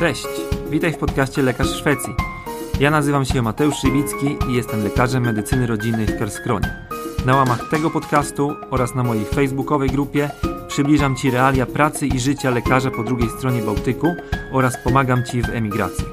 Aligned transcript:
Cześć, 0.00 0.26
witaj 0.70 0.92
w 0.92 0.98
podcaście 0.98 1.42
Lekarz 1.42 1.68
Szwecji. 1.68 2.14
Ja 2.80 2.90
nazywam 2.90 3.24
się 3.24 3.42
Mateusz 3.42 3.74
Szywicki 3.74 4.36
i 4.48 4.54
jestem 4.54 4.84
lekarzem 4.84 5.22
medycyny 5.22 5.66
rodzinnej 5.66 6.06
w 6.06 6.18
Kerskronie. 6.18 6.86
Na 7.26 7.36
łamach 7.36 7.68
tego 7.70 7.90
podcastu 7.90 8.52
oraz 8.70 8.94
na 8.94 9.02
mojej 9.02 9.24
facebookowej 9.24 9.90
grupie 9.90 10.30
przybliżam 10.68 11.16
Ci 11.16 11.30
realia 11.30 11.66
pracy 11.66 12.06
i 12.06 12.20
życia 12.20 12.50
lekarza 12.50 12.90
po 12.90 13.02
drugiej 13.02 13.28
stronie 13.28 13.62
Bałtyku 13.62 14.14
oraz 14.52 14.84
pomagam 14.84 15.24
Ci 15.24 15.42
w 15.42 15.48
emigracji. 15.48 16.04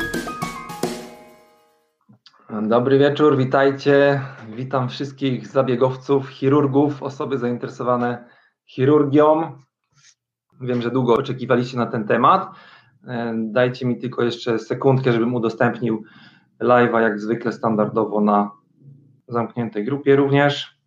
Dobry 2.61 2.99
wieczór, 2.99 3.37
witajcie. 3.37 4.21
Witam 4.55 4.89
wszystkich 4.89 5.47
zabiegowców, 5.47 6.29
chirurgów, 6.29 7.03
osoby 7.03 7.37
zainteresowane 7.37 8.29
chirurgią. 8.65 9.51
Wiem, 10.61 10.81
że 10.81 10.91
długo 10.91 11.13
oczekiwaliście 11.13 11.77
na 11.77 11.85
ten 11.85 12.07
temat. 12.07 12.49
E, 13.07 13.33
dajcie 13.37 13.85
mi 13.85 13.97
tylko 13.97 14.23
jeszcze 14.23 14.59
sekundkę, 14.59 15.11
żebym 15.11 15.35
udostępnił 15.35 16.03
live'a 16.61 16.99
jak 16.99 17.19
zwykle 17.19 17.51
standardowo 17.51 18.21
na 18.21 18.51
zamkniętej 19.27 19.85
grupie 19.85 20.15
również. 20.15 20.77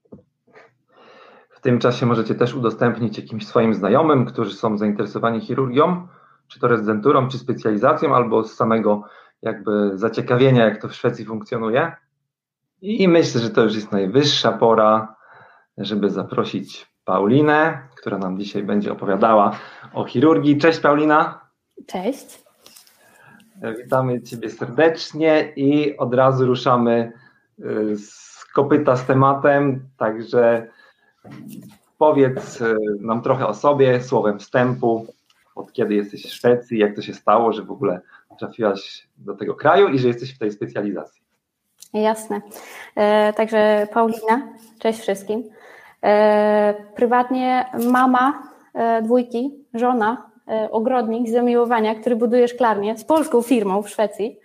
W 1.50 1.60
tym 1.60 1.78
czasie 1.78 2.06
możecie 2.06 2.34
też 2.34 2.54
udostępnić 2.54 3.18
jakimś 3.18 3.46
swoim 3.46 3.74
znajomym, 3.74 4.24
którzy 4.24 4.54
są 4.54 4.78
zainteresowani 4.78 5.40
chirurgią, 5.40 6.08
czy 6.48 6.60
to 6.60 6.68
rezydenturą, 6.68 7.28
czy 7.28 7.38
specjalizacją, 7.38 8.14
albo 8.14 8.44
z 8.44 8.54
samego 8.54 9.02
jakby 9.42 9.98
zaciekawienia, 9.98 10.64
jak 10.64 10.82
to 10.82 10.88
w 10.88 10.94
Szwecji 10.94 11.24
funkcjonuje. 11.24 11.92
I 12.82 13.08
myślę, 13.08 13.40
że 13.40 13.50
to 13.50 13.62
już 13.62 13.74
jest 13.74 13.92
najwyższa 13.92 14.52
pora, 14.52 15.16
żeby 15.78 16.10
zaprosić 16.10 16.90
Paulinę, 17.04 17.88
która 17.96 18.18
nam 18.18 18.38
dzisiaj 18.38 18.62
będzie 18.62 18.92
opowiadała 18.92 19.52
o 19.92 20.04
chirurgii. 20.04 20.58
Cześć 20.58 20.80
Paulina. 20.80 21.49
Cześć. 21.86 22.42
Witamy 23.78 24.22
Ciebie 24.22 24.50
serdecznie 24.50 25.52
i 25.56 25.96
od 25.96 26.14
razu 26.14 26.46
ruszamy 26.46 27.12
y, 27.58 27.96
z 27.96 28.44
kopyta 28.54 28.96
z 28.96 29.06
tematem, 29.06 29.88
także 29.96 30.66
powiedz 31.98 32.60
y, 32.60 32.76
nam 33.00 33.22
trochę 33.22 33.46
o 33.46 33.54
sobie, 33.54 34.02
słowem 34.02 34.38
wstępu, 34.38 35.06
od 35.54 35.72
kiedy 35.72 35.94
jesteś 35.94 36.26
w 36.26 36.32
Szwecji, 36.32 36.78
jak 36.78 36.96
to 36.96 37.02
się 37.02 37.14
stało, 37.14 37.52
że 37.52 37.62
w 37.62 37.70
ogóle 37.70 38.00
trafiłaś 38.38 39.08
do 39.18 39.34
tego 39.34 39.54
kraju 39.54 39.88
i 39.88 39.98
że 39.98 40.08
jesteś 40.08 40.34
w 40.34 40.38
tej 40.38 40.52
specjalizacji. 40.52 41.22
Jasne. 41.94 42.40
E, 42.96 43.32
także 43.32 43.88
Paulina, 43.92 44.48
cześć 44.78 45.00
wszystkim. 45.00 45.44
E, 46.02 46.74
prywatnie 46.94 47.66
mama 47.90 48.42
e, 48.74 49.02
dwójki, 49.02 49.50
żona, 49.74 50.16
e, 50.26 50.29
ogrodnik 50.70 51.28
z 51.28 51.32
zamiłowania, 51.32 51.94
który 51.94 52.16
buduje 52.16 52.48
szklarnię 52.48 52.98
z 52.98 53.04
polską 53.04 53.42
firmą 53.42 53.82
w 53.82 53.90
Szwecji. 53.90 54.38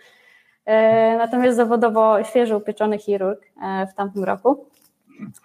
E, 0.66 1.18
natomiast 1.18 1.58
zawodowo 1.58 2.24
świeżo 2.24 2.58
upieczony 2.58 2.98
chirurg 2.98 3.42
e, 3.64 3.88
w 3.88 3.94
tamtym 3.94 4.24
roku 4.24 4.66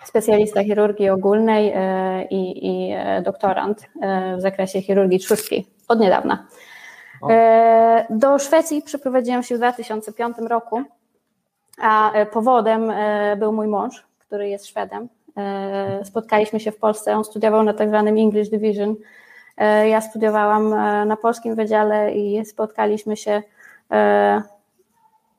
specjalista 0.04 0.64
chirurgii 0.64 1.08
ogólnej 1.08 1.74
i, 2.30 2.66
i 2.66 2.94
doktorant 3.24 3.86
w 4.36 4.40
zakresie 4.40 4.82
chirurgii 4.82 5.18
trzustki 5.18 5.66
od 5.88 6.00
niedawna. 6.00 6.46
E, 7.28 8.06
do 8.10 8.38
Szwecji 8.38 8.82
przeprowadziłam 8.82 9.42
się 9.42 9.54
w 9.54 9.58
2005 9.58 10.36
roku, 10.38 10.82
a 11.78 12.12
e, 12.12 12.26
powodem 12.26 12.90
e, 12.90 13.36
był 13.36 13.52
mój 13.52 13.66
mąż, 13.66 14.06
który 14.18 14.48
jest 14.48 14.66
Szwedem. 14.66 15.08
Spotkaliśmy 16.04 16.60
się 16.60 16.72
w 16.72 16.76
Polsce, 16.76 17.16
on 17.16 17.24
studiował 17.24 17.62
na 17.62 17.74
tak 17.74 17.88
zwanym 17.88 18.18
English 18.18 18.48
Division. 18.48 18.96
Ja 19.88 20.00
studiowałam 20.00 20.68
na 21.08 21.16
polskim 21.16 21.54
wydziale 21.54 22.14
i 22.14 22.46
spotkaliśmy 22.46 23.16
się 23.16 23.42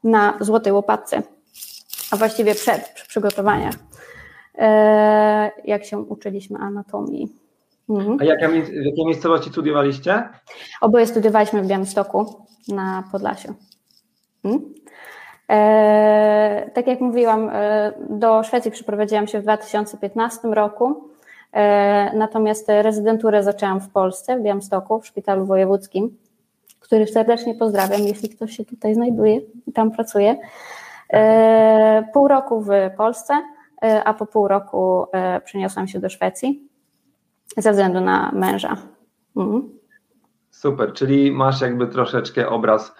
na 0.03 0.37
Złotej 0.39 0.73
Łopatce, 0.73 1.21
a 2.11 2.17
właściwie 2.17 2.55
przed, 2.55 2.89
przy 2.89 3.07
przygotowaniach, 3.07 3.75
jak 5.65 5.85
się 5.85 5.97
uczyliśmy 5.99 6.59
anatomii. 6.59 7.41
Mhm. 7.89 8.17
A 8.21 8.23
jaka, 8.23 8.47
w 8.47 8.85
jakiej 8.85 9.05
miejscowości 9.05 9.49
studiowaliście? 9.49 10.29
Oboje 10.81 11.07
studiowaliśmy 11.07 11.61
w 11.61 11.67
Białymstoku 11.67 12.45
na 12.67 13.03
Podlasiu. 13.11 13.53
Hmm? 14.43 14.73
E, 15.49 16.71
tak 16.73 16.87
jak 16.87 17.01
mówiłam, 17.01 17.49
e, 17.49 17.93
do 18.09 18.43
Szwecji 18.43 18.71
przeprowadziłam 18.71 19.27
się 19.27 19.39
w 19.39 19.43
2015 19.43 20.53
roku, 20.53 20.85
e, 20.89 21.10
natomiast 22.13 22.67
rezydenturę 22.69 23.43
zaczęłam 23.43 23.81
w 23.81 23.89
Polsce, 23.89 24.37
w 24.37 24.41
Białymstoku, 24.41 24.99
w 24.99 25.07
szpitalu 25.07 25.45
wojewódzkim, 25.45 26.17
który 26.79 27.07
serdecznie 27.07 27.55
pozdrawiam, 27.55 28.01
jeśli 28.01 28.29
ktoś 28.29 28.57
się 28.57 28.65
tutaj 28.65 28.95
znajduje 28.95 29.41
i 29.67 29.71
tam 29.73 29.91
pracuje. 29.91 30.37
E, 31.13 32.03
pół 32.13 32.27
roku 32.27 32.61
w 32.61 32.69
Polsce, 32.97 33.33
e, 33.83 34.03
a 34.03 34.13
po 34.13 34.25
pół 34.25 34.47
roku 34.47 35.05
e, 35.13 35.41
przeniosłam 35.41 35.87
się 35.87 35.99
do 35.99 36.09
Szwecji 36.09 36.67
ze 37.57 37.71
względu 37.71 38.01
na 38.01 38.31
męża. 38.31 38.77
Mhm. 39.35 39.69
Super, 40.49 40.93
czyli 40.93 41.31
masz 41.31 41.61
jakby 41.61 41.87
troszeczkę 41.87 42.49
obraz 42.49 42.95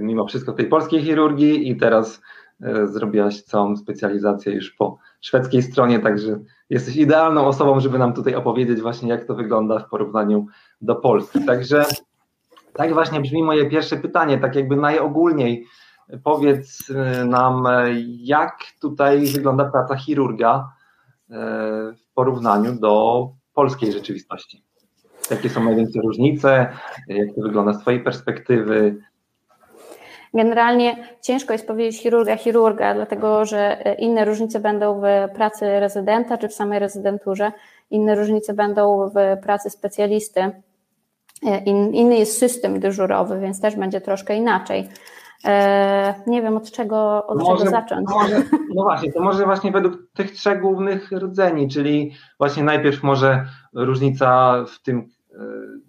mimo 0.00 0.26
wszystko 0.26 0.52
tej 0.52 0.66
polskiej 0.66 1.02
chirurgii 1.02 1.70
i 1.70 1.76
teraz 1.76 2.20
zrobiłaś 2.84 3.42
całą 3.42 3.76
specjalizację 3.76 4.52
już 4.52 4.70
po 4.70 4.98
szwedzkiej 5.26 5.62
stronie, 5.62 5.98
także 5.98 6.38
jesteś 6.70 6.96
idealną 6.96 7.46
osobą, 7.46 7.80
żeby 7.80 7.98
nam 7.98 8.12
tutaj 8.12 8.34
opowiedzieć 8.34 8.80
właśnie 8.80 9.08
jak 9.08 9.24
to 9.24 9.34
wygląda 9.34 9.78
w 9.78 9.88
porównaniu 9.88 10.46
do 10.80 10.96
Polski. 10.96 11.44
Także 11.44 11.84
tak 12.72 12.92
właśnie 12.92 13.20
brzmi 13.20 13.42
moje 13.42 13.70
pierwsze 13.70 13.96
pytanie, 13.96 14.38
tak 14.38 14.54
jakby 14.54 14.76
najogólniej 14.76 15.66
powiedz 16.24 16.90
y, 16.90 17.24
nam, 17.24 17.64
jak 18.18 18.58
tutaj 18.80 19.26
wygląda 19.26 19.64
praca 19.64 19.96
chirurga 19.96 20.68
w 21.96 22.14
porównaniu 22.14 22.72
do 22.72 23.28
polskiej 23.54 23.92
rzeczywistości. 23.92 24.62
Jakie 25.30 25.50
są 25.50 25.64
największe 25.64 26.00
różnice, 26.00 26.72
jak 27.08 27.34
to 27.34 27.42
wygląda 27.42 27.72
z 27.72 27.80
Twojej 27.80 28.00
perspektywy? 28.00 28.96
Generalnie 30.34 30.96
ciężko 31.20 31.52
jest 31.52 31.66
powiedzieć 31.66 32.02
chirurga, 32.02 32.36
chirurga, 32.36 32.94
dlatego 32.94 33.44
że 33.44 33.78
inne 33.98 34.24
różnice 34.24 34.60
będą 34.60 35.00
w 35.00 35.34
pracy 35.34 35.80
rezydenta 35.80 36.38
czy 36.38 36.48
w 36.48 36.54
samej 36.54 36.78
rezydenturze, 36.78 37.52
inne 37.90 38.14
różnice 38.14 38.54
będą 38.54 39.10
w 39.10 39.42
pracy 39.42 39.70
specjalisty. 39.70 40.50
In, 41.66 41.94
inny 41.94 42.18
jest 42.18 42.38
system 42.38 42.80
dyżurowy, 42.80 43.40
więc 43.40 43.60
też 43.60 43.76
będzie 43.76 44.00
troszkę 44.00 44.36
inaczej. 44.36 44.88
E, 45.44 46.14
nie 46.26 46.42
wiem 46.42 46.56
od 46.56 46.70
czego, 46.70 47.26
od 47.26 47.38
może, 47.38 47.58
czego 47.58 47.70
zacząć. 47.70 48.08
Może, 48.08 48.42
no 48.74 48.82
właśnie, 48.82 49.12
to 49.12 49.22
może 49.22 49.44
właśnie 49.44 49.72
według 49.72 49.98
tych 50.14 50.30
trzech 50.30 50.60
głównych 50.60 51.12
rdzeni, 51.12 51.68
czyli 51.68 52.12
właśnie 52.38 52.64
najpierw 52.64 53.02
może 53.02 53.46
różnica 53.72 54.56
w 54.68 54.82
tym 54.82 54.98
e, 54.98 55.38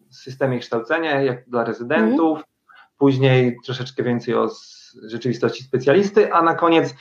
systemie 0.10 0.60
kształcenia, 0.60 1.22
jak 1.22 1.50
dla 1.50 1.64
rezydentów, 1.64 2.38
mm. 2.38 2.44
Później 2.98 3.58
troszeczkę 3.66 4.04
więcej 4.04 4.36
o 4.36 4.50
rzeczywistości 5.04 5.64
specjalisty, 5.64 6.34
a 6.34 6.42
na 6.42 6.56
koniec 6.56 6.96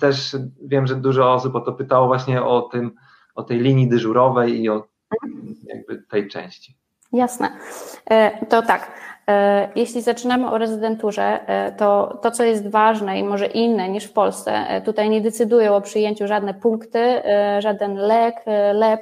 też 0.00 0.36
wiem, 0.62 0.86
że 0.86 0.96
dużo 0.96 1.32
osób 1.32 1.54
o 1.54 1.60
to 1.60 1.72
pytało 1.72 2.06
właśnie 2.06 2.42
o 2.42 2.62
tym, 2.62 2.92
o 3.34 3.42
tej 3.42 3.58
linii 3.58 3.88
dyżurowej 3.88 4.62
i 4.62 4.68
o 4.68 4.88
jakby 5.66 6.02
tej 6.10 6.28
części. 6.28 6.76
Jasne. 7.12 7.50
E, 8.10 8.46
to 8.46 8.62
tak. 8.62 8.92
E, 9.28 9.68
jeśli 9.74 10.02
zaczynamy 10.02 10.50
o 10.50 10.58
rezydenturze, 10.58 11.40
e, 11.46 11.72
to 11.72 12.18
to, 12.22 12.30
co 12.30 12.44
jest 12.44 12.70
ważne 12.70 13.18
i 13.18 13.24
może 13.24 13.46
inne 13.46 13.88
niż 13.88 14.04
w 14.04 14.12
Polsce, 14.12 14.82
tutaj 14.84 15.10
nie 15.10 15.20
decydują 15.20 15.76
o 15.76 15.80
przyjęciu 15.80 16.26
żadne 16.26 16.54
punkty, 16.54 17.22
żaden 17.58 17.94
lek, 17.94 18.36
lep, 18.74 19.00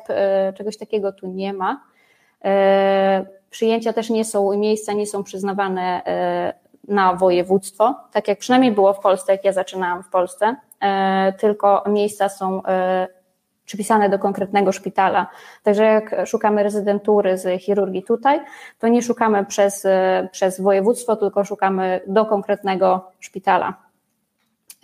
czegoś 0.56 0.76
takiego 0.76 1.12
tu 1.12 1.26
nie 1.26 1.52
ma. 1.52 1.80
Przyjęcia 3.50 3.92
też 3.92 4.10
nie 4.10 4.24
są, 4.24 4.56
miejsca 4.56 4.92
nie 4.92 5.06
są 5.06 5.24
przyznawane 5.24 6.02
na 6.88 7.14
województwo, 7.14 7.94
tak 8.12 8.28
jak 8.28 8.38
przynajmniej 8.38 8.72
było 8.72 8.94
w 8.94 9.00
Polsce, 9.00 9.32
jak 9.32 9.44
ja 9.44 9.52
zaczynałam 9.52 10.02
w 10.02 10.08
Polsce, 10.08 10.56
tylko 11.38 11.84
miejsca 11.86 12.28
są 12.28 12.62
przypisane 13.64 14.08
do 14.08 14.18
konkretnego 14.18 14.72
szpitala. 14.72 15.26
Także 15.62 15.84
jak 15.84 16.26
szukamy 16.26 16.62
rezydentury 16.62 17.38
z 17.38 17.62
chirurgii 17.62 18.02
tutaj, 18.02 18.40
to 18.78 18.88
nie 18.88 19.02
szukamy 19.02 19.44
przez, 19.44 19.86
przez 20.32 20.60
województwo, 20.60 21.16
tylko 21.16 21.44
szukamy 21.44 22.00
do 22.06 22.26
konkretnego 22.26 23.10
szpitala. 23.20 23.88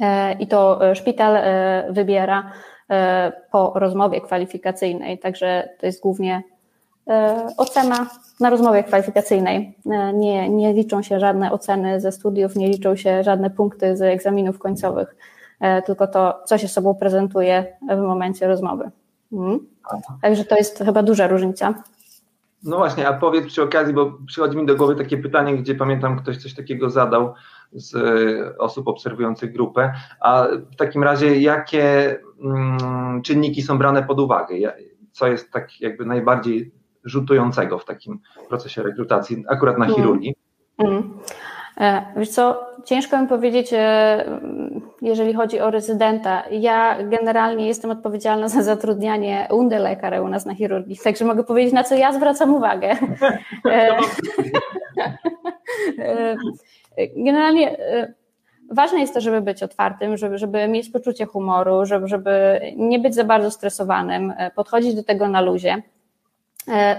E, 0.00 0.32
I 0.32 0.46
to 0.46 0.80
szpital 0.94 1.36
e, 1.36 1.86
wybiera 1.90 2.52
e, 2.90 3.32
po 3.50 3.72
rozmowie 3.74 4.20
kwalifikacyjnej, 4.20 5.18
także 5.18 5.68
to 5.80 5.86
jest 5.86 6.02
głównie 6.02 6.42
ocena 7.56 8.06
na 8.40 8.50
rozmowie 8.50 8.84
kwalifikacyjnej. 8.84 9.78
Nie, 10.14 10.48
nie 10.48 10.72
liczą 10.72 11.02
się 11.02 11.20
żadne 11.20 11.52
oceny 11.52 12.00
ze 12.00 12.12
studiów, 12.12 12.56
nie 12.56 12.68
liczą 12.68 12.96
się 12.96 13.22
żadne 13.22 13.50
punkty 13.50 13.96
z 13.96 14.02
egzaminów 14.02 14.58
końcowych. 14.58 15.16
E, 15.60 15.82
tylko 15.82 16.06
to, 16.06 16.42
co 16.44 16.58
się 16.58 16.68
sobą 16.68 16.94
prezentuje 16.94 17.76
w 17.90 17.96
momencie 17.96 18.46
rozmowy. 18.46 18.90
Mhm. 19.32 19.66
Także 20.22 20.44
to 20.44 20.56
jest 20.56 20.78
chyba 20.78 21.02
duża 21.02 21.26
różnica. 21.26 21.74
No 22.62 22.76
właśnie, 22.76 23.08
a 23.08 23.12
powiedz 23.12 23.46
przy 23.46 23.62
okazji, 23.62 23.94
bo 23.94 24.12
przychodzi 24.26 24.56
mi 24.56 24.66
do 24.66 24.76
głowy 24.76 24.96
takie 24.96 25.18
pytanie, 25.18 25.56
gdzie 25.56 25.74
pamiętam 25.74 26.18
ktoś 26.18 26.36
coś 26.36 26.54
takiego 26.54 26.90
zadał 26.90 27.34
z 27.72 27.94
e, 27.94 28.58
osób 28.58 28.88
obserwujących 28.88 29.52
grupę, 29.52 29.92
a 30.20 30.46
w 30.72 30.76
takim 30.76 31.02
razie 31.02 31.40
jakie 31.40 32.16
mm, 32.44 33.22
czynniki 33.22 33.62
są 33.62 33.78
brane 33.78 34.02
pod 34.02 34.20
uwagę? 34.20 34.54
Co 35.12 35.26
jest 35.26 35.52
tak 35.52 35.80
jakby 35.80 36.04
najbardziej 36.04 36.72
rzutującego 37.04 37.78
w 37.78 37.84
takim 37.84 38.18
procesie 38.48 38.82
rekrutacji, 38.82 39.44
akurat 39.48 39.78
na 39.78 39.84
mm. 39.84 39.96
chirurgii? 39.96 40.34
Mm. 40.78 41.18
E, 41.80 42.02
wiesz 42.16 42.28
co, 42.28 42.66
ciężko 42.84 43.22
mi 43.22 43.28
powiedzieć, 43.28 43.72
e, 43.72 44.24
jeżeli 45.02 45.34
chodzi 45.34 45.60
o 45.60 45.70
rezydenta. 45.70 46.42
Ja 46.50 46.98
generalnie 47.02 47.66
jestem 47.66 47.90
odpowiedzialna 47.90 48.48
za 48.48 48.62
zatrudnianie 48.62 49.48
undelekare 49.50 50.22
u 50.22 50.28
nas 50.28 50.46
na 50.46 50.54
chirurgii, 50.54 50.98
także 51.04 51.24
mogę 51.24 51.44
powiedzieć, 51.44 51.72
na 51.72 51.84
co 51.84 51.94
ja 51.94 52.12
zwracam 52.12 52.54
uwagę. 52.54 52.96
E, 55.98 56.36
generalnie 57.16 57.76
ważne 58.70 59.00
jest 59.00 59.14
to, 59.14 59.20
żeby 59.20 59.40
być 59.40 59.62
otwartym, 59.62 60.16
żeby, 60.16 60.38
żeby 60.38 60.68
mieć 60.68 60.90
poczucie 60.90 61.26
humoru, 61.26 61.86
żeby, 61.86 62.08
żeby 62.08 62.60
nie 62.76 62.98
być 62.98 63.14
za 63.14 63.24
bardzo 63.24 63.50
stresowanym, 63.50 64.32
podchodzić 64.54 64.94
do 64.94 65.02
tego 65.02 65.28
na 65.28 65.40
luzie. 65.40 65.82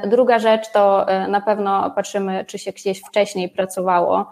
Druga 0.07 0.39
rzecz 0.39 0.71
to 0.71 1.05
na 1.27 1.41
pewno 1.41 1.91
patrzymy, 1.91 2.45
czy 2.45 2.59
się 2.59 2.71
gdzieś 2.71 3.01
wcześniej 3.01 3.49
pracowało 3.49 4.25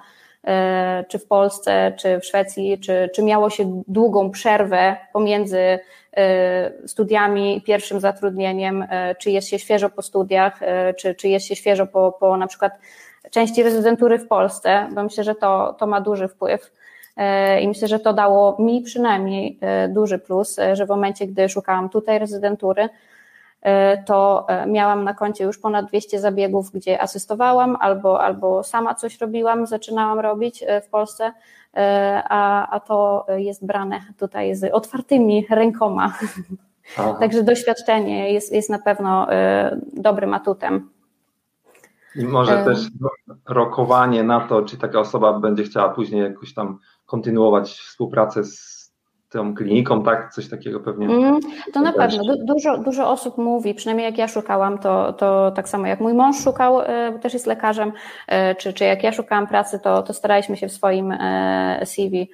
E, 0.48 1.06
czy 1.08 1.20
w 1.20 1.28
Polsce, 1.28 1.94
czy 1.98 2.20
w 2.20 2.26
Szwecji, 2.26 2.80
czy, 2.80 3.10
czy 3.16 3.24
miało 3.24 3.50
się 3.50 3.84
długą 3.88 4.32
przerwę 4.32 4.98
pomiędzy 5.14 5.80
e, 6.18 6.88
studiami, 6.88 7.62
pierwszym 7.66 8.00
zatrudnieniem, 8.00 8.86
e, 8.90 9.16
czy 9.16 9.32
jest 9.32 9.48
się 9.48 9.60
świeżo 9.60 9.90
po 9.90 10.02
studiach, 10.02 10.60
czy, 10.98 11.16
czy 11.16 11.28
jest 11.28 11.46
się 11.46 11.56
świeżo 11.56 11.88
po, 11.88 12.12
po 12.20 12.38
na 12.38 12.48
przykład 12.48 12.74
części 13.32 13.64
rezydentury 13.64 14.20
w 14.20 14.28
Polsce, 14.28 14.88
bo 14.96 15.04
myślę, 15.04 15.24
że 15.24 15.36
to, 15.36 15.76
to 15.80 15.88
ma 15.88 16.02
duży 16.02 16.28
wpływ. 16.28 16.72
I 17.62 17.68
myślę, 17.68 17.88
że 17.88 18.00
to 18.00 18.14
dało 18.14 18.56
mi 18.60 18.82
przynajmniej 18.82 19.60
duży 19.90 20.20
plus, 20.20 20.60
że 20.74 20.86
w 20.86 20.90
momencie, 20.90 21.28
gdy 21.28 21.50
szukałam 21.50 21.90
tutaj 21.90 22.20
rezydentury, 22.20 22.90
E, 22.90 22.90
to 24.06 24.46
e, 24.50 24.68
miałam 24.68 25.04
na 25.04 25.14
koncie 25.14 25.44
już 25.44 25.58
ponad 25.58 25.86
200 25.86 26.20
zabiegów, 26.20 26.72
gdzie 26.72 27.02
asystowałam 27.02 27.78
albo, 27.80 28.22
albo 28.22 28.64
sama 28.64 28.96
coś 28.96 29.22
robiłam, 29.22 29.68
zaczynałam 29.68 30.20
robić 30.20 30.64
e, 30.68 30.82
w 30.82 30.90
Polsce, 30.90 31.32
a, 32.30 32.70
a 32.70 32.80
to 32.80 33.26
jest 33.38 33.66
brane 33.66 34.02
tutaj 34.20 34.56
z 34.56 34.74
otwartymi 34.74 35.48
rękoma. 35.50 36.14
Aha. 36.98 37.14
Także 37.20 37.44
doświadczenie 37.44 38.34
jest, 38.34 38.54
jest 38.54 38.70
na 38.70 38.80
pewno 38.80 39.28
dobrym 39.94 40.34
atutem. 40.34 40.90
I 42.16 42.26
może 42.26 42.66
też 42.66 42.88
rokowanie 43.50 44.24
na 44.24 44.48
to, 44.48 44.62
czy 44.62 44.78
taka 44.78 45.00
osoba 45.00 45.40
będzie 45.40 45.64
chciała 45.64 45.90
później 45.90 46.22
jakoś 46.22 46.54
tam 46.54 46.80
kontynuować 47.06 47.72
współpracę 47.72 48.44
z 48.44 48.73
tą 49.34 49.56
kliniką, 49.56 50.04
tak? 50.04 50.34
Coś 50.34 50.50
takiego 50.50 50.80
pewnie. 50.80 51.06
Mm, 51.06 51.40
to 51.74 51.82
na 51.82 51.94
pewno. 51.94 52.24
Du 52.24 52.46
dużo, 52.46 52.78
dużo 52.78 53.10
osób 53.10 53.38
mówi, 53.38 53.74
przynajmniej 53.74 54.06
jak 54.06 54.18
ja 54.18 54.28
szukałam, 54.28 54.78
to, 54.78 55.14
to 55.14 55.52
tak 55.52 55.70
samo 55.70 55.88
jak 55.88 56.00
mój 56.00 56.14
mąż 56.14 56.44
szukał, 56.44 56.82
e, 56.82 57.12
bo 57.12 57.20
też 57.20 57.34
jest 57.34 57.46
lekarzem, 57.46 57.92
e, 58.28 58.56
czy, 58.56 58.74
czy 58.74 58.84
jak 58.84 59.04
ja 59.04 59.12
szukałam 59.12 59.48
pracy, 59.48 59.80
to, 59.80 60.04
to 60.04 60.14
staraliśmy 60.14 60.58
się 60.58 60.68
w 60.68 60.72
swoim 60.72 61.12
e, 61.12 61.86
CV 61.86 62.30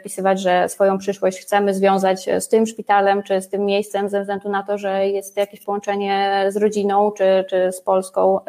wpisywać, 0.00 0.40
że 0.40 0.68
swoją 0.68 0.98
przyszłość 0.98 1.40
chcemy 1.40 1.74
związać 1.74 2.28
z 2.38 2.48
tym 2.48 2.66
szpitalem, 2.66 3.22
czy 3.22 3.40
z 3.40 3.48
tym 3.48 3.64
miejscem, 3.64 4.08
ze 4.08 4.20
względu 4.20 4.48
na 4.48 4.62
to, 4.62 4.78
że 4.78 5.08
jest 5.08 5.36
jakieś 5.36 5.64
połączenie 5.64 6.44
z 6.48 6.56
rodziną, 6.56 7.12
czy, 7.12 7.44
czy 7.50 7.72
z 7.72 7.80
Polską, 7.80 8.40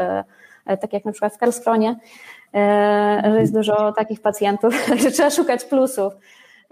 tak 0.66 0.94
jak 0.94 1.06
na 1.06 1.12
przykład 1.12 1.34
w 1.34 1.38
Karlskronie, 1.38 1.96
że 3.24 3.38
jest 3.40 3.54
dużo 3.54 3.92
takich 3.92 4.22
pacjentów, 4.22 4.74
także 4.90 5.12
trzeba 5.12 5.30
szukać 5.30 5.64
plusów. 5.64 6.14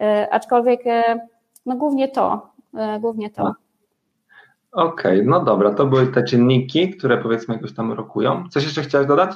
E, 0.02 0.28
aczkolwiek 0.32 0.88
e, 0.88 1.28
no 1.66 1.76
głównie 1.76 2.08
to, 2.08 2.50
e, 2.78 3.00
głównie 3.00 3.30
to. 3.30 3.54
Okej, 4.72 5.20
okay, 5.20 5.24
no 5.26 5.44
dobra, 5.44 5.74
to 5.74 5.86
były 5.86 6.08
te 6.08 6.24
czynniki, 6.24 6.90
które 6.90 7.18
powiedzmy 7.18 7.56
jakoś 7.56 7.74
tam 7.74 7.92
rokują. 7.92 8.44
Coś 8.50 8.64
jeszcze 8.64 8.82
chciałeś 8.82 9.08
dodać? 9.08 9.32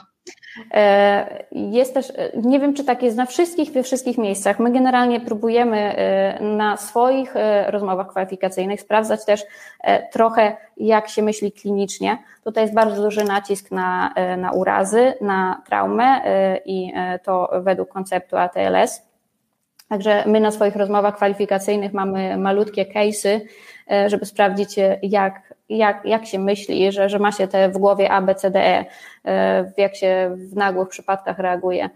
Jest 1.51 1.93
też, 1.93 2.13
nie 2.43 2.59
wiem 2.59 2.73
czy 2.73 2.83
tak 2.83 3.03
jest 3.03 3.17
na 3.17 3.25
wszystkich, 3.25 3.71
we 3.71 3.83
wszystkich 3.83 4.17
miejscach. 4.17 4.59
My 4.59 4.71
generalnie 4.71 5.19
próbujemy 5.19 5.95
na 6.41 6.77
swoich 6.77 7.33
rozmowach 7.67 8.07
kwalifikacyjnych 8.07 8.81
sprawdzać 8.81 9.25
też 9.25 9.43
trochę, 10.13 10.57
jak 10.77 11.09
się 11.09 11.21
myśli 11.21 11.51
klinicznie. 11.51 12.17
Tutaj 12.43 12.63
jest 12.63 12.73
bardzo 12.73 13.01
duży 13.01 13.23
nacisk 13.23 13.71
na, 13.71 14.13
na 14.37 14.51
urazy, 14.51 15.13
na 15.21 15.61
traumę 15.65 16.21
i 16.65 16.93
to 17.23 17.49
według 17.61 17.89
konceptu 17.89 18.37
ATLS. 18.37 19.07
Także 19.89 20.23
my 20.25 20.39
na 20.39 20.51
swoich 20.51 20.75
rozmowach 20.75 21.15
kwalifikacyjnych 21.15 21.93
mamy 21.93 22.37
malutkie 22.37 22.85
case'y, 22.85 23.39
e, 23.91 24.09
żeby 24.09 24.25
sprawdzić, 24.25 24.79
e, 24.79 24.99
jak, 25.03 25.53
jak, 25.69 26.05
jak 26.05 26.25
się 26.25 26.39
myśli, 26.39 26.91
że, 26.91 27.09
że 27.09 27.19
ma 27.19 27.31
się 27.31 27.47
te 27.47 27.69
w 27.69 27.77
głowie 27.77 28.11
A, 28.11 28.21
B, 28.21 28.35
C, 28.35 28.51
D, 28.51 28.59
E, 28.59 28.85
e 29.25 29.71
jak 29.77 29.95
się 29.95 30.35
w 30.35 30.55
nagłych 30.55 30.89
przypadkach 30.89 31.39
reaguje. 31.39 31.89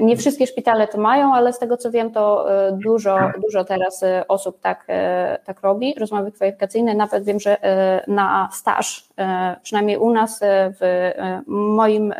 Nie 0.00 0.16
wszystkie 0.16 0.46
szpitale 0.46 0.88
to 0.88 0.98
mają, 0.98 1.34
ale 1.34 1.52
z 1.52 1.58
tego 1.58 1.76
co 1.76 1.90
wiem, 1.90 2.10
to 2.10 2.46
dużo, 2.72 3.18
dużo 3.42 3.64
teraz 3.64 4.04
osób 4.28 4.60
tak, 4.60 4.86
tak 5.44 5.60
robi, 5.60 5.94
rozmowy 5.98 6.32
kwalifikacyjne. 6.32 6.94
Nawet 6.94 7.24
wiem, 7.24 7.40
że 7.40 7.56
na 8.08 8.48
staż, 8.52 9.08
przynajmniej 9.62 9.96
u 9.96 10.10
nas 10.10 10.40
w 10.80 11.10
moim 11.46 12.14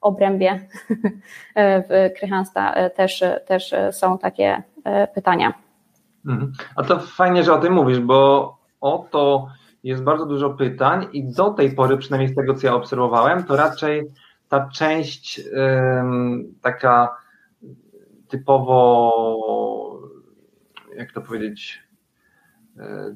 obrębie 0.00 0.60
w 1.88 2.10
Krychansta 2.18 2.74
e, 2.74 2.90
też, 2.90 3.24
też 3.46 3.74
są 3.90 4.18
takie 4.18 4.62
e, 4.84 5.06
pytania. 5.06 5.52
Mhm. 6.26 6.52
A 6.76 6.82
to 6.82 6.98
fajnie, 6.98 7.44
że 7.44 7.54
o 7.54 7.58
tym 7.58 7.72
mówisz, 7.72 8.00
bo 8.00 8.58
o 8.80 9.06
to 9.10 9.48
jest 9.84 10.02
bardzo 10.02 10.26
dużo 10.26 10.50
pytań 10.50 11.06
i 11.12 11.32
do 11.32 11.50
tej 11.50 11.74
pory, 11.74 11.96
przynajmniej 11.96 12.32
z 12.32 12.36
tego, 12.36 12.54
co 12.54 12.66
ja 12.66 12.74
obserwowałem, 12.74 13.44
to 13.44 13.56
raczej 13.56 14.10
ta 14.48 14.68
część 14.68 15.40
taka 16.62 17.16
typowo, 18.28 19.12
jak 20.96 21.12
to 21.12 21.20
powiedzieć, 21.20 21.89
E, 21.89 21.89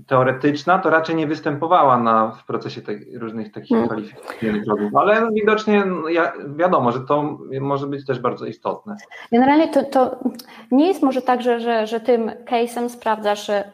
teoretyczna, 0.06 0.78
to 0.78 0.90
raczej 0.90 1.16
nie 1.16 1.26
występowała 1.26 1.98
na, 1.98 2.30
w 2.30 2.44
procesie 2.46 2.82
te, 2.82 2.92
różnych 3.14 3.52
takich 3.52 3.68
hmm. 3.68 3.88
kwalifikacyjnych 3.88 4.64
drogów, 4.64 4.96
ale 4.96 5.28
widocznie 5.32 5.84
no, 5.84 6.08
ja, 6.08 6.32
wiadomo, 6.56 6.92
że 6.92 7.00
to 7.00 7.38
może 7.60 7.86
być 7.86 8.06
też 8.06 8.18
bardzo 8.18 8.46
istotne. 8.46 8.96
Generalnie 9.32 9.68
to, 9.68 9.84
to 9.84 10.18
nie 10.70 10.88
jest 10.88 11.02
może 11.02 11.22
tak, 11.22 11.42
że, 11.42 11.60
że, 11.60 11.86
że 11.86 12.00
tym 12.00 12.30
case'em 12.50 12.88
sprawdzasz 12.88 13.50
e, 13.50 13.72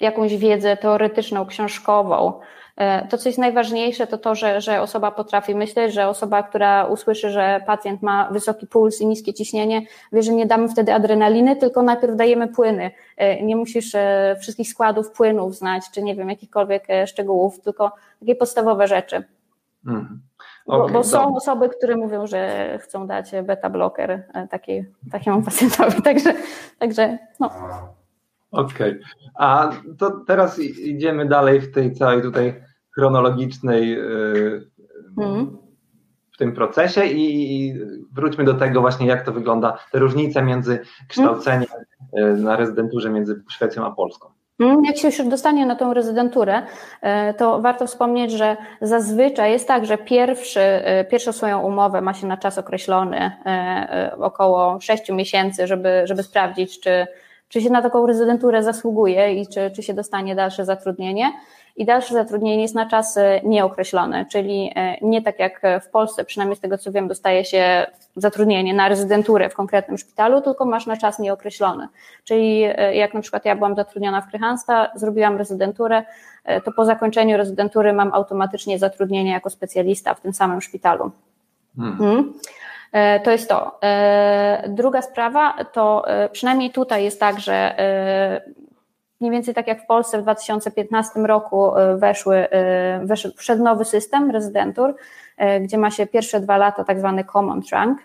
jakąś 0.00 0.36
wiedzę 0.36 0.76
teoretyczną, 0.76 1.46
książkową, 1.46 2.32
E, 2.32 2.63
to, 3.10 3.18
co 3.18 3.28
jest 3.28 3.38
najważniejsze, 3.38 4.06
to 4.06 4.18
to, 4.18 4.34
że, 4.34 4.60
że 4.60 4.80
osoba 4.80 5.10
potrafi 5.10 5.54
myśleć, 5.54 5.94
że 5.94 6.08
osoba, 6.08 6.42
która 6.42 6.84
usłyszy, 6.84 7.30
że 7.30 7.60
pacjent 7.66 8.02
ma 8.02 8.28
wysoki 8.30 8.66
puls 8.66 9.00
i 9.00 9.06
niskie 9.06 9.34
ciśnienie, 9.34 9.82
wie, 10.12 10.22
że 10.22 10.32
nie 10.32 10.46
damy 10.46 10.68
wtedy 10.68 10.94
adrenaliny, 10.94 11.56
tylko 11.56 11.82
najpierw 11.82 12.16
dajemy 12.16 12.48
płyny. 12.48 12.90
E, 13.16 13.42
nie 13.42 13.56
musisz 13.56 13.94
e, 13.94 14.36
wszystkich 14.40 14.68
składów 14.68 15.10
płynów 15.10 15.56
znać, 15.56 15.84
czy 15.92 16.02
nie 16.02 16.14
wiem, 16.14 16.30
jakichkolwiek 16.30 16.86
szczegółów, 17.06 17.60
tylko 17.60 17.92
takie 18.20 18.34
podstawowe 18.34 18.88
rzeczy. 18.88 19.24
Mhm. 19.86 20.20
Okay, 20.66 20.80
bo, 20.80 20.88
bo 20.88 21.04
są 21.04 21.36
osoby, 21.36 21.68
które 21.68 21.96
mówią, 21.96 22.26
że 22.26 22.78
chcą 22.82 23.06
dać 23.06 23.30
beta 23.42 23.70
bloker 23.70 24.22
takiej, 24.50 24.84
takiemu 25.12 25.42
pacjentowi, 25.42 26.02
także, 26.08 26.34
także 26.78 27.18
no. 27.40 27.50
Okej, 28.54 28.90
okay. 28.90 29.00
a 29.34 29.70
to 29.98 30.10
teraz 30.10 30.58
idziemy 30.58 31.26
dalej 31.26 31.60
w 31.60 31.72
tej 31.72 31.92
całej 31.92 32.22
tutaj 32.22 32.62
chronologicznej 32.94 33.98
mm. 35.18 35.56
w 36.32 36.36
tym 36.38 36.52
procesie 36.52 37.04
i 37.04 37.74
wróćmy 38.12 38.44
do 38.44 38.54
tego 38.54 38.80
właśnie, 38.80 39.06
jak 39.06 39.24
to 39.24 39.32
wygląda, 39.32 39.78
te 39.92 39.98
różnice 39.98 40.42
między 40.42 40.78
kształceniem 41.08 41.68
mm. 42.12 42.42
na 42.42 42.56
rezydenturze 42.56 43.10
między 43.10 43.42
Szwecją 43.50 43.86
a 43.86 43.90
Polską. 43.90 44.28
Mhm, 44.60 44.84
jak 44.84 44.96
się 44.96 45.08
już 45.08 45.28
dostanie 45.28 45.66
na 45.66 45.76
tą 45.76 45.94
rezydenturę, 45.94 46.62
e, 47.02 47.34
to 47.34 47.60
warto 47.60 47.86
wspomnieć, 47.86 48.32
że 48.32 48.56
zazwyczaj 48.80 49.52
jest 49.52 49.68
tak, 49.68 49.86
że 49.86 49.98
pierwszy, 49.98 50.60
pierwszą 51.10 51.32
swoją 51.32 51.60
umowę 51.60 52.00
ma 52.00 52.14
się 52.14 52.26
na 52.26 52.36
czas 52.36 52.58
określony, 52.58 53.30
około 54.18 54.80
6 54.80 55.12
miesięcy, 55.12 55.66
żeby, 55.66 56.02
żeby 56.04 56.22
sprawdzić, 56.22 56.80
czy 56.80 57.06
czy 57.54 57.60
się 57.60 57.70
na 57.70 57.82
taką 57.82 58.06
rezydenturę 58.06 58.62
zasługuje 58.62 59.34
i 59.34 59.46
czy, 59.46 59.70
czy 59.70 59.82
się 59.82 59.94
dostanie 59.94 60.34
dalsze 60.34 60.64
zatrudnienie. 60.64 61.32
i 61.76 61.84
dalsze 61.84 62.14
zatrudnienie 62.14 62.62
jest 62.62 62.74
na 62.74 62.86
czas 62.86 63.18
nieokreślony, 63.44 64.26
czyli 64.30 64.74
nie 65.02 65.22
tak 65.22 65.38
jak 65.38 65.62
w 65.82 65.90
Polsce, 65.90 66.24
przynajmniej 66.24 66.56
z 66.56 66.60
tego 66.60 66.78
co 66.78 66.92
wiem, 66.92 67.08
dostaje 67.08 67.44
się 67.44 67.86
zatrudnienie 68.16 68.74
na 68.74 68.88
rezydenturę 68.88 69.50
w 69.50 69.54
konkretnym 69.54 69.98
szpitalu, 69.98 70.40
tylko 70.40 70.64
masz 70.64 70.86
na 70.86 70.96
czas 70.96 71.18
nieokreślony. 71.18 71.88
Czyli 72.24 72.60
jak 72.92 73.14
na 73.14 73.20
przykład 73.20 73.44
ja 73.44 73.56
byłam 73.56 73.76
zatrudniona 73.76 74.20
w 74.20 74.28
Krychansta, 74.28 74.90
zrobiłam 74.94 75.36
rezydenturę, 75.36 76.02
to 76.64 76.72
po 76.72 76.84
zakończeniu 76.84 77.36
rezydentury 77.36 77.92
mam 77.92 78.14
automatycznie 78.14 78.78
zatrudnienie 78.78 79.30
jako 79.30 79.50
specjalista 79.50 80.14
w 80.14 80.20
tym 80.20 80.32
samym 80.32 80.60
szpitalu. 80.60 81.10
Hmm. 81.76 81.98
Hmm. 81.98 82.32
E, 82.94 83.20
to 83.20 83.30
jest 83.30 83.48
to. 83.48 83.78
E, 83.82 84.64
druga 84.68 85.02
sprawa 85.02 85.64
to 85.72 86.08
e, 86.08 86.28
przynajmniej 86.28 86.70
tutaj 86.70 87.04
jest 87.04 87.20
tak, 87.20 87.40
że 87.40 87.74
mniej 89.20 89.32
więcej 89.32 89.54
tak 89.54 89.66
jak 89.66 89.82
w 89.82 89.86
Polsce 89.86 90.18
w 90.18 90.22
2015 90.22 91.20
roku 91.20 91.72
weszły, 91.96 92.48
weszł, 93.02 93.28
wszedł 93.36 93.62
nowy 93.62 93.84
system 93.84 94.30
rezydentur, 94.30 94.94
gdzie 95.60 95.78
ma 95.78 95.90
się 95.90 96.06
pierwsze 96.06 96.40
dwa 96.40 96.56
lata 96.56 96.84
tak 96.84 96.98
zwany 96.98 97.24
common 97.24 97.62
trunk, 97.62 97.98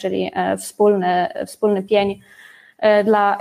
czyli 0.00 0.32
wspólny, 0.58 1.28
wspólny 1.46 1.82
pień 1.82 2.20
dla 3.04 3.38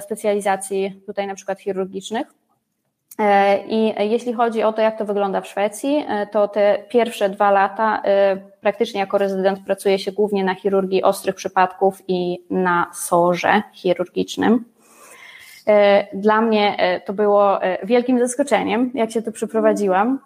specjalizacji 0.00 1.02
tutaj 1.06 1.26
na 1.26 1.34
przykład 1.34 1.60
chirurgicznych. 1.60 2.26
E, 3.18 3.58
I 3.66 4.10
jeśli 4.10 4.32
chodzi 4.32 4.62
o 4.62 4.72
to, 4.72 4.82
jak 4.82 4.98
to 4.98 5.04
wygląda 5.04 5.40
w 5.40 5.46
Szwecji, 5.46 6.04
e, 6.08 6.26
to 6.26 6.48
te 6.48 6.78
pierwsze 6.88 7.28
dwa 7.28 7.50
lata 7.50 8.02
e, 8.04 8.36
praktycznie 8.60 9.00
jako 9.00 9.18
rezydent 9.18 9.64
pracuje 9.64 9.98
się 9.98 10.12
głównie 10.12 10.44
na 10.44 10.54
chirurgii 10.54 11.02
ostrych 11.02 11.34
przypadków 11.34 12.02
i 12.08 12.44
na 12.50 12.90
sorze 12.92 13.62
chirurgicznym. 13.72 14.64
Dla 16.14 16.40
mnie 16.40 16.76
to 17.04 17.12
było 17.12 17.58
wielkim 17.82 18.18
zaskoczeniem, 18.18 18.90
jak 18.94 19.10
się 19.10 19.22
tu 19.22 19.32
przyprowadziłam 19.32 20.18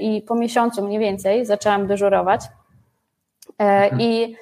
i 0.00 0.22
po 0.22 0.34
miesiącu 0.34 0.84
mniej 0.84 0.98
więcej 0.98 1.46
zaczęłam 1.46 1.86
dyżurować. 1.86 2.40
I 3.98 4.34
E, 4.34 4.36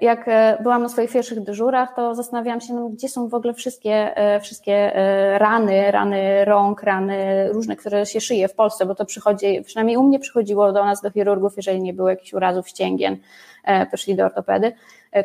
jak 0.00 0.28
e, 0.28 0.58
byłam 0.62 0.82
na 0.82 0.88
swoich 0.88 1.12
pierwszych 1.12 1.40
dyżurach, 1.40 1.94
to 1.96 2.14
zastanawiałam 2.14 2.60
się, 2.60 2.74
no, 2.74 2.88
gdzie 2.88 3.08
są 3.08 3.28
w 3.28 3.34
ogóle 3.34 3.54
wszystkie, 3.54 4.16
e, 4.16 4.40
wszystkie 4.40 4.92
rany, 5.38 5.90
rany 5.90 6.44
rąk, 6.44 6.82
rany 6.82 7.48
różne, 7.52 7.76
które 7.76 8.06
się 8.06 8.20
szyje 8.20 8.48
w 8.48 8.54
Polsce, 8.54 8.86
bo 8.86 8.94
to 8.94 9.04
przychodzi, 9.04 9.62
przynajmniej 9.64 9.96
u 9.96 10.02
mnie 10.02 10.18
przychodziło 10.18 10.72
do 10.72 10.84
nas, 10.84 11.02
do 11.02 11.10
chirurgów, 11.10 11.56
jeżeli 11.56 11.82
nie 11.82 11.94
było 11.94 12.10
jakichś 12.10 12.32
urazów 12.32 12.68
ścięgien, 12.68 13.16
to 13.90 13.96
szli 13.96 14.14
do 14.14 14.24
ortopedy. 14.24 14.72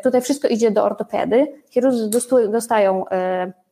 Tutaj 0.03 0.21
wszystko 0.21 0.47
idzie 0.47 0.71
do 0.71 0.83
ortopedy. 0.83 1.47
Chirurdzy 1.69 2.09
dostają 2.51 3.05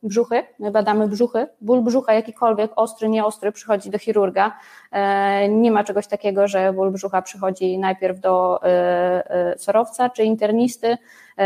brzuchy, 0.02 0.42
my 0.58 0.70
badamy 0.70 1.08
brzuchy. 1.08 1.46
Ból 1.60 1.82
brzucha 1.82 2.12
jakikolwiek, 2.12 2.70
ostry, 2.76 3.08
nieostry, 3.08 3.52
przychodzi 3.52 3.90
do 3.90 3.98
chirurga. 3.98 4.56
E, 4.90 5.48
nie 5.48 5.70
ma 5.70 5.84
czegoś 5.84 6.06
takiego, 6.06 6.48
że 6.48 6.72
ból 6.72 6.90
brzucha 6.90 7.22
przychodzi 7.22 7.78
najpierw 7.78 8.20
do 8.20 8.60
e, 8.62 9.30
e, 9.30 9.58
sorowca 9.58 10.10
czy 10.10 10.24
internisty, 10.24 10.98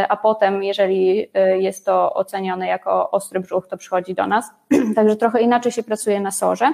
a 0.09 0.17
potem, 0.17 0.63
jeżeli 0.63 1.31
jest 1.59 1.87
to 1.87 2.15
ocenione 2.15 2.67
jako 2.67 3.11
ostry 3.11 3.41
brzuch, 3.41 3.69
to 3.69 3.77
przychodzi 3.77 4.15
do 4.15 4.27
nas. 4.27 4.51
Także 4.97 5.17
trochę 5.17 5.41
inaczej 5.41 5.73
się 5.73 5.83
pracuje 5.83 6.21
na 6.21 6.31
sorze 6.31 6.73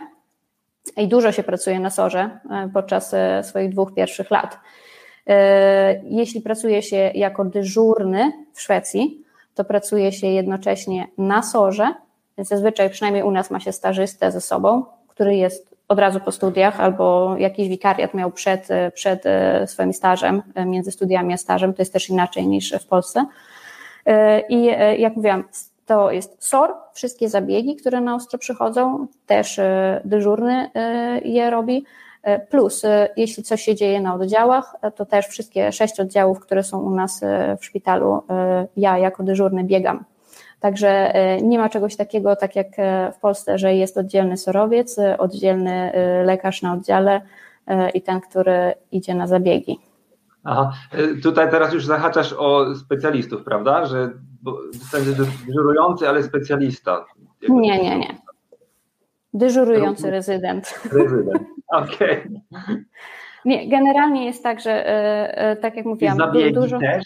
i 0.97 1.09
dużo 1.09 1.33
się 1.33 1.43
pracuje 1.43 1.81
na 1.81 1.91
sorze 1.91 2.39
podczas 2.75 3.15
swoich 3.43 3.71
dwóch 3.71 3.95
pierwszych 3.95 4.31
lat. 4.31 4.59
Jeśli 6.05 6.41
pracuje 6.41 6.83
się 6.83 6.97
jako 7.15 7.45
dyżurny 7.45 8.33
w 8.53 8.61
Szwecji, 8.61 9.25
to 9.55 9.65
pracuje 9.65 10.13
się 10.13 10.27
jednocześnie 10.27 11.09
na 11.19 11.43
sorze. 11.43 11.95
Zazwyczaj, 12.39 12.91
przynajmniej 12.91 13.23
u 13.23 13.31
nas, 13.31 13.51
ma 13.51 13.61
się 13.61 13.73
stażystę 13.73 14.33
ze 14.33 14.41
sobą, 14.41 14.85
który 15.09 15.37
jest 15.37 15.73
od 15.89 15.99
razu 15.99 16.21
po 16.21 16.33
studiach, 16.33 16.81
albo 16.81 17.37
jakiś 17.39 17.69
wikariat 17.69 18.15
miał 18.15 18.31
przed, 18.31 18.69
przed 18.95 19.27
e, 19.27 19.67
swoim 19.67 19.93
stażem, 19.93 20.43
e, 20.55 20.65
między 20.65 20.93
studiami 20.93 21.35
a 21.35 21.37
stażem. 21.37 21.75
To 21.75 21.83
jest 21.83 21.93
też 21.93 22.09
inaczej 22.09 22.47
niż 22.47 22.73
w 22.73 22.87
Polsce. 22.87 23.27
E, 24.07 24.41
I 24.41 24.65
jak 25.01 25.17
mówiłam, 25.17 25.45
to 25.87 26.11
jest 26.11 26.45
SOR, 26.45 26.75
wszystkie 26.95 27.29
zabiegi, 27.29 27.77
które 27.77 28.01
na 28.01 28.15
ostro 28.15 28.39
przychodzą, 28.39 29.07
też 29.27 29.61
dyżurny 30.05 30.71
je 31.25 31.51
robi. 31.51 31.85
E, 32.23 32.39
plus, 32.39 32.85
e, 32.85 33.09
jeśli 33.17 33.43
coś 33.43 33.63
się 33.63 33.75
dzieje 33.75 34.01
na 34.01 34.15
oddziałach, 34.15 34.75
e, 34.83 34.91
to 34.91 35.07
też 35.07 35.27
wszystkie 35.27 35.73
sześć 35.73 36.01
oddziałów, 36.01 36.41
które 36.41 36.63
są 36.63 36.81
u 36.81 36.91
nas 36.91 37.21
w 37.61 37.65
szpitalu, 37.65 38.23
ja 38.77 38.99
jako 38.99 39.23
dyżurny 39.23 39.65
biegam. 39.65 40.05
Także 40.61 41.13
nie 41.43 41.59
ma 41.59 41.69
czegoś 41.69 41.97
takiego, 41.97 42.37
tak 42.37 42.57
jak 42.57 42.67
w 43.17 43.21
Polsce, 43.21 43.59
że 43.59 43.75
jest 43.75 43.99
oddzielny 43.99 44.37
sorowiec, 44.37 44.97
oddzielny 45.19 45.93
lekarz 46.25 46.63
na 46.63 46.73
oddziale 46.73 47.21
i 47.95 48.03
ten, 48.03 48.21
który 48.21 48.75
idzie 48.93 49.15
na 49.15 49.27
zabiegi. 49.27 49.79
Aha, 50.45 50.73
tutaj 51.23 51.51
teraz 51.51 51.75
już 51.75 51.87
zahaczasz 51.87 52.33
o 52.33 52.75
specjalistów, 52.75 53.45
prawda? 53.45 53.87
Że 53.87 54.11
dyżurujący, 55.47 56.09
ale 56.09 56.23
specjalista. 56.23 57.05
Nie, 57.49 57.83
nie, 57.83 57.99
nie. 57.99 58.19
Dyżurujący 59.35 60.11
rezydent. 60.11 60.81
Rezydent, 60.93 61.43
okej. 61.73 62.19
Okay. 62.51 62.85
Nie, 63.45 63.69
generalnie 63.69 64.27
jest 64.27 64.43
tak, 64.43 64.61
że 64.61 64.89
e, 64.89 65.39
e, 65.39 65.57
tak 65.57 65.77
jak 65.77 65.87
mówiłam, 65.87 66.17
I 66.17 66.21
zabiegi 66.21 66.55
dużo... 66.55 66.79
też? 66.79 67.05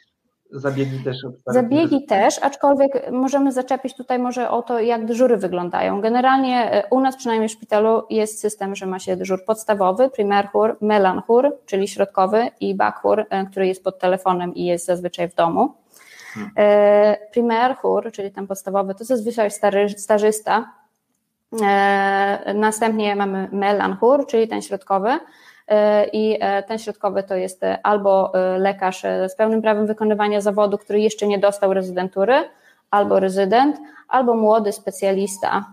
Zabiegi 0.51 1.05
też. 1.05 1.17
Zabiegi 1.47 2.07
też, 2.07 2.39
aczkolwiek 2.43 3.11
możemy 3.13 3.53
zaczepić 3.53 3.97
tutaj 3.97 4.19
może 4.19 4.51
o 4.51 4.63
to, 4.63 4.81
jak 4.81 5.05
dyżury 5.05 5.37
wyglądają. 5.37 6.01
Generalnie 6.01 6.73
e, 6.73 6.89
u 6.91 7.01
nas 7.01 7.17
przynajmniej 7.17 7.49
w 7.49 7.53
szpitalu 7.53 8.03
jest 8.11 8.41
system, 8.41 8.75
że 8.75 8.87
ma 8.87 8.99
się 8.99 9.17
dyżur 9.17 9.45
podstawowy, 9.45 10.11
primerchur, 10.11 10.77
melanchur, 10.81 11.57
czyli 11.67 11.89
środkowy 11.89 12.49
i 12.61 12.75
bakhur, 12.75 13.27
który 13.51 13.67
jest 13.67 13.85
pod 13.85 13.99
telefonem 13.99 14.55
i 14.55 14.65
jest 14.65 14.87
zazwyczaj 14.87 15.29
w 15.29 15.35
domu. 15.35 15.75
Hmm. 16.35 16.53
Primerchur, 17.33 18.13
czyli 18.13 18.31
ten 18.31 18.47
podstawowy, 18.47 18.95
to 18.95 19.05
zazwyczaj 19.05 19.51
stażysta, 19.97 20.59
E, 20.59 20.86
następnie 22.55 23.17
mamy 23.17 23.49
melanchur, 23.53 24.27
czyli 24.27 24.49
ten 24.49 24.63
środkowy. 24.63 25.19
E, 25.69 26.07
I 26.07 26.39
e, 26.41 26.63
ten 26.63 26.79
środkowy 26.79 27.23
to 27.23 27.35
jest 27.35 27.63
albo 27.83 28.33
lekarz 28.59 29.03
z 29.29 29.37
pełnym 29.37 29.63
prawem 29.63 29.87
wykonywania 29.87 30.41
zawodu, 30.41 30.79
który 30.79 31.01
jeszcze 31.01 31.27
nie 31.27 31.39
dostał 31.39 31.75
rezydentury, 31.75 32.35
albo 32.91 33.21
rezydent, 33.21 33.77
albo 34.09 34.35
młody 34.35 34.73
specjalista, 34.73 35.65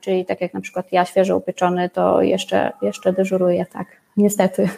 czyli 0.00 0.24
tak 0.24 0.40
jak 0.40 0.54
na 0.54 0.60
przykład 0.60 0.92
ja, 0.92 1.04
świeżo 1.04 1.36
upieczony, 1.36 1.90
to 1.90 2.22
jeszcze, 2.22 2.72
jeszcze 2.82 3.12
dyżuruję, 3.12 3.66
tak, 3.66 3.86
niestety. 4.16 4.68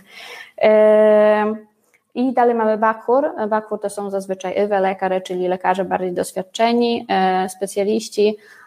I 2.15 2.33
dalej 2.33 2.55
mamy 2.55 2.79
bakur. 2.79 3.31
Bakur 3.49 3.81
to 3.81 3.91
są 3.91 4.11
zazwyczaj 4.11 4.53
ewe 4.57 4.81
lekarze, 4.81 5.21
czyli 5.21 5.49
lekarze 5.49 5.85
bardziej 5.85 6.13
doświadczeni, 6.13 7.07
specjaliści, 7.49 8.37
E, 8.37 8.64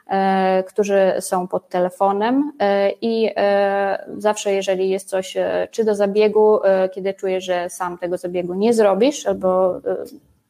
którzy 0.68 1.14
są 1.20 1.48
pod 1.48 1.70
telefonem 1.70 2.52
e, 2.60 2.92
i 2.92 3.32
e, 3.36 4.06
zawsze 4.18 4.54
jeżeli 4.54 4.90
jest 4.90 5.10
coś, 5.10 5.38
czy 5.72 5.84
do 5.84 5.96
zabiegu, 5.96 6.60
kiedy 6.94 7.14
czujesz, 7.14 7.44
że 7.44 7.70
sam 7.70 7.98
tego 7.98 8.18
zabiegu 8.18 8.54
nie 8.54 8.74
zrobisz 8.74 9.26
albo 9.26 9.80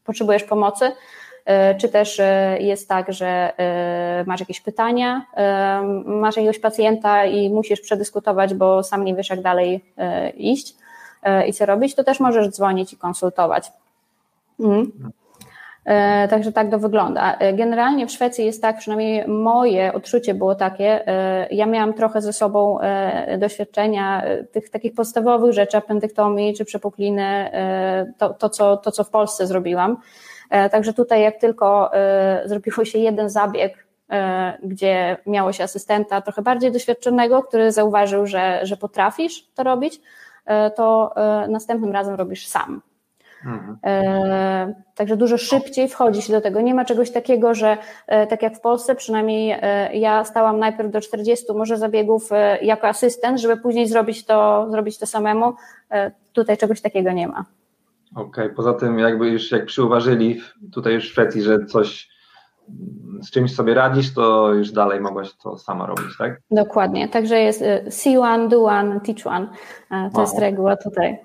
potrzebujesz 0.06 0.44
pomocy, 0.44 0.92
czy 1.78 1.90
też 1.90 2.22
jest 2.60 2.90
tak, 2.90 3.14
że 3.14 3.54
masz 4.26 4.40
jakieś 4.40 4.62
pytania, 4.62 5.26
masz 6.06 6.38
jakiegoś 6.38 6.60
pacjenta 6.60 7.26
i 7.26 7.50
musisz 7.50 7.82
przedyskutować, 7.82 8.54
bo 8.54 8.84
sam 8.84 9.06
nie 9.06 9.16
wiesz, 9.16 9.30
jak 9.30 9.42
dalej 9.42 9.84
iść 10.38 10.76
i 11.48 11.54
co 11.54 11.66
robić, 11.66 11.96
to 11.96 12.04
też 12.04 12.20
możesz 12.20 12.50
dzwonić 12.50 12.94
i 12.94 12.98
konsultować. 12.98 13.72
Mhm. 14.60 15.12
E, 15.88 16.27
także 16.27 16.51
tak 16.51 16.72
to 16.72 16.79
wygląda. 16.79 17.38
E, 17.38 17.53
generalnie 17.53 18.08
w 18.08 18.12
Szwecji 18.12 18.46
jest 18.46 18.62
tak, 18.62 18.77
przynajmniej 18.77 19.27
moje 19.27 19.94
odczucie 19.94 20.34
było 20.34 20.56
takie, 20.56 21.08
e, 21.08 21.48
ja 21.51 21.65
miałam 21.65 21.94
trochę 21.94 22.22
ze 22.22 22.34
sobą 22.34 22.79
doświadczenia 23.38 24.24
tych 24.51 24.70
takich 24.70 24.94
podstawowych 24.94 25.53
rzeczy, 25.53 25.77
appendyktomii 25.77 26.53
czy 26.53 26.65
przepukliny, 26.65 27.51
to, 28.17 28.29
to, 28.34 28.50
co, 28.50 28.77
to 28.77 28.91
co 28.91 29.03
w 29.03 29.10
Polsce 29.10 29.48
zrobiłam. 29.48 29.98
Także 30.72 30.94
tutaj 30.94 31.22
jak 31.22 31.38
tylko 31.39 31.91
zrobiło 32.46 32.86
się 32.86 33.00
jeden 33.00 33.29
zabieg, 33.29 33.88
gdzie 34.63 35.17
miało 35.25 35.53
się 35.53 35.63
asystenta 35.63 36.22
trochę 36.22 36.41
bardziej 36.41 36.72
doświadczonego, 36.72 37.44
który 37.44 37.72
zauważył, 37.72 38.25
że, 38.25 38.60
że 38.63 38.77
potrafisz 38.77 39.48
to 39.56 39.63
robić, 39.63 40.01
to 40.75 41.13
następnym 41.50 41.91
razem 41.91 42.15
robisz 42.15 42.48
sam. 42.48 42.82
Mhm. 43.46 43.77
E, 43.86 44.74
także 44.96 45.17
dużo 45.17 45.38
szybciej 45.38 45.88
wchodzi 45.88 46.22
się 46.22 46.34
do 46.34 46.41
tego. 46.41 46.62
Nie 46.62 46.74
ma 46.74 46.86
czegoś 46.86 47.12
takiego, 47.12 47.53
że 47.53 47.77
e, 48.08 48.27
tak 48.27 48.41
jak 48.41 48.58
w 48.58 48.62
Polsce, 48.62 48.96
przynajmniej 48.96 49.60
e, 49.62 49.98
ja 49.98 50.25
stałam 50.25 50.60
najpierw 50.60 50.91
do 50.91 51.01
40 51.01 51.46
może 51.56 51.77
zabiegów 51.77 52.29
jako 52.62 52.88
asystent, 52.88 53.39
żeby 53.39 53.58
później 53.58 53.88
zrobić 53.88 54.25
to, 54.25 54.67
zrobić 54.72 54.98
to 54.98 55.06
samemu. 55.06 55.53
Tutaj 56.34 56.58
czegoś 56.58 56.82
takiego 56.82 57.12
nie 57.12 57.27
ma. 57.27 57.46
Okej, 58.15 58.46
okay. 58.46 58.50
poza 58.50 58.74
tym 58.74 59.00
jakby 59.00 59.27
już 59.29 59.51
jak 59.51 59.65
przyuważyli 59.65 60.41
tutaj 60.74 61.00
w 61.00 61.03
Szwecji, 61.03 61.41
że 61.41 61.65
coś 61.65 62.16
z 63.21 63.31
czymś 63.31 63.55
sobie 63.55 63.74
radzisz, 63.74 64.13
to 64.13 64.53
już 64.53 64.71
dalej 64.71 65.01
mogłaś 65.01 65.33
to 65.33 65.57
sama 65.57 65.86
robić, 65.86 66.17
tak? 66.17 66.41
Dokładnie. 66.51 67.09
Także 67.09 67.39
jest 67.39 67.63
see 67.89 68.17
one, 68.17 68.47
do 68.47 68.63
one, 68.63 69.00
teach 69.00 69.27
one. 69.27 69.47
To 69.89 69.95
wow. 69.95 70.21
jest 70.21 70.39
reguła 70.39 70.75
tutaj. 70.77 71.17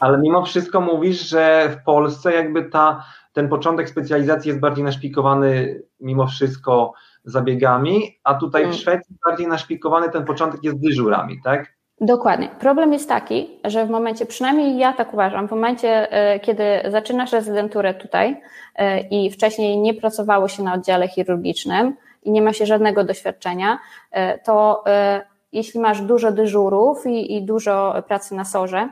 Ale 0.00 0.18
mimo 0.18 0.44
wszystko 0.44 0.80
mówisz, 0.80 1.28
że 1.28 1.68
w 1.80 1.84
Polsce 1.84 2.32
jakby 2.32 2.64
ta, 2.64 3.04
ten 3.32 3.48
początek 3.48 3.88
specjalizacji 3.88 4.48
jest 4.48 4.60
bardziej 4.60 4.84
naszpikowany 4.84 5.82
mimo 6.00 6.26
wszystko 6.26 6.92
zabiegami, 7.24 8.18
a 8.24 8.34
tutaj 8.34 8.62
w 8.62 8.66
mm. 8.66 8.78
Szwecji 8.78 9.16
bardziej 9.26 9.46
naszpikowany 9.46 10.10
ten 10.10 10.24
początek 10.24 10.64
jest 10.64 10.80
dyżurami, 10.80 11.40
tak? 11.44 11.73
Dokładnie. 12.00 12.48
Problem 12.60 12.92
jest 12.92 13.08
taki, 13.08 13.60
że 13.64 13.86
w 13.86 13.90
momencie, 13.90 14.26
przynajmniej 14.26 14.78
ja 14.78 14.92
tak 14.92 15.14
uważam, 15.14 15.48
w 15.48 15.50
momencie, 15.50 16.12
e, 16.12 16.40
kiedy 16.40 16.64
zaczynasz 16.88 17.32
rezydenturę 17.32 17.94
tutaj 17.94 18.40
e, 18.76 19.00
i 19.00 19.30
wcześniej 19.30 19.78
nie 19.78 19.94
pracowało 19.94 20.48
się 20.48 20.62
na 20.62 20.74
oddziale 20.74 21.08
chirurgicznym 21.08 21.96
i 22.22 22.30
nie 22.30 22.42
ma 22.42 22.52
się 22.52 22.66
żadnego 22.66 23.04
doświadczenia, 23.04 23.78
e, 24.10 24.38
to 24.38 24.84
jeśli 25.52 25.80
masz 25.80 26.00
dużo 26.00 26.32
dyżurów 26.32 27.06
i, 27.06 27.36
i 27.36 27.42
dużo 27.42 28.02
pracy 28.08 28.34
na 28.34 28.44
sorze, 28.44 28.88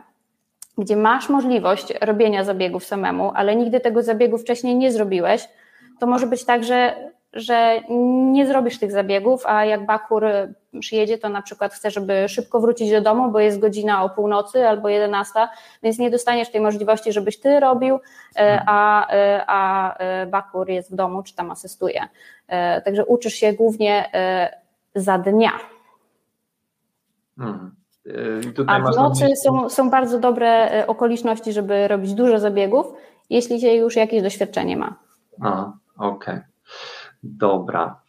gdzie 0.79 0.97
masz 0.97 1.29
możliwość 1.29 1.93
robienia 2.01 2.45
zabiegów 2.45 2.85
samemu, 2.85 3.33
ale 3.35 3.57
nigdy 3.57 3.81
tego 3.81 4.03
zabiegu 4.03 4.39
wcześniej 4.39 4.77
nie 4.77 4.93
zrobiłeś, 4.93 5.49
to 6.01 6.07
może 6.07 6.27
być 6.27 6.45
tak, 6.45 6.65
że 6.65 7.11
że 7.33 7.81
nie 8.33 8.47
zrobisz 8.47 8.79
tych 8.79 8.93
zabiegów, 8.93 9.47
a 9.47 9.65
jak 9.65 9.87
Bakur 9.87 10.25
przyjedzie, 10.81 11.19
to 11.19 11.29
na 11.29 11.43
przykład 11.43 11.75
chce, 11.75 11.91
żeby 11.91 12.29
szybko 12.29 12.61
wrócić 12.61 12.91
do 12.91 13.01
domu, 13.01 13.31
bo 13.31 13.41
jest 13.41 13.59
godzina 13.59 14.05
o 14.05 14.11
północy 14.11 14.69
albo 14.69 14.89
11, 14.89 15.33
więc 15.83 15.99
nie 15.99 16.11
dostaniesz 16.11 16.51
tej 16.51 16.61
możliwości, 16.61 17.13
żebyś 17.13 17.41
ty 17.41 17.61
robił, 17.61 18.01
e, 18.37 18.63
a, 18.67 19.09
e, 19.13 19.45
a 19.47 19.95
e, 19.97 20.27
Bakur 20.27 20.69
jest 20.69 20.93
w 20.93 20.95
domu, 20.95 21.23
czy 21.23 21.35
tam 21.35 21.51
asystuje. 21.51 22.09
Także 22.85 23.07
uczysz 23.07 23.35
się 23.35 23.53
głównie 23.53 24.11
za 24.95 25.19
dnia. 25.19 25.51
Hmm. 27.39 27.75
A 28.67 28.81
w 28.81 28.97
nocy 28.97 29.27
są, 29.37 29.69
są 29.69 29.91
bardzo 29.91 30.19
dobre 30.19 30.71
okoliczności, 30.87 31.53
żeby 31.53 31.89
robić 31.89 32.15
dużo 32.15 32.39
zabiegów, 32.39 32.87
jeśli 33.31 33.61
się 33.61 33.75
już 33.75 33.97
jakieś 33.97 34.23
doświadczenie 34.23 34.77
ma. 34.77 34.95
A, 35.41 35.73
okej. 35.97 36.35
Okay. 36.35 36.52
Dobra. 37.23 38.01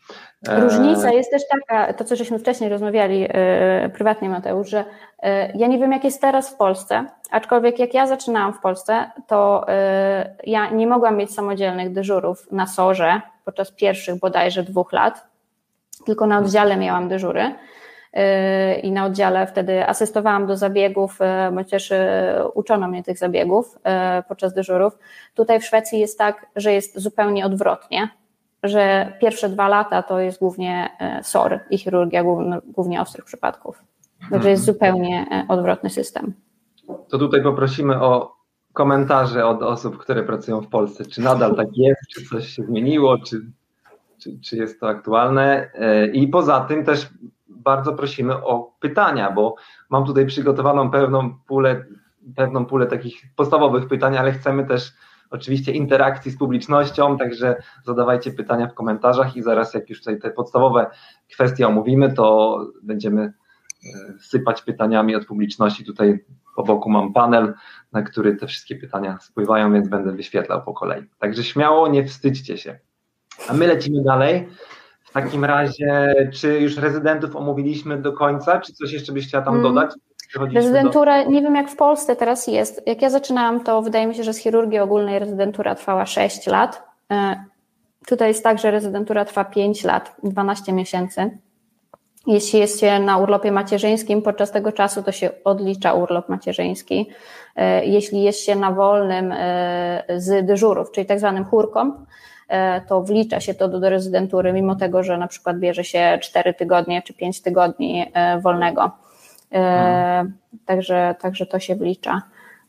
E, 0.48 0.60
Różnica 0.60 1.12
jest 1.12 1.32
też 1.32 1.44
taka, 1.48 1.94
to 1.94 2.04
co 2.04 2.16
żeśmy 2.16 2.40
wcześniej 2.40 2.70
rozmawiali 2.70 3.28
e, 3.30 3.90
prywatnie, 3.90 4.30
Mateusz, 4.30 4.70
że 4.70 4.86
e, 5.24 5.58
ja 5.58 5.68
nie 5.68 5.80
wiem, 5.80 5.92
jak 5.92 6.04
jest 6.04 6.22
teraz 6.22 6.50
w 6.50 6.58
Polsce, 6.58 7.06
aczkolwiek 7.32 7.80
jak 7.80 7.94
ja 7.94 8.08
zaczynałam 8.08 8.54
w 8.54 8.60
Polsce, 8.60 9.12
to 9.28 9.66
ja 10.44 10.70
nie 10.70 10.88
mogłam 10.88 11.18
mieć 11.18 11.34
samodzielnych 11.34 11.94
dyżurów 11.94 12.52
na 12.52 12.68
sorze 12.68 13.22
podczas 13.46 13.72
pierwszych 13.72 14.20
bodajże 14.20 14.64
dwóch 14.64 14.94
lat, 14.94 15.28
tylko 16.06 16.28
na 16.28 16.40
oddziale 16.40 16.78
miałam 16.78 17.10
dyżury 17.10 17.56
i 18.84 18.92
na 18.92 19.06
oddziale 19.06 19.48
wtedy 19.48 19.88
asystowałam 19.88 20.48
do 20.48 20.58
zabiegów, 20.58 21.20
bo 21.54 21.64
też 21.64 21.94
uczono 22.54 22.88
mnie 22.88 23.04
tych 23.04 23.18
zabiegów 23.18 23.78
podczas 24.28 24.54
dyżurów. 24.54 24.98
Tutaj 25.34 25.60
w 25.60 25.66
Szwecji 25.66 26.00
jest 26.00 26.18
tak, 26.18 26.46
że 26.56 26.74
jest 26.74 27.00
zupełnie 27.00 27.46
odwrotnie 27.46 28.10
że 28.64 29.14
pierwsze 29.22 29.50
dwa 29.50 29.68
lata 29.68 30.04
to 30.04 30.20
jest 30.20 30.40
głównie 30.40 30.90
e, 31.00 31.24
SOR 31.24 31.60
i 31.70 31.78
chirurgia 31.78 32.24
głównie 32.66 33.02
ostrych 33.02 33.26
przypadków. 33.26 33.84
Także 34.32 34.50
jest 34.50 34.70
mhm. 34.70 34.76
zupełnie 34.76 35.26
e, 35.32 35.46
odwrotny 35.48 35.90
system. 35.90 36.34
To 37.10 37.18
tutaj 37.18 37.44
poprosimy 37.44 38.02
o 38.02 38.36
komentarze 38.74 39.46
od 39.46 39.64
osób, 39.64 39.98
które 39.98 40.24
pracują 40.24 40.62
w 40.62 40.68
Polsce. 40.68 41.06
Czy 41.06 41.22
nadal 41.22 41.56
tak 41.56 41.68
jest, 41.78 42.02
czy 42.10 42.26
coś 42.26 42.48
się 42.48 42.64
zmieniło, 42.64 43.18
czy, 43.18 43.42
czy, 44.18 44.40
czy 44.40 44.58
jest 44.58 44.80
to 44.80 44.88
aktualne? 44.88 45.72
E, 45.74 46.08
I 46.08 46.28
poza 46.28 46.60
tym 46.60 46.86
też 46.86 47.10
bardzo 47.48 47.94
prosimy 47.94 48.36
o 48.36 48.74
pytania, 48.80 49.32
bo 49.32 49.56
mam 49.90 50.06
tutaj 50.06 50.26
przygotowaną 50.26 50.92
pewną 50.92 51.34
pulę, 51.48 51.86
pewną 52.36 52.66
pulę 52.66 52.86
takich 52.86 53.24
podstawowych 53.36 53.88
pytań, 53.88 54.18
ale 54.18 54.32
chcemy 54.32 54.66
też 54.66 54.94
oczywiście 55.34 55.72
interakcji 55.72 56.32
z 56.32 56.38
publicznością, 56.38 57.18
także 57.18 57.56
zadawajcie 57.86 58.32
pytania 58.32 58.68
w 58.68 58.74
komentarzach 58.74 59.36
i 59.36 59.42
zaraz 59.42 59.74
jak 59.74 59.90
już 59.90 60.00
tutaj 60.00 60.20
te 60.20 60.32
podstawowe 60.32 60.86
kwestie 61.32 61.68
omówimy, 61.68 62.14
to 62.14 62.58
będziemy 62.84 63.22
e, 63.22 63.34
sypać 64.20 64.62
pytaniami 64.62 65.16
od 65.16 65.26
publiczności. 65.26 65.86
Tutaj 65.86 66.26
po 66.56 66.64
boku 66.64 66.90
mam 66.90 67.14
panel, 67.14 67.54
na 67.92 68.02
który 68.02 68.36
te 68.36 68.48
wszystkie 68.48 68.76
pytania 68.76 69.18
spływają, 69.22 69.74
więc 69.74 69.90
będę 69.90 70.12
wyświetlał 70.12 70.64
po 70.64 70.74
kolei. 70.74 71.04
Także 71.20 71.44
śmiało, 71.44 71.88
nie 71.88 72.06
wstydźcie 72.06 72.58
się. 72.58 72.80
A 73.48 73.54
my 73.54 73.68
lecimy 73.68 74.04
dalej. 74.04 74.50
W 75.04 75.12
takim 75.12 75.46
razie, 75.46 76.16
czy 76.34 76.60
już 76.60 76.78
rezydentów 76.78 77.36
omówiliśmy 77.36 78.02
do 78.02 78.14
końca, 78.14 78.60
czy 78.60 78.74
coś 78.74 78.92
jeszcze 78.92 79.12
byś 79.12 79.28
chciała 79.28 79.46
tam 79.46 79.54
mm. 79.54 79.64
dodać? 79.64 79.92
Rezydentura, 80.36 81.24
do... 81.24 81.32
nie 81.32 81.42
wiem 81.42 81.56
jak 81.56 81.70
w 81.70 81.76
Polsce 81.76 82.16
teraz 82.16 82.48
jest. 82.48 82.82
Jak 82.88 83.02
ja 83.02 83.10
zaczynałam, 83.10 83.64
to 83.64 83.82
wydaje 83.82 84.08
mi 84.08 84.16
się, 84.16 84.24
że 84.24 84.34
z 84.34 84.38
chirurgii 84.38 84.80
ogólnej 84.80 85.20
rezydentura 85.20 85.76
trwała 85.76 86.06
6 86.06 86.48
lat. 86.48 86.84
E, 87.12 87.46
tutaj 88.08 88.28
jest 88.28 88.44
tak, 88.44 88.60
że 88.60 88.72
rezydentura 88.72 89.26
trwa 89.26 89.46
5 89.46 89.84
lat, 89.84 90.16
12 90.24 90.74
miesięcy. 90.74 91.38
Jeśli 92.28 92.60
jest 92.60 92.80
się 92.80 93.00
na 93.00 93.18
urlopie 93.18 93.52
macierzyńskim, 93.52 94.22
podczas 94.22 94.52
tego 94.52 94.72
czasu 94.72 95.04
to 95.04 95.12
się 95.12 95.30
odlicza 95.44 95.94
urlop 95.94 96.30
macierzyński. 96.30 97.10
E, 97.56 97.86
jeśli 97.86 98.24
jest 98.24 98.40
się 98.46 98.56
na 98.56 98.72
wolnym 98.72 99.32
e, 99.32 100.04
z 100.18 100.46
dyżurów, 100.46 100.92
czyli 100.92 101.08
tak 101.08 101.20
zwanym 101.20 101.46
chórką, 101.46 102.06
to 102.88 103.04
wlicza 103.04 103.40
się 103.40 103.54
to 103.54 103.68
do, 103.68 103.80
do 103.80 103.90
rezydentury, 103.90 104.54
mimo 104.54 104.76
tego, 104.76 105.04
że 105.04 105.18
na 105.18 105.28
przykład 105.28 105.60
bierze 105.60 105.84
się 105.84 106.20
4 106.22 106.54
tygodnie 106.54 107.02
czy 107.02 107.14
5 107.14 107.42
tygodni 107.42 108.12
wolnego. 108.42 108.92
E, 109.54 110.32
także, 110.66 111.16
także 111.20 111.46
to 111.46 111.60
się 111.60 111.76
wlicza. 111.76 112.22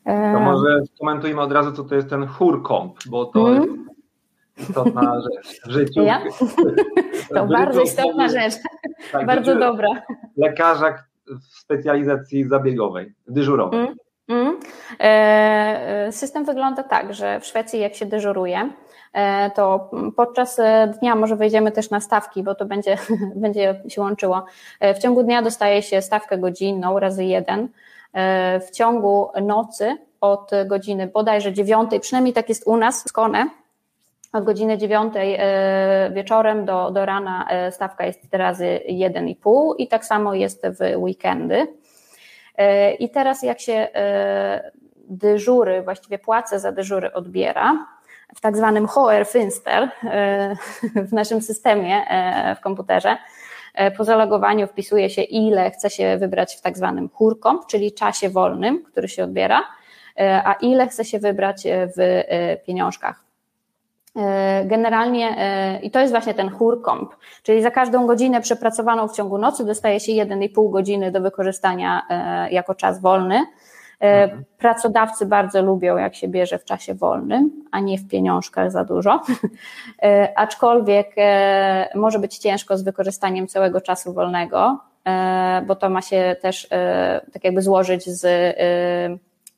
E, 0.05 0.33
to 0.33 0.39
może 0.39 0.79
skomentujmy 0.95 1.41
od 1.41 1.51
razu, 1.51 1.71
co 1.71 1.83
to 1.83 1.95
jest 1.95 2.09
ten 2.09 2.27
chórkomp, 2.27 2.97
bo 3.09 3.25
to 3.25 3.49
mm. 3.49 3.63
jest 3.63 4.69
istotna 4.69 5.21
rzecz 5.21 5.61
w 5.65 5.69
życiu. 5.69 6.01
Ja? 6.01 6.21
To 7.35 7.45
w 7.45 7.49
bardzo 7.49 7.79
życiu, 7.79 7.83
istotna 7.83 8.29
rzecz, 8.29 8.53
tak, 9.11 9.25
bardzo 9.25 9.55
dobra. 9.55 9.89
Lekarza 10.37 10.93
w 11.27 11.59
specjalizacji 11.59 12.47
zabiegowej, 12.47 13.13
dyżurowej. 13.27 13.79
Mm. 13.79 13.95
Mm. 14.99 16.11
System 16.11 16.45
wygląda 16.45 16.83
tak, 16.83 17.13
że 17.13 17.39
w 17.39 17.45
Szwecji 17.45 17.79
jak 17.79 17.95
się 17.95 18.05
dyżuruje, 18.05 18.69
to 19.55 19.89
podczas 20.15 20.59
e, 20.59 20.93
dnia 20.99 21.15
może 21.15 21.35
wejdziemy 21.35 21.71
też 21.71 21.89
na 21.89 21.99
stawki, 21.99 22.43
bo 22.43 22.55
to 22.55 22.65
będzie, 22.65 22.97
będzie 23.35 23.81
się 23.87 24.01
łączyło. 24.01 24.45
E, 24.79 24.93
w 24.93 24.99
ciągu 24.99 25.23
dnia 25.23 25.41
dostaje 25.41 25.81
się 25.81 26.01
stawkę 26.01 26.37
godzinną 26.37 26.99
razy 26.99 27.25
jeden. 27.25 27.67
W 28.67 28.71
ciągu 28.71 29.29
nocy 29.41 29.97
od 30.21 30.51
godziny 30.65 31.07
bodajże 31.07 31.53
dziewiątej, 31.53 31.99
przynajmniej 31.99 32.33
tak 32.33 32.49
jest 32.49 32.67
u 32.67 32.77
nas 32.77 33.03
Skone, 33.07 33.49
od 34.33 34.43
godziny 34.43 34.77
dziewiątej 34.77 35.39
wieczorem 36.11 36.65
do, 36.65 36.91
do 36.91 37.05
rana 37.05 37.47
stawka 37.71 38.05
jest 38.05 38.27
razy 38.31 38.79
jeden 38.87 39.27
i 39.27 39.35
pół 39.35 39.73
i 39.73 39.87
tak 39.87 40.05
samo 40.05 40.33
jest 40.33 40.67
w 40.67 40.97
weekendy. 40.97 41.67
I 42.99 43.09
teraz 43.09 43.43
jak 43.43 43.59
się 43.59 43.87
dyżury, 45.07 45.81
właściwie 45.81 46.19
płace 46.19 46.59
za 46.59 46.71
dyżury 46.71 47.13
odbiera, 47.13 47.85
w 48.35 48.41
tak 48.41 48.57
zwanym 48.57 48.87
HR 48.87 49.25
Finster 49.27 49.89
e, 50.03 50.55
w 50.95 51.13
naszym 51.13 51.41
systemie 51.41 52.05
e, 52.09 52.55
w 52.55 52.61
komputerze. 52.61 53.17
E, 53.73 53.91
po 53.91 54.03
zalogowaniu 54.03 54.67
wpisuje 54.67 55.09
się, 55.09 55.21
ile 55.21 55.71
chce 55.71 55.89
się 55.89 56.17
wybrać 56.17 56.55
w 56.55 56.61
tak 56.61 56.77
zwanym 56.77 57.09
hurkom, 57.09 57.59
czyli 57.67 57.93
czasie 57.93 58.29
wolnym, 58.29 58.83
który 58.83 59.07
się 59.07 59.23
odbiera, 59.23 59.63
a 60.45 60.53
ile 60.53 60.87
chce 60.87 61.05
się 61.05 61.19
wybrać 61.19 61.63
w 61.67 62.25
pieniążkach. 62.65 63.25
Generalnie, 64.65 65.35
i 65.83 65.91
to 65.91 65.99
jest 65.99 66.13
właśnie 66.13 66.33
ten 66.33 66.49
hurkomp, 66.49 67.15
czyli 67.43 67.61
za 67.61 67.71
każdą 67.71 68.07
godzinę 68.07 68.41
przepracowaną 68.41 69.07
w 69.07 69.15
ciągu 69.15 69.37
nocy 69.37 69.65
dostaje 69.65 69.99
się 69.99 70.11
1,5 70.11 70.71
godziny 70.71 71.11
do 71.11 71.21
wykorzystania 71.21 72.01
jako 72.51 72.75
czas 72.75 73.01
wolny. 73.01 73.45
E, 74.01 74.23
mhm. 74.23 74.45
Pracodawcy 74.57 75.25
bardzo 75.25 75.61
lubią, 75.61 75.97
jak 75.97 76.15
się 76.15 76.27
bierze 76.27 76.59
w 76.59 76.65
czasie 76.65 76.93
wolnym, 76.93 77.51
a 77.71 77.79
nie 77.79 77.97
w 77.97 78.07
pieniążkach 78.07 78.71
za 78.71 78.83
dużo. 78.83 79.21
E, 80.03 80.33
aczkolwiek 80.35 81.11
e, 81.17 81.89
może 81.95 82.19
być 82.19 82.37
ciężko 82.37 82.77
z 82.77 82.83
wykorzystaniem 82.83 83.47
całego 83.47 83.81
czasu 83.81 84.13
wolnego, 84.13 84.79
bo 85.67 85.75
to 85.75 85.89
ma 85.89 86.01
się 86.01 86.35
też 86.41 86.67
tak 87.33 87.43
jakby 87.43 87.61
złożyć 87.61 88.09
z, 88.09 88.21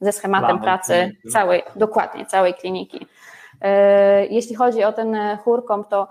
ze 0.01 0.11
schematem 0.11 0.59
pracy 0.59 1.15
całej, 1.31 1.63
dokładnie, 1.75 2.25
całej 2.25 2.53
kliniki. 2.53 3.07
Jeśli 4.29 4.55
chodzi 4.55 4.83
o 4.83 4.93
ten 4.93 5.17
chórkom, 5.43 5.83
to 5.83 6.07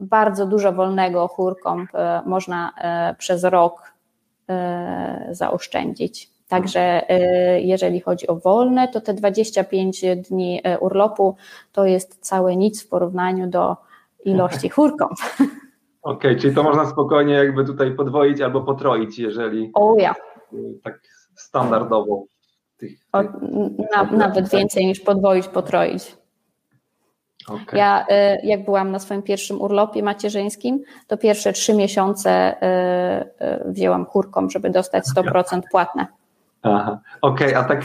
bardzo 0.00 0.46
dużo 0.46 0.72
wolnego 0.72 1.28
chórkom 1.28 1.88
można 2.26 2.72
przez 3.18 3.44
rok 3.44 3.92
zaoszczędzić. 5.30 6.30
Także 6.50 7.10
y, 7.10 7.60
jeżeli 7.60 8.00
chodzi 8.00 8.26
o 8.26 8.36
wolne, 8.36 8.88
to 8.88 9.00
te 9.00 9.14
25 9.14 10.04
dni 10.16 10.60
y, 10.66 10.78
urlopu 10.78 11.36
to 11.72 11.84
jest 11.84 12.18
całe 12.20 12.56
nic 12.56 12.84
w 12.84 12.88
porównaniu 12.88 13.46
do 13.46 13.76
ilości 14.24 14.68
chórką. 14.76 15.04
Okej, 15.04 15.50
okay, 16.02 16.36
czyli 16.36 16.54
to 16.54 16.62
można 16.62 16.86
spokojnie 16.86 17.34
jakby 17.34 17.64
tutaj 17.64 17.94
podwoić 17.94 18.40
albo 18.40 18.60
potroić, 18.60 19.18
jeżeli 19.18 19.70
o 19.74 19.96
ja. 19.98 20.14
tak 20.84 21.00
standardowo. 21.36 22.24
Tych, 22.76 22.92
o, 23.12 23.22
na, 23.94 24.04
nawet 24.12 24.48
więcej 24.48 24.86
niż 24.86 25.00
podwoić, 25.00 25.48
potroić. 25.48 26.16
Okay. 27.48 27.78
Ja 27.78 28.06
jak 28.42 28.64
byłam 28.64 28.90
na 28.90 28.98
swoim 28.98 29.22
pierwszym 29.22 29.60
urlopie 29.60 30.02
macierzyńskim, 30.02 30.80
to 31.06 31.16
pierwsze 31.16 31.52
trzy 31.52 31.74
miesiące 31.74 32.54
wzięłam 33.64 34.04
chórką, 34.04 34.50
żeby 34.50 34.70
dostać 34.70 35.04
100% 35.16 35.60
płatne. 35.70 36.06
Aha, 36.62 37.00
okej, 37.20 37.48
okay, 37.48 37.58
a 37.58 37.64
tak 37.64 37.82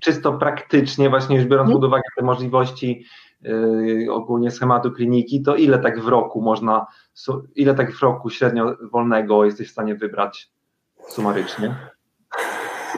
czysto 0.00 0.32
praktycznie, 0.32 1.10
właśnie 1.10 1.36
już 1.36 1.44
biorąc 1.44 1.72
pod 1.72 1.84
uwagę 1.84 2.02
te 2.16 2.24
możliwości 2.24 3.04
ogólnie 4.10 4.50
schematu 4.50 4.92
kliniki, 4.92 5.42
to 5.42 5.56
ile 5.56 5.78
tak 5.78 6.00
w 6.00 6.08
roku 6.08 6.42
można, 6.42 6.86
ile 7.54 7.74
tak 7.74 7.92
w 7.92 8.02
roku 8.02 8.30
średnio 8.30 8.76
wolnego 8.92 9.44
jesteś 9.44 9.68
w 9.68 9.72
stanie 9.72 9.94
wybrać 9.94 10.50
sumarycznie? 11.08 11.76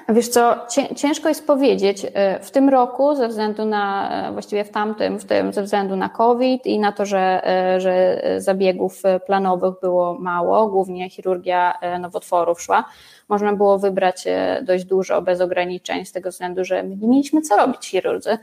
Wiesz 0.09 0.29
co, 0.29 0.57
ciężko 0.97 1.29
jest 1.29 1.47
powiedzieć. 1.47 2.07
E, 2.15 2.41
w 2.41 2.51
tym 2.51 2.69
roku, 2.69 3.15
ze 3.15 3.29
względu 3.29 3.65
na, 3.65 4.11
e, 4.29 4.33
właściwie 4.33 4.65
w 4.65 4.71
tamtym, 4.71 5.19
w 5.19 5.25
tym, 5.25 5.53
ze 5.53 5.63
względu 5.63 5.97
na 5.97 6.09
COVID 6.09 6.67
i 6.67 6.79
na 6.79 6.93
to, 6.93 7.07
że, 7.07 7.49
e, 7.49 7.81
że 7.81 8.23
zabiegów 8.39 9.03
planowych 9.27 9.75
było 9.81 10.15
mało, 10.15 10.69
głównie 10.69 11.11
chirurgia 11.11 11.79
nowotworów 12.01 12.63
szła, 12.63 12.85
można 13.29 13.53
było 13.53 13.79
wybrać 13.79 14.25
dość 14.63 14.85
dużo 14.85 15.23
bez 15.23 15.41
ograniczeń, 15.41 16.05
z 16.05 16.13
tego 16.13 16.31
względu, 16.31 16.65
że 16.65 16.85
nie 16.85 17.09
mieliśmy 17.09 17.41
co 17.41 17.57
robić 17.57 17.87
chirurdzy. 17.87 18.39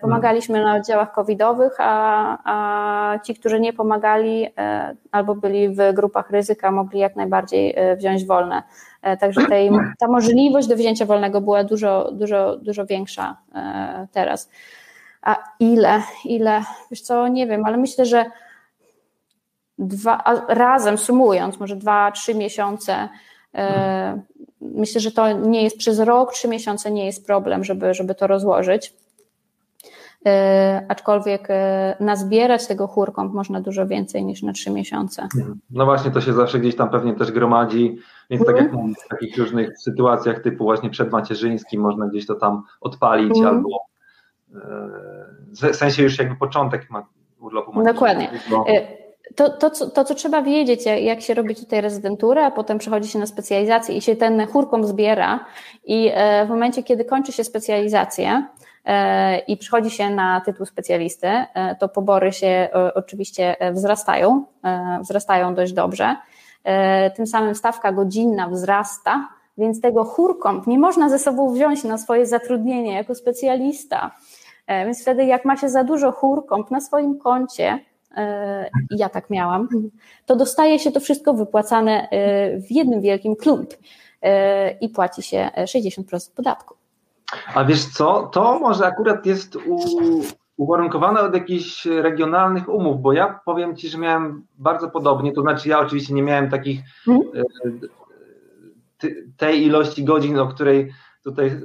Pomagaliśmy 0.00 0.64
na 0.64 0.74
oddziałach 0.74 1.12
covidowych, 1.12 1.72
a, 1.78 2.38
a 2.44 3.18
ci, 3.18 3.34
którzy 3.34 3.60
nie 3.60 3.72
pomagali 3.72 4.46
albo 5.10 5.34
byli 5.34 5.68
w 5.68 5.92
grupach 5.92 6.30
ryzyka, 6.30 6.70
mogli 6.70 7.00
jak 7.00 7.16
najbardziej 7.16 7.76
wziąć 7.96 8.24
wolne. 8.24 8.62
E, 9.02 9.16
także 9.16 9.46
tej, 9.46 9.70
ta 9.98 10.08
możliwość 10.08 10.68
do 10.68 10.76
wzięcia 10.76 11.06
wolnego 11.06 11.40
była 11.40 11.64
dużo, 11.64 12.12
dużo, 12.12 12.56
dużo 12.56 12.86
większa 12.86 13.36
e, 13.54 14.06
teraz. 14.12 14.50
A 15.22 15.36
ile, 15.60 16.02
ile, 16.24 16.64
wiesz 16.90 17.00
co, 17.00 17.28
nie 17.28 17.46
wiem, 17.46 17.64
ale 17.64 17.76
myślę, 17.76 18.06
że 18.06 18.24
dwa, 19.78 20.22
razem 20.48 20.98
sumując, 20.98 21.60
może 21.60 21.76
dwa, 21.76 22.12
trzy 22.12 22.34
miesiące, 22.34 23.08
e, 23.54 24.22
myślę, 24.60 25.00
że 25.00 25.12
to 25.12 25.32
nie 25.32 25.62
jest 25.62 25.78
przez 25.78 25.98
rok, 25.98 26.32
trzy 26.32 26.48
miesiące 26.48 26.90
nie 26.90 27.06
jest 27.06 27.26
problem, 27.26 27.64
żeby, 27.64 27.94
żeby 27.94 28.14
to 28.14 28.26
rozłożyć. 28.26 28.94
E, 30.26 30.86
aczkolwiek 30.88 31.46
e, 31.50 31.96
nazbierać 32.00 32.66
tego 32.66 32.86
chórką 32.86 33.28
można 33.28 33.60
dużo 33.60 33.86
więcej 33.86 34.24
niż 34.24 34.42
na 34.42 34.52
trzy 34.52 34.70
miesiące. 34.70 35.28
No 35.70 35.84
właśnie, 35.84 36.10
to 36.10 36.20
się 36.20 36.32
zawsze 36.32 36.58
gdzieś 36.58 36.76
tam 36.76 36.90
pewnie 36.90 37.14
też 37.14 37.32
gromadzi, 37.32 37.98
więc 38.30 38.46
tak 38.46 38.56
jak 38.56 38.64
mhm. 38.64 38.82
mówię, 38.82 38.94
w 39.04 39.08
takich 39.08 39.38
różnych 39.38 39.78
sytuacjach 39.78 40.42
typu 40.42 40.64
właśnie 40.64 40.90
przedmacierzyńskim 40.90 41.80
można 41.80 42.06
gdzieś 42.06 42.26
to 42.26 42.34
tam 42.34 42.62
odpalić 42.80 43.38
mm. 43.38 43.48
albo 43.48 43.68
e, 44.54 45.72
w 45.72 45.76
sensie 45.76 46.02
już 46.02 46.18
jakby 46.18 46.36
początek 46.36 46.88
urlopu 47.40 47.82
Dokładnie. 47.82 48.30
To, 49.36 49.50
to, 49.50 49.70
co, 49.70 49.90
to, 49.90 50.04
co 50.04 50.14
trzeba 50.14 50.42
wiedzieć, 50.42 50.86
jak 50.86 51.20
się 51.20 51.34
robi 51.34 51.56
tutaj 51.56 51.80
rezydenturę, 51.80 52.46
a 52.46 52.50
potem 52.50 52.78
przechodzi 52.78 53.08
się 53.08 53.18
na 53.18 53.26
specjalizację 53.26 53.96
i 53.96 54.00
się 54.00 54.16
ten 54.16 54.46
chórką 54.46 54.84
zbiera 54.84 55.44
i 55.84 56.10
w 56.46 56.48
momencie, 56.48 56.82
kiedy 56.82 57.04
kończy 57.04 57.32
się 57.32 57.44
specjalizację, 57.44 58.42
E, 58.42 58.59
i 59.46 59.56
przychodzi 59.56 59.90
się 59.90 60.10
na 60.10 60.40
tytuł 60.40 60.66
specjalisty, 60.66 61.26
e, 61.26 61.76
to 61.80 61.88
pobory 61.88 62.32
się 62.32 62.46
e, 62.46 62.94
oczywiście 62.94 63.56
wzrastają, 63.72 64.44
wzrastają 65.02 65.54
dość 65.54 65.72
dobrze. 65.72 66.16
Tym 67.16 67.26
samym 67.26 67.54
stawka 67.54 67.92
godzinna 67.92 68.48
wzrasta, 68.48 69.28
więc 69.58 69.80
tego 69.80 70.04
chórką 70.04 70.62
nie 70.66 70.78
można 70.78 71.08
ze 71.08 71.18
sobą 71.18 71.52
wziąć 71.52 71.84
na 71.84 71.98
swoje 71.98 72.26
zatrudnienie 72.26 72.94
jako 72.94 73.14
specjalista. 73.14 74.10
Więc 74.68 75.02
wtedy, 75.02 75.24
jak 75.24 75.44
ma 75.44 75.56
się 75.56 75.68
za 75.68 75.84
dużo 75.84 76.12
chórkąp 76.12 76.70
na 76.70 76.80
swoim 76.80 77.18
koncie, 77.18 77.78
ja 78.90 79.08
tak 79.08 79.30
miałam, 79.30 79.68
to 80.26 80.36
dostaje 80.36 80.78
się 80.78 80.92
to 80.92 81.00
wszystko 81.00 81.34
wypłacane 81.34 82.08
w 82.68 82.70
jednym 82.70 83.00
wielkim 83.00 83.36
klump 83.36 83.70
i 84.80 84.88
płaci 84.88 85.22
się 85.22 85.50
60% 85.56 86.34
podatku. 86.34 86.79
A 87.54 87.64
wiesz 87.64 87.84
co, 87.86 88.30
to 88.32 88.58
może 88.58 88.86
akurat 88.86 89.26
jest 89.26 89.56
u, 89.56 89.78
uwarunkowane 90.56 91.20
od 91.20 91.34
jakichś 91.34 91.86
regionalnych 91.86 92.68
umów, 92.68 93.02
bo 93.02 93.12
ja 93.12 93.40
powiem 93.44 93.76
Ci, 93.76 93.88
że 93.88 93.98
miałem 93.98 94.46
bardzo 94.58 94.90
podobnie, 94.90 95.32
to 95.32 95.40
znaczy 95.40 95.68
ja 95.68 95.80
oczywiście 95.80 96.14
nie 96.14 96.22
miałem 96.22 96.50
takich 96.50 96.80
hmm? 97.04 97.22
tej 99.36 99.62
ilości 99.62 100.04
godzin, 100.04 100.38
o 100.38 100.46
której 100.46 100.92
tutaj, 101.24 101.46
e, 101.46 101.60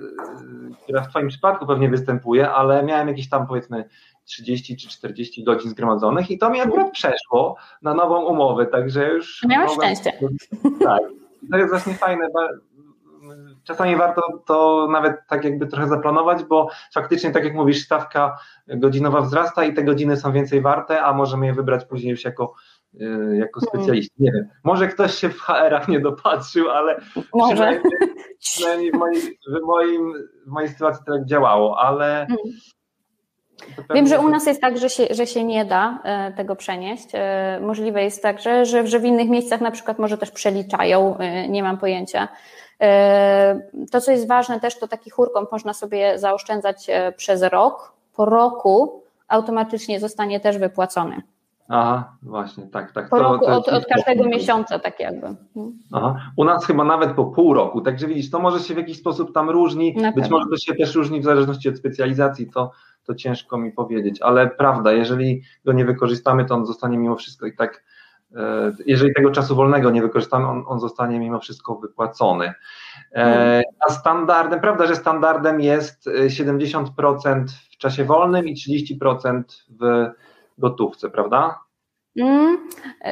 która 0.83 1.01
w 1.01 1.09
Twoim 1.09 1.27
przypadku 1.27 1.65
pewnie 1.67 1.89
występuje, 1.89 2.51
ale 2.51 2.83
miałem 2.83 3.07
jakieś 3.07 3.29
tam 3.29 3.47
powiedzmy 3.47 3.89
30 4.25 4.77
czy 4.77 4.89
40 4.89 5.43
godzin 5.43 5.71
zgromadzonych 5.71 6.31
i 6.31 6.37
to 6.37 6.49
mi 6.49 6.61
akurat 6.61 6.91
przeszło 6.91 7.55
na 7.81 7.93
nową 7.93 8.25
umowę, 8.25 8.65
także 8.65 9.09
już... 9.09 9.43
Miałeś 9.47 9.69
mogłem... 9.71 9.95
szczęście. 9.95 10.19
Tak. 10.83 11.01
To 11.51 11.57
jest 11.57 11.69
właśnie 11.69 11.93
fajne, 11.93 12.27
czasami 13.65 13.95
warto 13.95 14.21
to 14.45 14.87
nawet 14.91 15.15
tak 15.27 15.43
jakby 15.43 15.67
trochę 15.67 15.87
zaplanować, 15.87 16.43
bo 16.43 16.69
faktycznie, 16.93 17.31
tak 17.31 17.43
jak 17.43 17.53
mówisz, 17.53 17.85
stawka 17.85 18.37
godzinowa 18.67 19.21
wzrasta 19.21 19.63
i 19.63 19.73
te 19.73 19.83
godziny 19.83 20.17
są 20.17 20.31
więcej 20.31 20.61
warte, 20.61 21.01
a 21.01 21.13
możemy 21.13 21.45
je 21.45 21.53
wybrać 21.53 21.85
później 21.85 22.11
już 22.11 22.23
jako, 22.23 22.53
y, 22.93 23.37
jako 23.39 23.59
mhm. 23.59 23.67
specjaliści. 23.67 24.13
Nie 24.19 24.31
wiem, 24.31 24.49
może 24.63 24.87
ktoś 24.87 25.15
się 25.15 25.29
w 25.29 25.39
HR-ach 25.39 25.87
nie 25.87 25.99
dopatrzył, 25.99 26.69
ale 26.69 27.01
może. 27.33 27.53
przynajmniej, 27.53 27.81
przynajmniej 28.39 28.91
w, 28.91 28.95
mojej, 28.95 29.21
w, 29.21 29.65
moim, 29.65 30.13
w 30.47 30.49
mojej 30.49 30.69
sytuacji 30.69 31.05
tak 31.05 31.25
działało, 31.25 31.79
ale 31.79 32.21
mhm. 32.21 32.39
Wiem, 33.93 34.07
że 34.07 34.19
u 34.19 34.29
nas 34.29 34.45
jest 34.45 34.61
tak, 34.61 34.77
że 34.77 34.89
się, 34.89 35.07
że 35.09 35.27
się 35.27 35.43
nie 35.43 35.65
da 35.65 35.99
e, 36.03 36.33
tego 36.33 36.55
przenieść. 36.55 37.07
E, 37.13 37.59
możliwe 37.61 38.03
jest 38.03 38.23
tak, 38.23 38.41
że, 38.41 38.65
że, 38.65 38.87
że 38.87 38.99
w 38.99 39.05
innych 39.05 39.29
miejscach 39.29 39.61
na 39.61 39.71
przykład 39.71 39.99
może 39.99 40.17
też 40.17 40.31
przeliczają, 40.31 41.17
e, 41.17 41.49
nie 41.49 41.63
mam 41.63 41.77
pojęcia. 41.77 42.27
To, 43.91 44.01
co 44.01 44.11
jest 44.11 44.27
ważne 44.27 44.59
też, 44.59 44.79
to 44.79 44.87
taki 44.87 45.09
chórką 45.09 45.45
można 45.51 45.73
sobie 45.73 46.19
zaoszczędzać 46.19 46.87
przez 47.17 47.43
rok. 47.43 47.93
Po 48.15 48.25
roku 48.25 49.03
automatycznie 49.27 49.99
zostanie 49.99 50.39
też 50.39 50.57
wypłacony. 50.57 51.21
Aha, 51.67 52.17
właśnie, 52.23 52.67
tak, 52.67 52.91
tak. 52.91 53.09
Po 53.09 53.17
to, 53.17 53.23
roku, 53.23 53.45
to 53.45 53.51
od, 53.57 53.67
od, 53.67 53.85
każdego 53.85 54.23
miesiąca, 54.23 54.79
tak 54.79 54.99
jakby. 54.99 55.27
Aha. 55.91 56.31
U 56.37 56.43
nas 56.43 56.65
chyba 56.65 56.83
nawet 56.83 57.11
po 57.11 57.25
pół 57.25 57.53
roku, 57.53 57.81
także 57.81 58.07
widzisz, 58.07 58.29
to 58.29 58.39
może 58.39 58.59
się 58.59 58.73
w 58.73 58.77
jakiś 58.77 58.97
sposób 58.97 59.33
tam 59.33 59.49
różni, 59.49 59.95
Na 59.95 60.11
być 60.11 60.23
pewno. 60.23 60.37
może 60.37 60.49
to 60.49 60.57
się 60.57 60.75
też 60.75 60.95
różni 60.95 61.21
w 61.21 61.23
zależności 61.23 61.69
od 61.69 61.77
specjalizacji, 61.77 62.51
to, 62.51 62.71
to 63.03 63.15
ciężko 63.15 63.57
mi 63.57 63.71
powiedzieć, 63.71 64.21
ale 64.21 64.47
prawda, 64.47 64.93
jeżeli 64.93 65.41
go 65.65 65.73
nie 65.73 65.85
wykorzystamy, 65.85 66.45
to 66.45 66.55
on 66.55 66.65
zostanie 66.65 66.97
mimo 66.97 67.15
wszystko 67.15 67.45
i 67.45 67.55
tak, 67.55 67.73
e, 67.73 67.81
jeżeli 68.85 69.13
tego 69.13 69.31
czasu 69.31 69.55
wolnego 69.55 69.91
nie 69.91 70.01
wykorzystamy, 70.01 70.47
on, 70.47 70.63
on 70.67 70.79
zostanie 70.79 71.19
mimo 71.19 71.39
wszystko 71.39 71.75
wypłacony. 71.75 72.53
E. 73.13 73.61
A 73.87 73.91
standardem, 73.91 74.59
prawda, 74.59 74.87
że 74.87 74.95
standardem 74.95 75.61
jest 75.61 76.09
70% 76.27 76.85
e, 77.27 77.45
w 77.71 77.77
czasie 77.77 78.05
wolnym 78.05 78.47
i 78.47 78.55
30% 79.01 79.43
w 79.81 80.09
gotówce, 80.57 81.09
prawda? 81.09 81.59
Mm, 82.19 82.57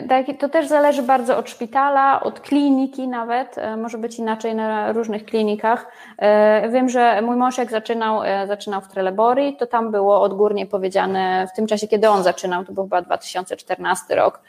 tak, 0.10 0.26
to 0.40 0.50
też 0.50 0.68
zależy 0.68 1.02
bardzo 1.02 1.38
od 1.38 1.50
szpitala, 1.50 2.24
od 2.24 2.40
kliniki 2.40 3.08
nawet, 3.08 3.58
e, 3.58 3.78
może 3.78 3.98
być 3.98 4.20
inaczej 4.20 4.56
na 4.56 4.92
różnych 4.92 5.26
klinikach. 5.26 5.92
E, 6.18 6.70
wiem, 6.70 6.90
że 6.90 7.22
mój 7.22 7.36
mąż 7.36 7.58
jak 7.58 7.72
zaczynał, 7.72 8.24
e, 8.24 8.48
zaczynał 8.48 8.82
w 8.82 8.88
Trelebori, 8.88 9.58
to 9.58 9.68
tam 9.68 9.92
było 9.92 10.22
odgórnie 10.22 10.66
powiedziane, 10.66 11.48
w 11.54 11.56
tym 11.56 11.68
czasie, 11.68 11.88
kiedy 11.88 12.10
on 12.10 12.24
zaczynał, 12.24 12.66
to 12.66 12.74
był 12.74 12.84
chyba 12.84 13.02
2014 13.02 14.16
rok, 14.16 14.42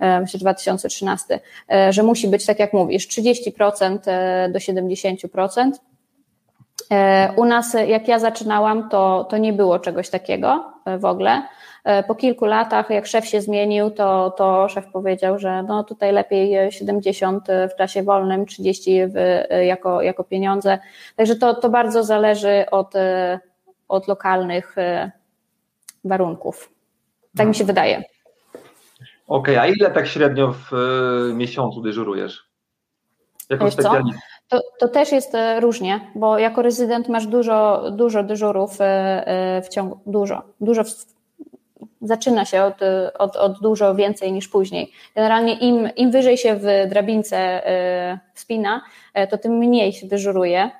myślę 0.00 0.40
2013, 0.40 1.40
że 1.90 2.02
musi 2.02 2.28
być, 2.28 2.46
tak 2.46 2.58
jak 2.58 2.72
mówisz, 2.72 3.08
30% 3.08 3.98
do 4.48 4.58
70%. 4.58 5.70
U 7.36 7.44
nas, 7.44 7.76
jak 7.86 8.08
ja 8.08 8.18
zaczynałam, 8.18 8.88
to, 8.88 9.26
to 9.30 9.38
nie 9.38 9.52
było 9.52 9.78
czegoś 9.78 10.10
takiego 10.10 10.72
w 10.98 11.04
ogóle. 11.04 11.42
E, 11.84 12.02
po 12.02 12.14
kilku 12.14 12.44
latach, 12.44 12.90
jak 12.90 13.06
szef 13.06 13.26
się 13.26 13.40
zmienił, 13.40 13.90
to, 13.90 14.30
to 14.30 14.68
szef 14.68 14.86
powiedział, 14.92 15.38
że 15.38 15.62
no 15.62 15.84
tutaj 15.84 16.12
lepiej 16.12 16.72
70 16.72 17.48
w 17.72 17.76
czasie 17.78 18.02
wolnym, 18.02 18.46
30 18.46 19.00
w, 19.06 19.14
jako, 19.64 20.02
jako 20.02 20.24
pieniądze. 20.24 20.78
Także 21.16 21.36
to, 21.36 21.54
to 21.54 21.70
bardzo 21.70 22.04
zależy 22.04 22.64
od, 22.70 22.96
e, 22.96 23.40
od 23.88 24.08
lokalnych 24.08 24.78
e, 24.78 25.10
warunków. 26.04 26.70
Tak 27.36 27.48
mi 27.48 27.54
się 27.54 27.64
wydaje. 27.64 27.96
Okej, 29.26 29.54
okay, 29.56 29.60
a 29.60 29.66
ile 29.66 29.90
tak 29.90 30.06
średnio 30.06 30.52
w 30.52 30.70
miesiącu 31.34 31.80
dyżurujesz? 31.80 32.48
Jako 33.50 33.70
specjalista? 33.70 34.20
To, 34.48 34.60
to 34.80 34.88
też 34.88 35.12
jest 35.12 35.32
różnie, 35.60 36.00
bo 36.14 36.38
jako 36.38 36.62
rezydent 36.62 37.08
masz 37.08 37.26
dużo, 37.26 37.90
dużo 37.90 38.22
dyżurów 38.22 38.78
w 39.64 39.68
ciągu, 39.70 40.00
dużo, 40.06 40.42
dużo 40.60 40.84
zaczyna 42.02 42.44
się 42.44 42.62
od, 42.62 42.80
od, 43.18 43.36
od 43.36 43.60
dużo 43.60 43.94
więcej 43.94 44.32
niż 44.32 44.48
później. 44.48 44.92
Generalnie 45.14 45.54
im, 45.54 45.88
im 45.96 46.10
wyżej 46.10 46.36
się 46.36 46.54
w 46.54 46.66
drabince 46.88 47.62
wspina, 48.34 48.82
to 49.30 49.38
tym 49.38 49.52
mniej 49.52 49.92
się 49.92 50.06
dyżuruje. 50.06 50.70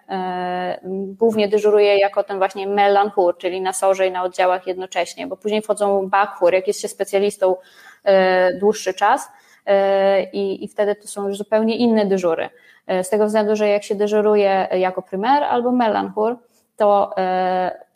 Głównie 1.19 1.49
dyżuruje 1.49 1.99
jako 1.99 2.23
ten 2.23 2.39
właśnie 2.39 2.67
melanchur, 2.67 3.39
czyli 3.39 3.61
na 3.61 3.73
sorze 3.73 4.07
i 4.07 4.11
na 4.11 4.23
oddziałach 4.23 4.67
jednocześnie, 4.67 5.27
bo 5.27 5.37
później 5.37 5.63
wchodzą 5.63 6.09
bakhur, 6.09 6.55
jak 6.55 6.67
jest 6.67 6.81
się 6.81 6.89
specjalistą 6.89 7.57
dłuższy 8.61 8.95
czas 8.95 9.29
i, 10.33 10.65
i 10.65 10.69
wtedy 10.69 10.95
to 10.95 11.09
są 11.09 11.29
już 11.29 11.39
zupełnie 11.39 11.77
inne 11.77 12.07
dyżury. 12.07 12.49
Z 13.03 13.09
tego 13.09 13.27
względu, 13.27 13.57
że 13.57 13.69
jak 13.69 13.83
się 13.83 13.95
dyżuruje 13.95 14.69
jako 14.73 15.03
primer 15.03 15.43
albo 15.43 15.73
melanchur, 15.73 16.37
to 16.77 17.15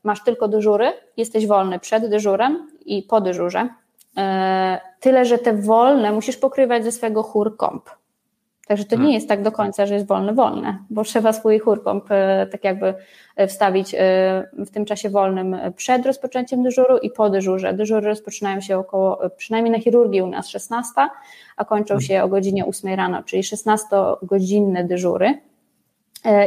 masz 0.02 0.24
tylko 0.24 0.48
dyżury, 0.48 0.92
jesteś 1.16 1.46
wolny 1.46 1.78
przed 1.78 2.10
dyżurem 2.10 2.68
i 2.84 3.02
po 3.02 3.20
dyżurze. 3.20 3.68
E, 4.16 4.80
tyle, 5.00 5.24
że 5.24 5.38
te 5.38 5.52
wolne 5.52 6.12
musisz 6.12 6.36
pokrywać 6.36 6.84
ze 6.84 6.92
swego 6.92 7.22
chórkomp. 7.22 7.90
Także 8.66 8.84
to 8.84 8.94
nie 8.94 8.98
hmm. 8.98 9.14
jest 9.14 9.28
tak 9.28 9.42
do 9.42 9.52
końca, 9.52 9.86
że 9.86 9.94
jest 9.94 10.06
wolny, 10.06 10.34
wolne, 10.34 10.78
bo 10.90 11.04
trzeba 11.04 11.32
swój 11.32 11.58
chórkomp 11.58 12.04
e, 12.10 12.46
tak 12.52 12.64
jakby 12.64 12.94
e, 13.36 13.46
wstawić 13.46 13.96
w 14.52 14.70
tym 14.70 14.84
czasie 14.84 15.10
wolnym 15.10 15.56
przed 15.76 16.06
rozpoczęciem 16.06 16.62
dyżuru 16.62 16.98
i 16.98 17.10
po 17.10 17.30
dyżurze. 17.30 17.72
Dyżury 17.72 18.06
rozpoczynają 18.06 18.60
się 18.60 18.78
około, 18.78 19.18
przynajmniej 19.36 19.72
na 19.72 19.80
chirurgii 19.80 20.22
u 20.22 20.26
nas 20.26 20.48
16, 20.48 20.92
a 21.56 21.64
kończą 21.64 21.88
hmm. 21.88 22.00
się 22.00 22.22
o 22.22 22.28
godzinie 22.28 22.66
8 22.66 22.94
rano, 22.94 23.22
czyli 23.22 23.42
16-godzinne 23.42 24.86
dyżury. 24.86 25.38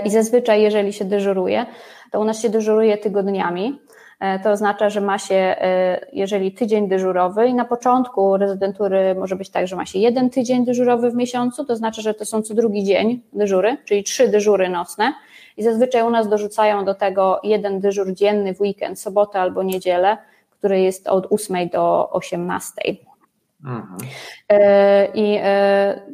I 0.05 0.09
zazwyczaj, 0.09 0.61
jeżeli 0.61 0.93
się 0.93 1.05
dyżuruje, 1.05 1.65
to 2.11 2.19
u 2.19 2.23
nas 2.23 2.41
się 2.41 2.49
dyżuruje 2.49 2.97
tygodniami. 2.97 3.79
E, 4.19 4.39
to 4.39 4.51
oznacza, 4.51 4.89
że 4.89 5.01
ma 5.01 5.19
się, 5.19 5.35
e, 5.35 6.05
jeżeli 6.13 6.51
tydzień 6.51 6.87
dyżurowy 6.87 7.47
i 7.47 7.53
na 7.53 7.65
początku 7.65 8.37
rezydentury 8.37 9.15
może 9.15 9.35
być 9.35 9.49
tak, 9.49 9.67
że 9.67 9.75
ma 9.75 9.85
się 9.85 9.99
jeden 9.99 10.29
tydzień 10.29 10.65
dyżurowy 10.65 11.11
w 11.11 11.15
miesiącu, 11.15 11.65
to 11.65 11.75
znaczy, 11.75 12.01
że 12.01 12.13
to 12.13 12.25
są 12.25 12.41
co 12.41 12.53
drugi 12.53 12.83
dzień 12.83 13.21
dyżury, 13.33 13.77
czyli 13.85 14.03
trzy 14.03 14.27
dyżury 14.27 14.69
nocne 14.69 15.13
i 15.57 15.63
zazwyczaj 15.63 16.03
u 16.03 16.09
nas 16.09 16.29
dorzucają 16.29 16.85
do 16.85 16.95
tego 16.95 17.39
jeden 17.43 17.79
dyżur 17.79 18.13
dzienny 18.13 18.55
w 18.55 18.61
weekend, 18.61 18.99
sobotę 18.99 19.39
albo 19.39 19.63
niedzielę, 19.63 20.17
który 20.51 20.81
jest 20.81 21.07
od 21.07 21.27
8 21.31 21.69
do 21.69 22.09
18. 22.11 22.81
Mhm. 23.65 23.97
E, 24.49 25.07
I 25.13 25.39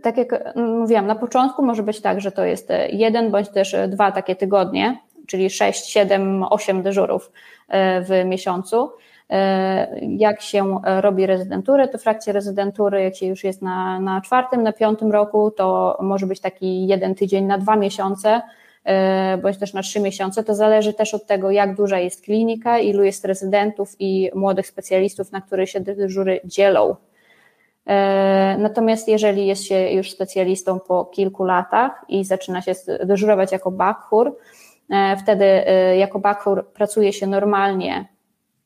tak 0.04 0.18
jak 0.18 0.56
mówiłam, 0.56 1.08
na 1.08 1.16
początku 1.16 1.66
może 1.66 1.84
być 1.84 2.02
tak, 2.02 2.22
że 2.22 2.32
to 2.32 2.46
jest 2.46 2.70
jeden 2.90 3.32
bądź 3.32 3.50
też 3.50 3.76
dwa 3.88 4.12
takie 4.12 4.36
tygodnie, 4.36 4.98
czyli 5.28 5.50
6, 5.50 5.86
7, 5.86 6.46
8 6.50 6.84
dyżurów 6.84 7.32
e, 7.68 8.02
w 8.02 8.26
miesiącu. 8.26 8.92
E, 9.30 10.00
jak 10.18 10.42
się 10.42 10.80
robi 10.84 11.26
rezydenturę, 11.26 11.88
to 11.88 11.98
w 11.98 12.28
rezydentury, 12.28 13.04
jak 13.04 13.16
się 13.16 13.26
już 13.26 13.44
jest 13.44 13.62
na, 13.62 14.00
na 14.00 14.22
czwartym, 14.22 14.64
na 14.64 14.74
piątym 14.74 15.12
roku, 15.12 15.52
to 15.52 15.98
może 16.02 16.28
być 16.28 16.40
taki 16.40 16.88
jeden 16.88 17.16
tydzień 17.16 17.46
na 17.46 17.58
dwa 17.58 17.76
miesiące, 17.76 18.42
e, 18.84 19.38
bądź 19.38 19.58
też 19.58 19.74
na 19.74 19.82
trzy 19.82 20.00
miesiące. 20.00 20.44
To 20.44 20.56
zależy 20.56 20.94
też 20.94 21.14
od 21.14 21.26
tego, 21.26 21.52
jak 21.52 21.76
duża 21.76 22.00
jest 22.00 22.22
klinika, 22.22 22.80
ilu 22.80 23.04
jest 23.04 23.26
rezydentów 23.26 23.96
i 24.00 24.32
młodych 24.36 24.68
specjalistów, 24.68 25.32
na 25.32 25.42
których 25.42 25.70
się 25.70 25.80
dyżury 25.80 26.40
dzielą. 26.46 26.96
Natomiast 28.58 29.08
jeżeli 29.08 29.48
jest 29.48 29.64
się 29.64 29.92
już 29.92 30.12
specjalistą 30.12 30.80
po 30.80 31.06
kilku 31.06 31.44
latach 31.44 32.06
i 32.10 32.26
zaczyna 32.26 32.62
się 32.62 32.74
dyżurować 33.06 33.52
jako 33.52 33.72
bakhur, 33.72 34.36
E, 34.90 35.18
wtedy 35.18 35.46
e, 35.46 35.98
jako 35.98 36.20
bakur 36.20 36.68
pracuje 36.74 37.14
się 37.14 37.28
normalnie 37.28 38.16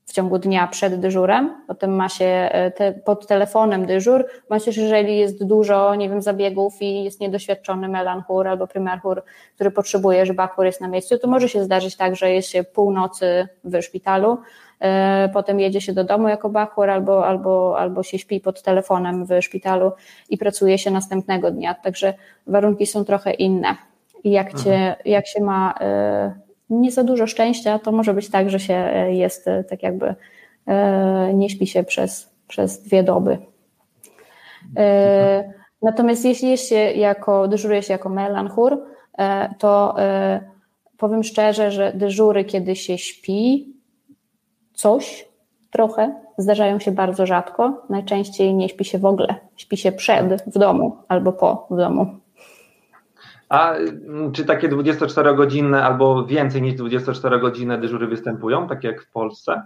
w 0.05 0.13
ciągu 0.13 0.38
dnia 0.39 0.67
przed 0.67 0.99
dyżurem, 0.99 1.63
potem 1.67 1.95
ma 1.95 2.10
się 2.10 2.25
e, 2.25 2.71
te, 2.71 2.91
pod 2.91 3.27
telefonem 3.27 3.86
dyżur, 3.86 4.25
bądź 4.49 4.65
też 4.65 4.77
jeżeli 4.77 5.17
jest 5.17 5.43
dużo, 5.45 5.95
nie 5.95 6.10
wiem, 6.10 6.21
zabiegów 6.21 6.82
i 6.82 7.03
jest 7.03 7.19
niedoświadczony 7.19 7.88
melanchur 7.88 8.47
albo 8.47 8.67
primerchur, 8.67 9.23
który 9.55 9.71
potrzebuje, 9.71 10.25
że 10.25 10.34
bakur 10.34 10.65
jest 10.65 10.82
na 10.82 10.88
miejscu, 10.88 11.17
to 11.17 11.27
może 11.27 11.49
się 11.49 11.63
zdarzyć 11.63 11.97
tak, 11.97 12.15
że 12.15 12.32
jest 12.32 12.49
się 12.49 12.63
północy 12.63 13.47
w 13.63 13.82
szpitalu, 13.82 14.38
potem 15.34 15.60
jedzie 15.60 15.82
się 15.82 15.94
do 15.94 16.04
domu 16.04 16.28
jako 16.28 16.50
bakur 16.50 16.89
albo, 16.89 17.26
albo, 17.28 17.80
albo 17.80 18.04
się 18.04 18.20
śpi 18.20 18.39
pod 18.39 18.62
telefonem 18.62 19.26
w 19.26 19.42
szpitalu 19.42 19.92
i 20.30 20.38
pracuje 20.38 20.78
się 20.78 20.92
następnego 20.92 21.52
dnia, 21.52 21.74
także 21.74 22.13
warunki 22.48 22.86
są 22.86 23.06
trochę 23.06 23.32
inne. 23.34 23.76
I 24.24 24.32
jak, 24.32 24.54
cię, 24.63 24.74
mhm. 24.74 24.96
jak 25.06 25.28
się 25.28 25.44
ma 25.44 25.76
e, 25.82 26.34
nie 26.70 26.92
za 26.92 27.04
dużo 27.04 27.28
szczęścia, 27.28 27.80
to 27.80 27.92
może 27.92 28.13
być 28.13 28.30
tak, 28.30 28.50
że 28.50 28.60
się 28.60 28.74
e, 28.74 29.13
jest 29.13 29.48
e, 29.48 29.63
tak 29.63 29.84
jakby 29.84 30.15
nie 31.34 31.50
śpi 31.50 31.68
się 31.68 31.84
przez, 31.84 32.30
przez 32.48 32.82
dwie 32.82 33.04
doby. 33.04 33.38
Natomiast 35.82 36.26
jeśli 36.26 36.50
jest 36.50 36.70
się 36.70 36.76
jako, 36.76 37.48
dyżuruje 37.48 37.84
się 37.84 37.94
jako 37.94 38.10
melanchur, 38.10 38.78
to 39.60 39.96
powiem 40.98 41.24
szczerze, 41.24 41.72
że 41.72 41.92
dyżury, 41.96 42.46
kiedy 42.46 42.76
się 42.76 42.98
śpi, 42.98 43.74
coś 44.80 45.30
trochę, 45.72 46.22
zdarzają 46.38 46.80
się 46.80 46.92
bardzo 46.92 47.26
rzadko. 47.26 47.86
Najczęściej 47.89 48.54
nie 48.54 48.70
śpi 48.70 48.86
się 48.86 49.00
w 49.00 49.06
ogóle. 49.06 49.36
Śpi 49.58 49.78
się 49.78 49.92
przed 49.92 50.44
w 50.48 50.60
domu 50.60 50.98
albo 51.08 51.34
po 51.34 51.68
w 51.72 51.78
domu. 51.78 52.20
A 53.50 53.74
mm, 53.74 54.32
czy 54.32 54.46
takie 54.46 54.70
24-godzinne 54.70 55.82
albo 55.84 56.26
więcej 56.26 56.62
niż 56.62 56.76
24-godzinne 56.76 57.80
dyżury 57.80 58.08
występują, 58.08 58.68
tak 58.68 58.84
jak 58.84 59.04
w 59.04 59.12
Polsce? 59.12 59.62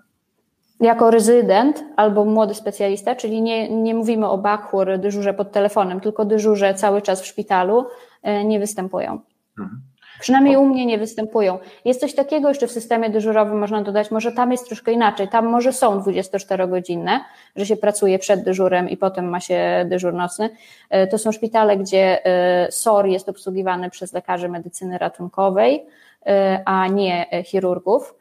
Jako 0.79 1.11
rezydent 1.11 1.83
albo 1.95 2.25
młody 2.25 2.53
specjalista, 2.53 3.15
czyli 3.15 3.41
nie, 3.41 3.69
nie 3.69 3.95
mówimy 3.95 4.29
o 4.29 4.37
bakhur, 4.37 4.97
dyżurze 4.97 5.33
pod 5.33 5.51
telefonem, 5.51 5.99
tylko 5.99 6.25
dyżurze 6.25 6.73
cały 6.73 7.01
czas 7.01 7.21
w 7.21 7.25
szpitalu, 7.25 7.85
e, 8.23 8.45
nie 8.45 8.59
występują. 8.59 9.19
Mhm. 9.59 9.81
Przynajmniej 10.19 10.57
u 10.57 10.65
mnie 10.65 10.85
nie 10.85 10.97
występują. 10.97 11.59
Jest 11.85 11.99
coś 11.99 12.15
takiego 12.15 12.49
jeszcze 12.49 12.67
w 12.67 12.71
systemie 12.71 13.09
dyżurowym, 13.09 13.59
można 13.59 13.81
dodać, 13.81 14.11
może 14.11 14.31
tam 14.31 14.51
jest 14.51 14.67
troszkę 14.67 14.91
inaczej. 14.91 15.27
Tam 15.27 15.45
może 15.45 15.73
są 15.73 15.99
24-godzinne, 15.99 17.19
że 17.55 17.65
się 17.65 17.77
pracuje 17.77 18.19
przed 18.19 18.43
dyżurem 18.43 18.89
i 18.89 18.97
potem 18.97 19.29
ma 19.29 19.39
się 19.39 19.85
dyżur 19.89 20.13
nocny. 20.13 20.49
E, 20.89 21.07
to 21.07 21.17
są 21.17 21.31
szpitale, 21.31 21.77
gdzie 21.77 22.25
e, 22.25 22.71
SOR 22.71 23.07
jest 23.07 23.29
obsługiwany 23.29 23.89
przez 23.89 24.13
lekarzy 24.13 24.49
medycyny 24.49 24.97
ratunkowej, 24.97 25.85
e, 26.25 26.61
a 26.65 26.87
nie 26.87 27.43
chirurgów. 27.45 28.15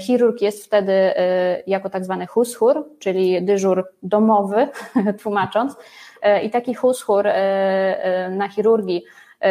Chirurg 0.00 0.42
jest 0.42 0.64
wtedy 0.64 0.92
jako 1.66 1.90
tak 1.90 2.04
zwany 2.04 2.26
hushur, 2.26 2.84
czyli 2.98 3.42
dyżur 3.42 3.88
domowy, 4.02 4.68
tłumacząc. 5.22 5.76
I 6.42 6.50
taki 6.50 6.74
hushur 6.74 7.24
na 8.30 8.48
chirurgii 8.48 9.04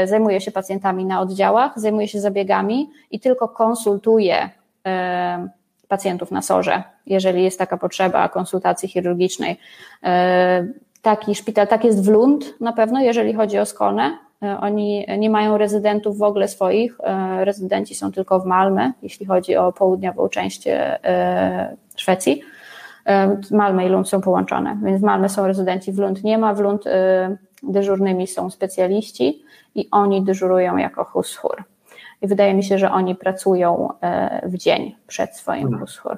zajmuje 0.06 0.42
się 0.42 0.52
pacjentami 0.52 1.06
na 1.06 1.22
oddziałach, 1.22 1.80
zajmuje 1.80 2.08
się 2.08 2.20
zabiegami 2.20 2.90
i 3.12 3.20
tylko 3.20 3.48
konsultuje 3.48 4.50
e, 4.86 5.48
pacjentów 5.88 6.32
na 6.32 6.42
sorze, 6.42 6.84
jeżeli 7.06 7.44
jest 7.44 7.60
taka 7.60 7.78
potrzeba 7.78 8.30
konsultacji 8.30 8.90
chirurgicznej. 8.90 9.60
E, 10.04 10.66
taki 11.02 11.36
szpital, 11.36 11.68
tak 11.68 11.86
jest 11.86 12.06
w 12.06 12.10
Lund 12.10 12.62
na 12.62 12.74
pewno, 12.74 13.02
jeżeli 13.02 13.34
chodzi 13.34 13.60
o 13.60 13.66
Skonę. 13.66 14.18
Oni 14.60 15.06
nie 15.18 15.30
mają 15.30 15.58
rezydentów 15.58 16.18
w 16.18 16.24
ogóle 16.24 16.48
swoich, 16.48 16.98
rezydenci 17.40 17.96
są 17.96 18.12
tylko 18.12 18.40
w 18.40 18.46
Malmę, 18.46 18.92
jeśli 19.02 19.26
chodzi 19.26 19.56
o 19.56 19.72
południową 19.72 20.30
część 20.30 20.68
Szwecji. 21.96 22.42
Malmę 23.52 23.86
i 23.86 23.90
Lund 23.90 24.10
są 24.10 24.22
połączone, 24.22 24.78
więc 24.84 25.02
w 25.02 25.04
Malmę 25.04 25.30
są 25.30 25.48
rezydenci, 25.48 25.92
w 25.92 26.00
Lund 26.00 26.24
nie 26.24 26.38
ma, 26.38 26.54
w 26.54 26.60
Lund 26.60 26.84
dyżurnymi 27.64 28.28
są 28.28 28.50
specjaliści 28.50 29.44
i 29.76 29.88
oni 29.92 30.22
dyżurują 30.22 30.78
jako 30.78 31.04
hushur. 31.04 31.64
I 32.22 32.28
wydaje 32.28 32.54
mi 32.54 32.64
się, 32.64 32.78
że 32.78 32.92
oni 32.92 33.16
pracują 33.16 33.90
e, 34.02 34.50
w 34.50 34.58
dzień 34.58 34.96
przed 35.08 35.36
swoim 35.36 35.64
hmm. 35.64 35.80
hushur. 35.80 36.18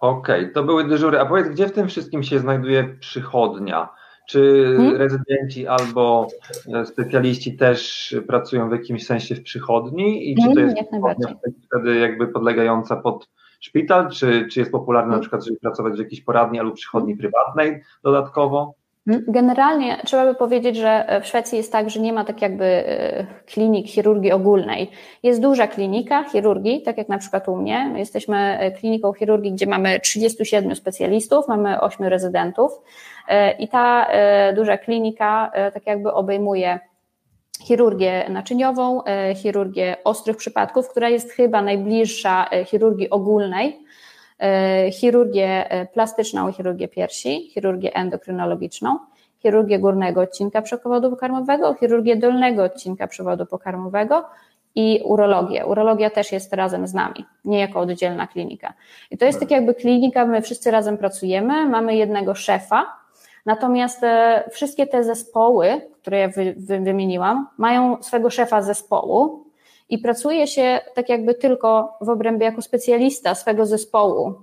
Okej, 0.00 0.40
okay, 0.40 0.52
to 0.54 0.62
były 0.62 0.88
dyżury. 0.88 1.20
A 1.20 1.26
powiedz, 1.26 1.48
gdzie 1.48 1.66
w 1.66 1.72
tym 1.72 1.88
wszystkim 1.88 2.22
się 2.22 2.38
znajduje 2.38 2.84
przychodnia? 2.84 3.88
Czy 4.28 4.74
hmm? 4.76 4.96
rezydenci 4.96 5.66
albo 5.66 6.28
e, 6.74 6.86
specjaliści 6.86 7.56
też 7.56 8.14
pracują 8.28 8.68
w 8.68 8.72
jakimś 8.72 9.06
sensie 9.06 9.34
w 9.34 9.42
przychodni? 9.42 10.30
I 10.30 10.36
czy 10.36 10.48
to 10.48 10.54
hmm, 10.54 10.76
jest 11.46 11.66
wtedy 11.66 11.96
jakby 11.96 12.28
podlegająca 12.28 12.96
pod 12.96 13.28
szpital? 13.60 14.10
Czy, 14.10 14.48
czy 14.52 14.60
jest 14.60 14.72
popularne 14.72 15.06
na 15.06 15.12
hmm. 15.12 15.20
przykład, 15.20 15.44
żeby 15.44 15.58
pracować 15.60 15.94
w 15.94 15.98
jakiejś 15.98 16.20
poradni 16.20 16.60
albo 16.60 16.72
przychodni 16.72 17.16
prywatnej 17.16 17.82
dodatkowo? 18.02 18.74
Generalnie 19.06 19.96
trzeba 20.04 20.24
by 20.24 20.34
powiedzieć, 20.34 20.76
że 20.76 21.20
w 21.22 21.26
Szwecji 21.26 21.58
jest 21.58 21.72
tak, 21.72 21.90
że 21.90 22.00
nie 22.00 22.12
ma 22.12 22.24
tak 22.24 22.42
jakby 22.42 22.64
e, 22.64 23.26
klinik 23.46 23.86
chirurgii 23.88 24.32
ogólnej. 24.32 24.90
Jest 25.22 25.40
duża 25.40 25.66
klinika 25.66 26.24
chirurgii, 26.24 26.82
tak 26.82 26.98
jak 26.98 27.08
na 27.08 27.18
przykład 27.18 27.48
u 27.48 27.56
mnie. 27.56 27.92
Jesteśmy 27.96 28.58
e, 28.58 28.70
kliniką 28.70 29.12
chirurgii, 29.12 29.52
gdzie 29.52 29.66
mamy 29.66 30.00
37 30.00 30.76
specjalistów, 30.76 31.48
mamy 31.48 31.80
8 31.80 32.06
rezydentów 32.06 32.72
e, 33.28 33.52
i 33.52 33.68
ta 33.68 34.06
duża 34.56 34.78
klinika 34.78 35.50
tak 35.74 35.86
jakby 35.86 36.12
obejmuje 36.12 36.78
chirurgię 37.62 38.26
naczyniową, 38.28 39.02
chirurgię 39.36 39.96
ostrych 40.04 40.36
przypadków, 40.36 40.88
która 40.88 41.08
jest 41.08 41.32
chyba 41.32 41.62
najbliższa 41.62 42.50
chirurgii 42.66 43.10
ogólnej, 43.10 43.85
chirurgię 44.92 45.68
plastyczną, 45.92 46.52
chirurgię 46.52 46.88
piersi, 46.88 47.50
chirurgię 47.50 47.94
endokrynologiczną, 47.94 48.98
chirurgię 49.38 49.78
górnego 49.78 50.20
odcinka 50.20 50.62
przewodu 50.62 51.10
pokarmowego, 51.10 51.74
chirurgię 51.74 52.16
dolnego 52.16 52.64
odcinka 52.64 53.06
przewodu 53.06 53.46
pokarmowego 53.46 54.24
i 54.74 55.00
urologię. 55.04 55.66
Urologia 55.66 56.10
też 56.10 56.32
jest 56.32 56.52
razem 56.52 56.86
z 56.86 56.94
nami, 56.94 57.24
nie 57.44 57.60
jako 57.60 57.80
oddzielna 57.80 58.26
klinika. 58.26 58.74
I 59.10 59.18
to 59.18 59.24
jest 59.24 59.40
tak 59.40 59.50
jakby 59.50 59.74
klinika, 59.74 60.26
my 60.26 60.42
wszyscy 60.42 60.70
razem 60.70 60.98
pracujemy, 60.98 61.66
mamy 61.66 61.96
jednego 61.96 62.34
szefa, 62.34 62.86
natomiast 63.46 64.04
e, 64.04 64.44
wszystkie 64.50 64.86
te 64.86 65.04
zespoły, 65.04 65.80
które 66.02 66.18
ja 66.18 66.28
wy, 66.28 66.54
wy, 66.56 66.80
wymieniłam, 66.80 67.46
mają 67.58 68.02
swego 68.02 68.30
szefa 68.30 68.62
zespołu 68.62 69.45
i 69.88 69.98
pracuje 69.98 70.46
się 70.46 70.80
tak 70.94 71.08
jakby 71.08 71.34
tylko 71.34 71.98
w 72.00 72.08
obrębie 72.08 72.46
jako 72.46 72.62
specjalista 72.62 73.34
swego 73.34 73.66
zespołu, 73.66 74.34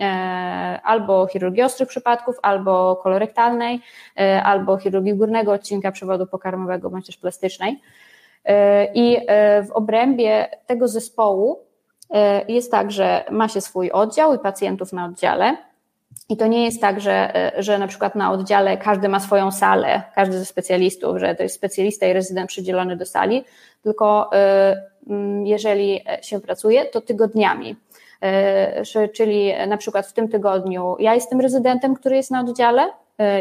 e, 0.00 0.04
albo 0.84 1.26
chirurgii 1.26 1.62
ostrych 1.62 1.88
przypadków, 1.88 2.36
albo 2.42 2.96
kolorektalnej, 2.96 3.80
e, 4.20 4.42
albo 4.42 4.78
chirurgii 4.78 5.14
górnego 5.14 5.52
odcinka 5.52 5.92
przewodu 5.92 6.26
pokarmowego, 6.26 6.90
bądź 6.90 7.06
też 7.06 7.16
plastycznej. 7.16 7.80
E, 8.44 8.92
I 8.94 9.26
w 9.68 9.70
obrębie 9.72 10.48
tego 10.66 10.88
zespołu 10.88 11.58
jest 12.48 12.70
tak, 12.70 12.90
że 12.90 13.24
ma 13.30 13.48
się 13.48 13.60
swój 13.60 13.90
oddział 13.90 14.34
i 14.34 14.38
pacjentów 14.38 14.92
na 14.92 15.04
oddziale. 15.04 15.56
I 16.28 16.36
to 16.36 16.46
nie 16.46 16.64
jest 16.64 16.80
tak, 16.80 17.00
że, 17.00 17.52
że 17.58 17.78
na 17.78 17.86
przykład 17.86 18.14
na 18.14 18.32
oddziale 18.32 18.76
każdy 18.76 19.08
ma 19.08 19.20
swoją 19.20 19.50
salę, 19.50 20.02
każdy 20.14 20.38
ze 20.38 20.44
specjalistów, 20.44 21.18
że 21.18 21.34
to 21.34 21.42
jest 21.42 21.54
specjalista 21.54 22.06
i 22.06 22.12
rezydent 22.12 22.48
przydzielony 22.48 22.96
do 22.96 23.06
sali, 23.06 23.44
tylko 23.82 24.30
jeżeli 25.44 26.00
się 26.22 26.40
pracuje, 26.40 26.84
to 26.84 27.00
tygodniami. 27.00 27.76
Czyli 29.14 29.52
na 29.68 29.76
przykład 29.76 30.06
w 30.06 30.12
tym 30.12 30.28
tygodniu 30.28 30.96
ja 30.98 31.14
jestem 31.14 31.40
rezydentem, 31.40 31.94
który 31.94 32.16
jest 32.16 32.30
na 32.30 32.40
oddziale 32.40 32.90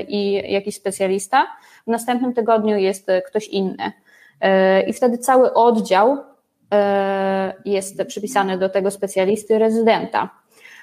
i 0.08 0.52
jakiś 0.54 0.76
specjalista, 0.76 1.48
w 1.88 1.92
następnym 1.92 2.34
tygodniu 2.34 2.78
jest 2.78 3.08
ktoś 3.28 3.48
inny. 3.48 3.92
I 4.88 4.94
wtedy 4.94 5.18
cały 5.18 5.54
oddział 5.54 6.18
jest 7.66 8.04
przypisany 8.08 8.58
do 8.58 8.70
tego 8.70 8.92
specjalisty 8.92 9.60
rezydenta. 9.60 10.30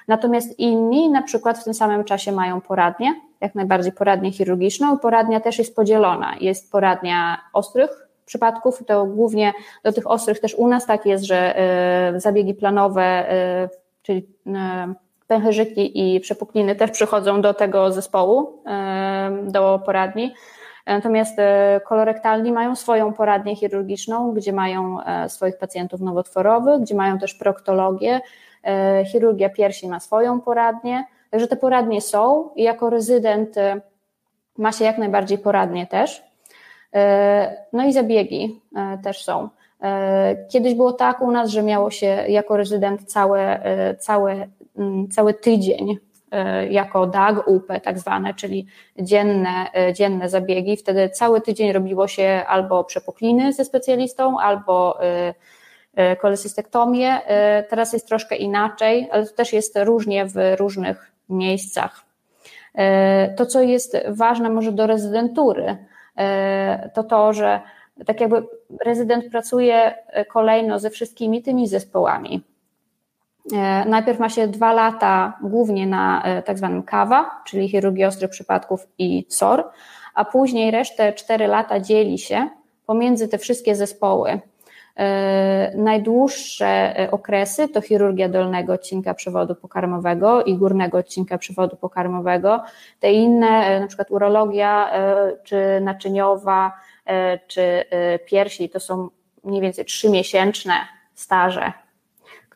Natomiast 0.09 0.59
inni 0.59 1.09
na 1.09 1.21
przykład 1.21 1.57
w 1.59 1.63
tym 1.63 1.73
samym 1.73 2.03
czasie 2.03 2.31
mają 2.31 2.61
poradnię, 2.61 3.15
jak 3.41 3.55
najbardziej 3.55 3.91
poradnię 3.91 4.31
chirurgiczną. 4.31 4.97
Poradnia 4.97 5.39
też 5.39 5.59
jest 5.59 5.75
podzielona. 5.75 6.35
Jest 6.41 6.71
poradnia 6.71 7.37
ostrych 7.53 8.07
przypadków, 8.25 8.85
to 8.85 9.05
głównie 9.05 9.53
do 9.83 9.91
tych 9.91 10.11
ostrych 10.11 10.39
też 10.39 10.55
u 10.55 10.67
nas 10.67 10.85
tak 10.85 11.05
jest, 11.05 11.23
że 11.23 11.57
e, 11.57 12.19
zabiegi 12.19 12.53
planowe, 12.53 13.25
czyli 14.01 14.27
pęcherzyki 15.27 16.15
i 16.15 16.19
przepukliny 16.19 16.75
też 16.75 16.91
przychodzą 16.91 17.41
do 17.41 17.53
tego 17.53 17.91
zespołu, 17.91 18.63
do 19.43 19.81
poradni. 19.85 20.33
Natomiast 20.85 21.37
kolorektalni 21.85 22.51
mają 22.51 22.75
swoją 22.75 23.13
poradnię 23.13 23.55
chirurgiczną, 23.55 24.33
gdzie 24.33 24.53
mają 24.53 24.97
swoich 25.27 25.57
pacjentów 25.57 26.01
nowotworowych, 26.01 26.81
gdzie 26.81 26.95
mają 26.95 27.19
też 27.19 27.33
proktologię. 27.33 28.21
E, 28.63 29.05
chirurgia 29.05 29.49
piersi 29.49 29.87
ma 29.87 29.99
swoją 29.99 30.41
poradnię. 30.41 31.03
Także 31.31 31.47
te 31.47 31.55
poradnie 31.55 32.01
są 32.01 32.49
i 32.55 32.63
jako 32.63 32.89
rezydent 32.89 33.55
ma 34.57 34.71
się 34.71 34.85
jak 34.85 34.97
najbardziej 34.97 35.37
poradnie 35.37 35.87
też. 35.87 36.23
No 37.73 37.85
i 37.85 37.93
zabiegi 37.93 38.61
też 39.03 39.23
są. 39.23 39.49
Kiedyś 40.51 40.73
było 40.73 40.93
tak 40.93 41.21
u 41.21 41.31
nas, 41.31 41.49
że 41.49 41.63
miało 41.63 41.91
się 41.91 42.05
jako 42.27 42.57
rezydent 42.57 43.03
całe, 43.03 43.61
całe, 43.99 44.47
cały 45.11 45.33
tydzień 45.33 45.99
E, 46.31 46.67
jako 46.67 47.07
DAG, 47.07 47.47
UP 47.47 47.67
tak 47.83 47.99
zwane, 47.99 48.33
czyli 48.33 48.65
dzienne, 48.99 49.71
e, 49.73 49.93
dzienne 49.93 50.29
zabiegi. 50.29 50.77
Wtedy 50.77 51.09
cały 51.09 51.41
tydzień 51.41 51.71
robiło 51.71 52.07
się 52.07 52.43
albo 52.47 52.83
przepukliny 52.83 53.53
ze 53.53 53.65
specjalistą, 53.65 54.39
albo 54.39 54.99
e, 55.95 56.15
kolesystektomię. 56.15 57.21
Teraz 57.69 57.93
jest 57.93 58.07
troszkę 58.07 58.35
inaczej, 58.35 59.09
ale 59.11 59.27
to 59.27 59.33
też 59.33 59.53
jest 59.53 59.79
różnie 59.83 60.25
w 60.25 60.35
różnych 60.57 61.11
miejscach. 61.29 62.05
To, 63.35 63.45
co 63.45 63.61
jest 63.61 63.97
ważne 64.07 64.49
może 64.49 64.71
do 64.71 64.87
rezydentury, 64.87 65.77
to 66.93 67.03
to, 67.03 67.33
że 67.33 67.61
tak 68.05 68.21
jakby 68.21 68.43
rezydent 68.85 69.31
pracuje 69.31 69.95
kolejno 70.27 70.79
ze 70.79 70.89
wszystkimi 70.89 71.41
tymi 71.41 71.67
zespołami. 71.67 72.43
E, 73.53 73.85
najpierw 73.85 74.19
ma 74.19 74.29
się 74.29 74.47
dwa 74.47 74.73
lata 74.73 75.37
głównie 75.41 75.87
na 75.87 76.23
e, 76.23 76.43
tak 76.43 76.57
zwanym 76.57 76.83
KAWA, 76.83 77.41
czyli 77.45 77.69
chirurgii 77.69 78.05
ostrych 78.05 78.31
przypadków 78.31 78.87
i 78.97 79.25
SOR, 79.29 79.63
a 80.15 80.25
później 80.25 80.71
resztę 80.71 81.13
cztery 81.13 81.47
lata 81.47 81.79
dzieli 81.79 82.17
się 82.17 82.49
pomiędzy 82.85 83.27
te 83.27 83.37
wszystkie 83.37 83.75
zespoły. 83.75 84.39
E, 84.99 85.71
najdłuższe 85.75 86.95
okresy 87.11 87.67
to 87.67 87.81
chirurgia 87.81 88.29
dolnego 88.29 88.73
odcinka 88.73 89.13
przewodu 89.13 89.55
pokarmowego 89.55 90.43
i 90.43 90.57
górnego 90.57 90.97
odcinka 90.97 91.37
przewodu 91.37 91.75
pokarmowego. 91.75 92.63
Te 92.99 93.11
inne, 93.11 93.79
na 93.79 93.87
przykład 93.87 94.11
urologia, 94.11 94.91
czy 95.43 95.81
naczyniowa, 95.81 96.71
czy 97.47 97.85
piersi, 98.25 98.69
to 98.69 98.79
są 98.79 99.09
mniej 99.43 99.61
więcej 99.61 99.85
trzymiesięczne 99.85 100.73
staże 101.13 101.71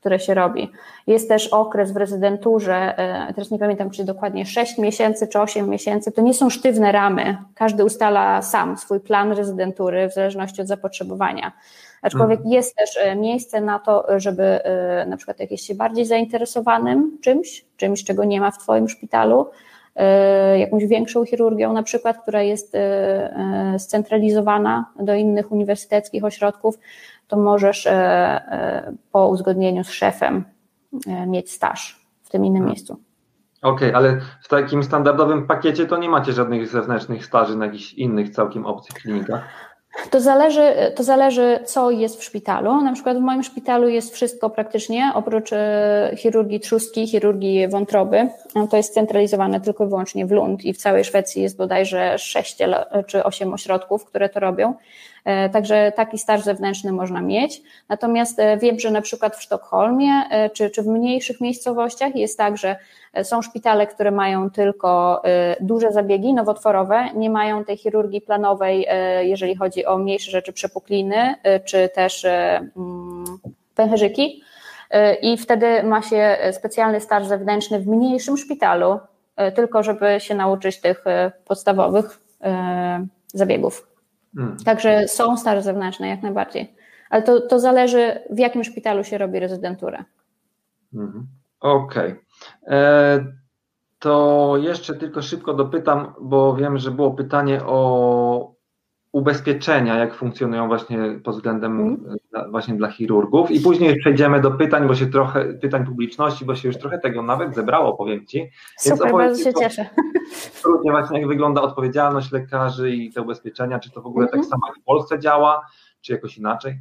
które 0.04 0.20
się 0.20 0.34
robi. 0.34 0.72
Jest 1.08 1.30
też 1.30 1.48
okres 1.48 1.92
w 1.92 1.98
rezydenturze, 1.98 2.98
e, 2.98 3.34
teraz 3.34 3.52
nie 3.52 3.60
pamiętam, 3.60 3.90
czy 3.90 4.04
dokładnie 4.04 4.46
6 4.46 4.78
miesięcy 4.78 5.28
czy 5.28 5.40
8 5.40 5.70
miesięcy, 5.70 6.12
to 6.12 6.22
nie 6.22 6.34
są 6.34 6.50
sztywne 6.50 6.92
ramy. 6.92 7.38
Każdy 7.56 7.86
ustala 7.86 8.42
sam 8.42 8.78
swój 8.78 9.00
plan 9.00 9.32
rezydentury 9.32 10.10
w 10.10 10.14
zależności 10.14 10.62
od 10.62 10.68
zapotrzebowania. 10.68 11.52
Aczkolwiek 12.02 12.38
mhm. 12.38 12.54
jest 12.54 12.76
też 12.76 12.98
e, 12.98 13.16
miejsce 13.16 13.62
na 13.62 13.80
to, 13.80 14.06
żeby 14.18 14.44
e, 14.44 15.06
na 15.06 15.18
przykład 15.18 15.40
jakieś 15.40 15.62
się 15.62 15.76
bardziej 15.76 16.06
zainteresowanym 16.06 17.18
czymś, 17.22 17.66
czymś, 17.78 18.04
czego 18.04 18.24
nie 18.24 18.42
ma 18.42 18.52
w 18.52 18.58
Twoim 18.58 18.90
szpitalu, 18.90 19.46
jakąś 20.56 20.86
większą 20.86 21.26
chirurgią 21.26 21.74
na 21.74 21.84
przykład, 21.84 22.22
która 22.22 22.42
jest 22.42 22.78
scentralizowana 23.78 24.86
do 25.00 25.14
innych 25.14 25.52
uniwersyteckich 25.52 26.24
ośrodków, 26.24 26.80
to 27.34 27.40
możesz 27.40 27.88
e, 27.88 27.92
e, 27.92 28.94
po 29.12 29.28
uzgodnieniu 29.28 29.84
z 29.84 29.90
szefem 29.90 30.44
e, 31.08 31.28
mieć 31.28 31.52
staż 31.52 32.06
w 32.24 32.30
tym 32.30 32.46
innym 32.46 32.58
hmm. 32.58 32.70
miejscu. 32.70 32.94
Okej, 33.62 33.90
okay, 33.90 33.96
ale 33.96 34.22
w 34.44 34.48
takim 34.48 34.84
standardowym 34.84 35.48
pakiecie 35.48 35.86
to 35.86 35.98
nie 35.98 36.10
macie 36.10 36.34
żadnych 36.34 36.68
zewnętrznych 36.68 37.26
staży 37.26 37.56
na 37.56 37.66
jakichś 37.66 37.94
innych 37.94 38.30
całkiem 38.30 38.66
obcych 38.66 38.96
klinikach? 38.96 39.44
To 40.10 40.22
zależy, 40.22 40.74
to 40.96 41.04
zależy, 41.04 41.60
co 41.66 41.92
jest 41.92 42.20
w 42.20 42.24
szpitalu. 42.24 42.82
Na 42.82 42.94
przykład 42.94 43.18
w 43.18 43.22
moim 43.22 43.44
szpitalu 43.44 43.88
jest 43.90 44.14
wszystko 44.14 44.50
praktycznie, 44.50 45.12
oprócz 45.16 45.50
chirurgii 46.18 46.60
trzustki, 46.60 47.08
chirurgii 47.08 47.68
wątroby. 47.68 48.30
To 48.70 48.78
jest 48.78 48.94
centralizowane 48.94 49.62
tylko 49.62 49.86
i 49.86 49.88
wyłącznie 49.88 50.26
w 50.26 50.32
Lund 50.32 50.66
i 50.66 50.74
w 50.74 50.78
całej 50.78 51.04
Szwecji 51.04 51.42
jest 51.42 51.58
bodajże 51.58 52.18
6 52.18 52.58
czy 53.08 53.24
8 53.24 53.54
ośrodków, 53.54 54.06
które 54.06 54.30
to 54.30 54.40
robią. 54.40 54.74
E, 55.26 55.50
także 55.50 55.92
taki 55.96 56.18
staż 56.18 56.42
zewnętrzny 56.42 56.92
można 56.92 57.22
mieć. 57.22 57.62
Natomiast 57.90 58.40
e, 58.40 58.58
wiem, 58.58 58.80
że 58.80 58.92
na 58.92 59.02
przykład 59.02 59.36
w 59.36 59.42
Sztokholmie 59.42 60.12
e, 60.30 60.50
czy, 60.50 60.70
czy 60.70 60.84
w 60.84 60.88
mniejszych 60.88 61.42
miejscowościach 61.42 62.16
jest 62.16 62.38
tak, 62.38 62.58
że 62.58 62.76
są 63.24 63.42
szpitale, 63.42 63.88
które 63.88 64.12
mają 64.12 64.50
tylko 64.50 65.22
duże 65.60 65.92
zabiegi 65.92 66.34
nowotworowe, 66.34 67.10
nie 67.16 67.30
mają 67.30 67.64
tej 67.64 67.78
chirurgii 67.78 68.22
planowej, 68.22 68.88
jeżeli 69.22 69.56
chodzi 69.56 69.86
o 69.86 69.98
mniejsze 69.98 70.32
rzeczy, 70.32 70.54
przepukliny 70.54 71.36
czy 71.66 71.90
też 71.90 72.26
mm, 72.26 73.26
pęcherzyki. 73.76 74.44
I 75.22 75.38
wtedy 75.38 75.84
ma 75.84 76.02
się 76.02 76.38
specjalny 76.52 77.02
staż 77.02 77.26
zewnętrzny 77.26 77.80
w 77.80 77.88
mniejszym 77.88 78.38
szpitalu, 78.38 79.00
tylko 79.56 79.84
żeby 79.84 80.20
się 80.20 80.36
nauczyć 80.36 80.82
tych 80.82 81.06
podstawowych 81.46 82.20
zabiegów. 83.34 83.93
Hmm. 84.36 84.58
Także 84.66 85.08
są 85.08 85.38
staże 85.38 85.62
zewnętrzne 85.62 86.08
jak 86.08 86.22
najbardziej. 86.22 86.76
Ale 87.10 87.22
to, 87.22 87.42
to 87.42 87.60
zależy, 87.60 88.20
w 88.30 88.40
jakim 88.40 88.64
szpitalu 88.64 89.04
się 89.04 89.18
robi 89.18 89.40
rezydenturę. 89.40 90.04
Hmm. 90.94 91.28
Okej. 91.60 92.12
Okay. 92.12 92.78
E, 92.78 93.26
to 94.00 94.54
jeszcze 94.58 94.94
tylko 94.96 95.22
szybko 95.22 95.54
dopytam, 95.54 96.14
bo 96.22 96.56
wiem, 96.56 96.78
że 96.78 96.92
było 96.92 97.12
pytanie 97.12 97.64
o 97.66 98.53
ubezpieczenia, 99.14 99.96
jak 99.96 100.16
funkcjonują 100.16 100.68
właśnie 100.68 100.98
pod 101.24 101.36
względem 101.36 101.80
mm. 101.80 102.18
dla, 102.32 102.50
właśnie 102.50 102.74
dla 102.74 102.92
chirurgów 102.92 103.52
i 103.52 103.60
później 103.60 104.00
przejdziemy 104.00 104.42
do 104.42 104.52
pytań, 104.52 104.88
bo 104.88 104.96
się 104.96 105.06
trochę, 105.06 105.46
pytań 105.46 105.86
publiczności, 105.86 106.46
bo 106.46 106.56
się 106.56 106.68
już 106.68 106.78
trochę 106.78 107.00
tego 107.00 107.22
nawet 107.22 107.56
zebrało, 107.56 107.98
powiem 107.98 108.26
Ci. 108.26 108.40
Więc 108.86 109.00
Super, 109.00 109.12
bardzo 109.12 109.44
się 109.44 109.54
cieszę. 109.54 109.86
Trudnie 110.62 110.92
właśnie 110.92 111.20
jak 111.20 111.28
wygląda 111.28 111.62
odpowiedzialność 111.62 112.32
lekarzy 112.32 112.92
i 112.92 113.12
te 113.12 113.22
ubezpieczenia, 113.22 113.80
czy 113.80 113.92
to 113.92 114.02
w 114.02 114.06
ogóle 114.06 114.28
mm 114.28 114.40
-hmm. 114.40 114.42
tak 114.42 114.50
samo 114.50 114.68
jak 114.68 114.78
w 114.78 114.84
Polsce 114.84 115.20
działa, 115.20 115.66
czy 116.02 116.14
jakoś 116.14 116.38
inaczej? 116.38 116.80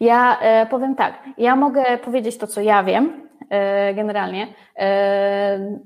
Ja 0.00 0.40
e, 0.40 0.66
powiem 0.66 0.94
tak, 0.94 1.14
ja 1.38 1.56
mogę 1.56 1.98
powiedzieć 1.98 2.38
to, 2.38 2.46
co 2.46 2.60
ja 2.60 2.84
wiem, 2.84 3.29
generalnie. 3.94 4.46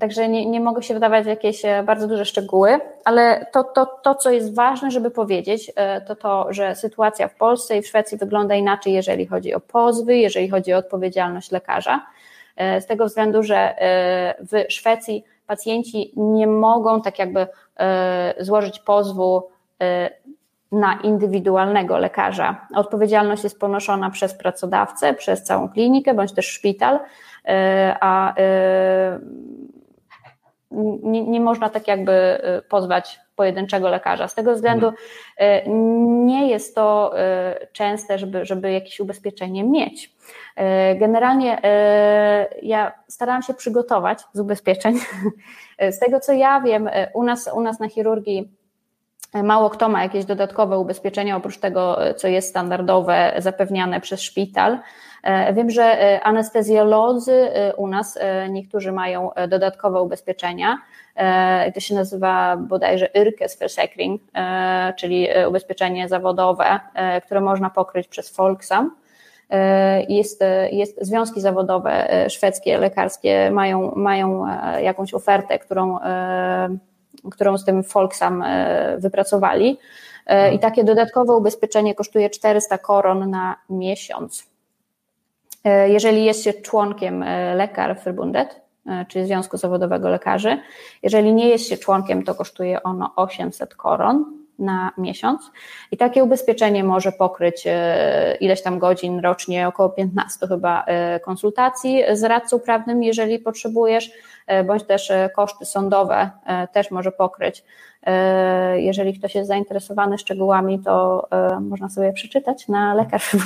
Także 0.01 0.29
nie, 0.29 0.47
nie 0.47 0.61
mogę 0.61 0.83
się 0.83 0.95
wydawać 0.95 1.27
jakieś 1.27 1.63
bardzo 1.85 2.09
duże 2.09 2.25
szczegóły, 2.25 2.81
ale 3.05 3.47
to, 3.53 3.65
to, 3.65 3.87
to, 3.87 4.15
co 4.15 4.31
jest 4.31 4.55
ważne, 4.55 4.91
żeby 4.91 5.11
powiedzieć, 5.11 5.73
to 6.07 6.17
to, 6.17 6.47
że 6.51 6.75
sytuacja 6.75 7.29
w 7.29 7.35
Polsce 7.35 7.79
i 7.79 7.83
w 7.83 7.87
Szwecji 7.87 8.19
wygląda 8.19 8.55
inaczej, 8.55 8.93
jeżeli 8.93 9.27
chodzi 9.27 9.55
o 9.55 9.61
pozwy, 9.61 10.17
jeżeli 10.17 10.49
chodzi 10.49 10.75
o 10.75 10.79
odpowiedzialność 10.79 11.51
lekarza. 11.51 12.07
Z 12.57 12.87
tego 12.87 13.07
względu, 13.07 13.43
że 13.43 13.75
w 14.39 14.73
Szwecji 14.73 15.25
pacjenci 15.47 16.13
nie 16.17 16.47
mogą 16.47 17.03
tak 17.03 17.19
jakby 17.19 17.47
złożyć 18.39 18.79
pozwu 18.79 19.49
na 20.75 21.01
indywidualnego 21.03 21.99
lekarza. 21.99 22.67
Odpowiedzialność 22.75 23.45
jest 23.45 23.61
ponoszona 23.61 24.11
przez 24.11 24.35
pracodawcę, 24.35 25.15
przez 25.15 25.43
całą 25.43 25.69
klinikę 25.69 26.15
bądź 26.15 26.33
też 26.33 26.47
szpital, 26.47 27.01
e, 27.49 27.97
a 28.01 28.35
e, 28.37 29.19
nie, 31.03 31.23
nie, 31.23 31.41
można 31.41 31.69
tak 31.69 31.89
jakby 31.89 32.13
e, 32.13 32.63
pozwać 32.63 33.21
pojedynczego 33.37 33.89
lekarza. 33.89 34.29
Z 34.29 34.35
tego 34.35 34.55
względu 34.55 34.93
nie 36.25 36.49
jest 36.49 36.75
to 36.75 37.15
częste, 37.73 38.19
żeby, 38.19 38.45
żeby 38.45 38.73
jakieś 38.73 39.01
ubezpieczenie 39.01 39.65
mieć. 39.65 40.15
Generalnie 40.97 41.59
ja 42.63 42.93
starałam 43.09 43.43
się 43.43 43.55
przygotować 43.55 44.19
z 44.33 44.41
ubezpieczeń. 44.41 44.99
Z 45.91 45.99
tego 45.99 46.21
co 46.21 46.33
ja 46.33 46.61
wiem, 46.61 46.91
u 47.15 47.23
nas, 47.23 47.51
u 47.55 47.61
nas 47.61 47.81
na 47.81 47.89
chirurgii 47.89 48.49
Mało 49.43 49.71
kto 49.71 49.89
ma 49.89 50.03
jakieś 50.03 50.25
dodatkowe 50.25 50.79
ubezpieczenia 50.79 51.37
oprócz 51.37 51.59
tego, 51.59 51.99
co 52.17 52.29
jest 52.29 52.49
standardowe, 52.49 53.35
zapewniane 53.39 54.01
przez 54.01 54.21
szpital. 54.21 54.79
E, 55.25 55.53
wiem, 55.53 55.71
że 55.71 55.83
e, 55.85 56.21
anestezjolodzy 56.23 57.33
e, 57.33 57.75
u 57.75 57.87
nas 57.87 58.19
niektórzy 58.49 58.93
mają 58.93 59.31
dodatkowe 59.49 60.03
ubezpieczenia. 60.03 60.79
To 61.75 61.81
się 61.81 61.95
nazywa 61.95 62.57
bodajże 62.57 63.09
Yrkesversicherung, 63.15 64.23
czyli 64.97 65.29
ubezpieczenie 65.49 66.09
zawodowe, 66.09 66.81
które 67.25 67.41
można 67.41 67.71
pokryć 67.71 68.09
przez 68.09 68.31
Folksam. 68.37 68.97
Jest, 70.09 70.45
jest 70.73 71.07
związki 71.07 71.41
zawodowe 71.41 72.09
szwedzkie, 72.29 72.79
lekarskie 72.79 73.51
mają, 73.51 73.93
mają 73.97 74.47
jakąś 74.83 75.15
ofertę, 75.15 75.59
którą 75.59 75.99
którą 77.31 77.59
z 77.59 77.65
tym 77.65 77.85
Folksam 77.85 78.43
e, 78.43 78.97
wypracowali. 78.99 79.79
E, 80.27 80.55
I 80.55 80.59
takie 80.59 80.85
dodatkowe 80.85 81.33
ubezpieczenie 81.33 81.95
kosztuje 81.95 82.31
400 82.31 82.79
koron 82.79 83.31
na 83.31 83.57
miesiąc. 83.71 84.47
E, 85.65 85.89
jeżeli 85.89 86.25
jest 86.25 86.45
się 86.45 86.53
członkiem 86.53 87.25
lekar 87.55 87.99
Verbundet, 88.05 88.61
czyli 89.09 89.27
Związku 89.27 89.57
Zawodowego 89.57 90.09
Lekarzy, 90.09 90.59
jeżeli 91.03 91.35
nie 91.35 91.49
jest 91.49 91.69
się 91.69 91.77
członkiem, 91.77 92.23
to 92.23 92.35
kosztuje 92.35 92.83
ono 92.83 93.13
800 93.17 93.75
koron 93.75 94.44
na 94.59 94.93
miesiąc. 94.99 95.51
I 95.91 95.97
takie 95.97 96.25
ubezpieczenie 96.25 96.85
może 96.85 97.13
pokryć 97.13 97.65
ileś 98.41 98.63
tam 98.63 98.79
godzin 98.79 99.21
rocznie, 99.21 99.69
około 99.69 99.89
15 99.89 100.47
chyba 100.47 100.85
konsultacji 101.25 102.03
z 102.13 102.25
radcą 102.25 102.61
prawnym, 102.61 103.03
jeżeli 103.03 103.39
potrzebujesz 103.39 104.11
E, 104.47 104.65
bądź 104.65 104.83
też 104.83 105.11
e, 105.11 105.31
koszty 105.37 105.65
sądowe 105.65 106.31
e, 106.47 106.69
też 106.69 106.91
może 106.91 107.13
pokryć. 107.13 107.65
Jeżeli 108.77 109.19
ktoś 109.19 109.35
jest 109.35 109.49
zainteresowany 109.49 110.19
szczegółami, 110.19 110.79
to 110.79 111.29
można 111.61 111.89
sobie 111.89 112.13
przeczytać 112.13 112.69
na 112.69 112.95
lekarz 112.95 113.37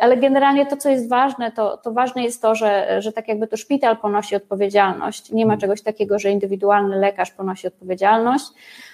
Ale 0.00 0.16
generalnie 0.16 0.66
to, 0.66 0.76
co 0.76 0.88
jest 0.88 1.08
ważne, 1.08 1.52
to, 1.52 1.76
to 1.76 1.92
ważne 1.92 2.22
jest 2.22 2.42
to, 2.42 2.54
że, 2.54 3.02
że 3.02 3.12
tak 3.12 3.28
jakby 3.28 3.46
to 3.46 3.56
szpital 3.56 3.96
ponosi 3.96 4.36
odpowiedzialność. 4.36 5.32
Nie 5.32 5.46
ma 5.46 5.56
czegoś 5.56 5.82
takiego, 5.82 6.18
że 6.18 6.30
indywidualny 6.30 6.96
lekarz 6.96 7.30
ponosi 7.30 7.66
odpowiedzialność. 7.66 8.44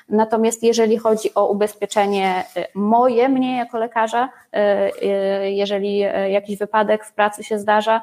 Natomiast 0.09 0.63
jeżeli 0.63 0.99
chodzi 0.99 1.35
o 1.35 1.47
ubezpieczenie 1.47 2.45
y, 2.57 2.65
moje, 2.75 3.29
mnie 3.29 3.57
jako 3.57 3.79
lekarza, 3.79 4.29
y, 4.57 4.59
y, 5.07 5.51
jeżeli 5.51 5.99
jakiś 6.29 6.59
wypadek 6.59 7.05
w 7.05 7.13
pracy 7.13 7.45
się 7.45 7.59
zdarza, 7.59 8.03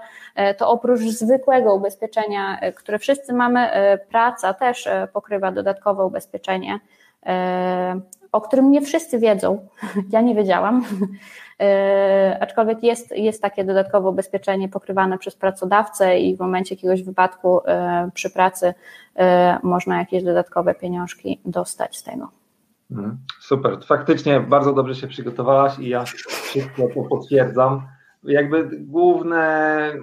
to 0.57 0.69
oprócz 0.69 0.99
zwykłego 0.99 1.75
ubezpieczenia, 1.75 2.59
które 2.75 2.99
wszyscy 2.99 3.33
mamy, 3.33 3.69
praca 4.09 4.53
też 4.53 4.89
pokrywa 5.13 5.51
dodatkowe 5.51 6.05
ubezpieczenie, 6.05 6.79
o 8.31 8.41
którym 8.41 8.71
nie 8.71 8.81
wszyscy 8.81 9.19
wiedzą. 9.19 9.67
Ja 10.13 10.21
nie 10.21 10.35
wiedziałam. 10.35 10.85
E, 11.61 12.37
aczkolwiek 12.41 12.83
jest, 12.83 13.17
jest 13.17 13.41
takie 13.41 13.63
dodatkowe 13.63 14.09
ubezpieczenie 14.09 14.69
pokrywane 14.69 15.17
przez 15.17 15.35
pracodawcę 15.35 16.19
i 16.19 16.35
w 16.35 16.39
momencie 16.39 16.75
jakiegoś 16.75 17.03
wypadku 17.03 17.61
e, 17.65 18.09
przy 18.13 18.29
pracy 18.29 18.73
e, 19.15 19.59
można 19.63 19.99
jakieś 19.99 20.23
dodatkowe 20.23 20.75
pieniążki 20.75 21.39
dostać 21.45 21.97
z 21.97 22.03
tego. 22.03 22.29
Mhm. 22.91 23.17
Super, 23.39 23.77
faktycznie 23.85 24.39
bardzo 24.39 24.73
dobrze 24.73 24.95
się 24.95 25.07
przygotowałaś 25.07 25.79
i 25.79 25.89
ja 25.89 26.03
wszystko 26.03 26.87
to 26.93 27.03
potwierdzam. 27.09 27.87
Jakby 28.23 28.69
główne 28.79 29.93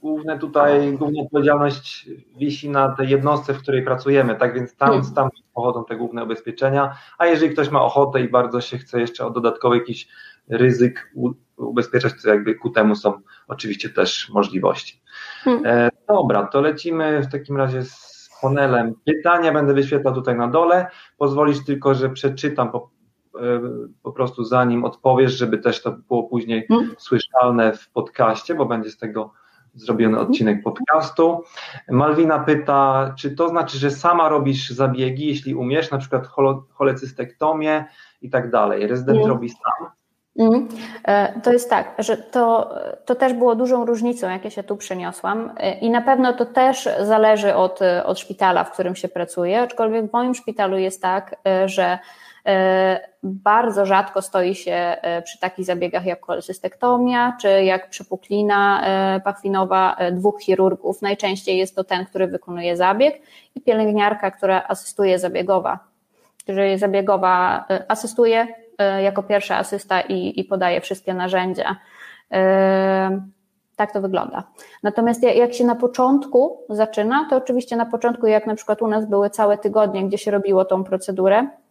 główne 0.00 0.38
tutaj, 0.38 0.92
główna 0.92 1.22
odpowiedzialność 1.22 2.08
wisi 2.36 2.70
na 2.70 2.88
tej 2.88 3.08
jednostce, 3.08 3.54
w 3.54 3.62
której 3.62 3.84
pracujemy, 3.84 4.34
tak 4.34 4.54
więc 4.54 4.76
tam, 4.76 4.88
hmm. 4.88 5.14
tam 5.14 5.28
pochodzą 5.54 5.84
te 5.84 5.96
główne 5.96 6.24
ubezpieczenia, 6.24 6.96
a 7.18 7.26
jeżeli 7.26 7.52
ktoś 7.52 7.70
ma 7.70 7.82
ochotę 7.82 8.20
i 8.20 8.28
bardzo 8.28 8.60
się 8.60 8.78
chce 8.78 9.00
jeszcze 9.00 9.26
o 9.26 9.30
dodatkowy 9.30 9.78
jakiś 9.78 10.08
ryzyk 10.48 11.12
ubezpieczać, 11.56 12.12
to 12.22 12.28
jakby 12.28 12.54
ku 12.54 12.70
temu 12.70 12.96
są 12.96 13.20
oczywiście 13.48 13.88
też 13.88 14.30
możliwości. 14.34 15.02
Hmm. 15.44 15.66
E, 15.66 15.90
dobra, 16.08 16.46
to 16.46 16.60
lecimy 16.60 17.22
w 17.22 17.32
takim 17.32 17.56
razie 17.56 17.84
z 17.84 18.30
panelem 18.42 18.94
pytania, 19.04 19.52
będę 19.52 19.74
wyświetlał 19.74 20.14
tutaj 20.14 20.36
na 20.36 20.48
dole, 20.48 20.86
pozwolisz 21.18 21.64
tylko, 21.64 21.94
że 21.94 22.10
przeczytam 22.10 22.72
po, 22.72 22.90
e, 23.40 23.60
po 24.02 24.12
prostu 24.12 24.44
zanim 24.44 24.84
odpowiesz, 24.84 25.32
żeby 25.32 25.58
też 25.58 25.82
to 25.82 25.92
było 25.92 26.22
później 26.22 26.66
hmm. 26.66 26.94
słyszalne 26.98 27.72
w 27.72 27.90
podcaście, 27.90 28.54
bo 28.54 28.66
będzie 28.66 28.90
z 28.90 28.98
tego 28.98 29.32
zrobiony 29.74 30.12
mhm. 30.12 30.30
odcinek 30.30 30.62
podcastu. 30.62 31.44
Malwina 31.88 32.38
pyta, 32.38 33.14
czy 33.18 33.30
to 33.30 33.48
znaczy, 33.48 33.78
że 33.78 33.90
sama 33.90 34.28
robisz 34.28 34.70
zabiegi, 34.70 35.26
jeśli 35.26 35.54
umiesz, 35.54 35.90
na 35.90 35.98
przykład 35.98 36.26
cholecystektomię 36.72 37.84
i 38.22 38.30
tak 38.30 38.50
dalej. 38.50 38.86
Rezydent 38.86 39.18
mm. 39.18 39.30
robi 39.30 39.48
sam. 39.48 39.90
Mm. 40.38 40.68
To 41.42 41.52
jest 41.52 41.70
tak, 41.70 41.94
że 41.98 42.16
to, 42.16 42.74
to 43.04 43.14
też 43.14 43.32
było 43.32 43.54
dużą 43.54 43.86
różnicą, 43.86 44.30
jak 44.30 44.44
ja 44.44 44.50
się 44.50 44.62
tu 44.62 44.76
przeniosłam 44.76 45.52
e, 45.56 45.78
i 45.78 45.90
na 45.90 46.02
pewno 46.02 46.32
to 46.32 46.46
też 46.46 46.88
zależy 47.00 47.54
od, 47.54 47.80
od 48.04 48.18
szpitala, 48.18 48.64
w 48.64 48.72
którym 48.72 48.96
się 48.96 49.08
pracuje, 49.08 49.60
aczkolwiek 49.60 50.10
w 50.10 50.12
moim 50.12 50.34
szpitalu 50.34 50.78
jest 50.78 51.02
tak, 51.02 51.36
e, 51.46 51.68
że 51.68 51.84
E, 51.94 51.98
bardzo 53.22 53.86
rzadko 53.86 54.22
stoi 54.22 54.54
się 54.54 54.72
e, 54.72 55.22
przy 55.22 55.40
takich 55.40 55.64
zabiegach 55.64 56.06
jak 56.06 56.20
kolesystektomia, 56.20 57.36
czy 57.40 57.64
jak 57.64 57.90
przepuklina 57.90 58.82
e, 58.84 59.20
pachwinowa 59.20 59.96
dwóch 60.12 60.40
chirurgów. 60.40 61.02
Najczęściej 61.02 61.58
jest 61.58 61.76
to 61.76 61.84
ten, 61.84 62.06
który 62.06 62.26
wykonuje 62.26 62.76
zabieg 62.76 63.22
i 63.54 63.60
pielęgniarka, 63.60 64.30
która 64.30 64.64
asystuje 64.68 65.18
zabiegowa. 65.18 65.78
Jeżeli 66.48 66.78
zabiegowa 66.78 67.64
asystuje 67.88 68.46
jako 69.02 69.22
pierwsza 69.22 69.56
asysta 69.56 70.00
i, 70.00 70.40
i 70.40 70.44
podaje 70.44 70.80
wszystkie 70.80 71.14
narzędzia. 71.14 71.76
Tak 73.76 73.92
to 73.92 74.00
wygląda. 74.00 74.42
Natomiast 74.82 75.22
jak 75.22 75.54
się 75.54 75.64
na 75.64 75.74
początku 75.74 76.58
zaczyna, 76.68 77.26
to 77.30 77.36
oczywiście 77.36 77.76
na 77.76 77.86
początku, 77.86 78.26
jak 78.26 78.46
na 78.46 78.54
przykład 78.54 78.82
u 78.82 78.86
nas 78.86 79.06
były 79.06 79.30
całe 79.30 79.58
tygodnie, 79.58 80.04
gdzie 80.04 80.18
się 80.18 80.30
robiło 80.30 80.64
tą 80.64 80.84
procedurę, 80.84 81.46
E, 81.46 81.69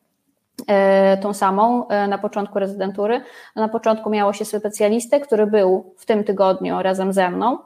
tą 1.22 1.34
samą 1.34 1.88
e, 1.88 2.08
na 2.08 2.18
początku 2.18 2.60
rezydentury. 2.60 3.22
Na 3.56 3.70
początku 3.70 4.10
miało 4.10 4.34
się 4.34 4.46
specjalistę, 4.46 5.20
który 5.20 5.48
był 5.48 5.94
w 5.98 6.06
tym 6.06 6.24
tygodniu 6.24 6.82
razem 6.82 7.14
ze 7.14 7.30
mną 7.30 7.58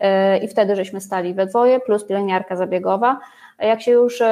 e, 0.00 0.38
i 0.38 0.48
wtedy 0.48 0.76
żeśmy 0.76 1.00
stali 1.00 1.34
we 1.34 1.46
dwoje, 1.46 1.80
plus 1.80 2.04
pielęgniarka 2.04 2.56
zabiegowa. 2.56 3.20
A 3.58 3.64
jak 3.64 3.82
się 3.82 3.90
już 3.90 4.22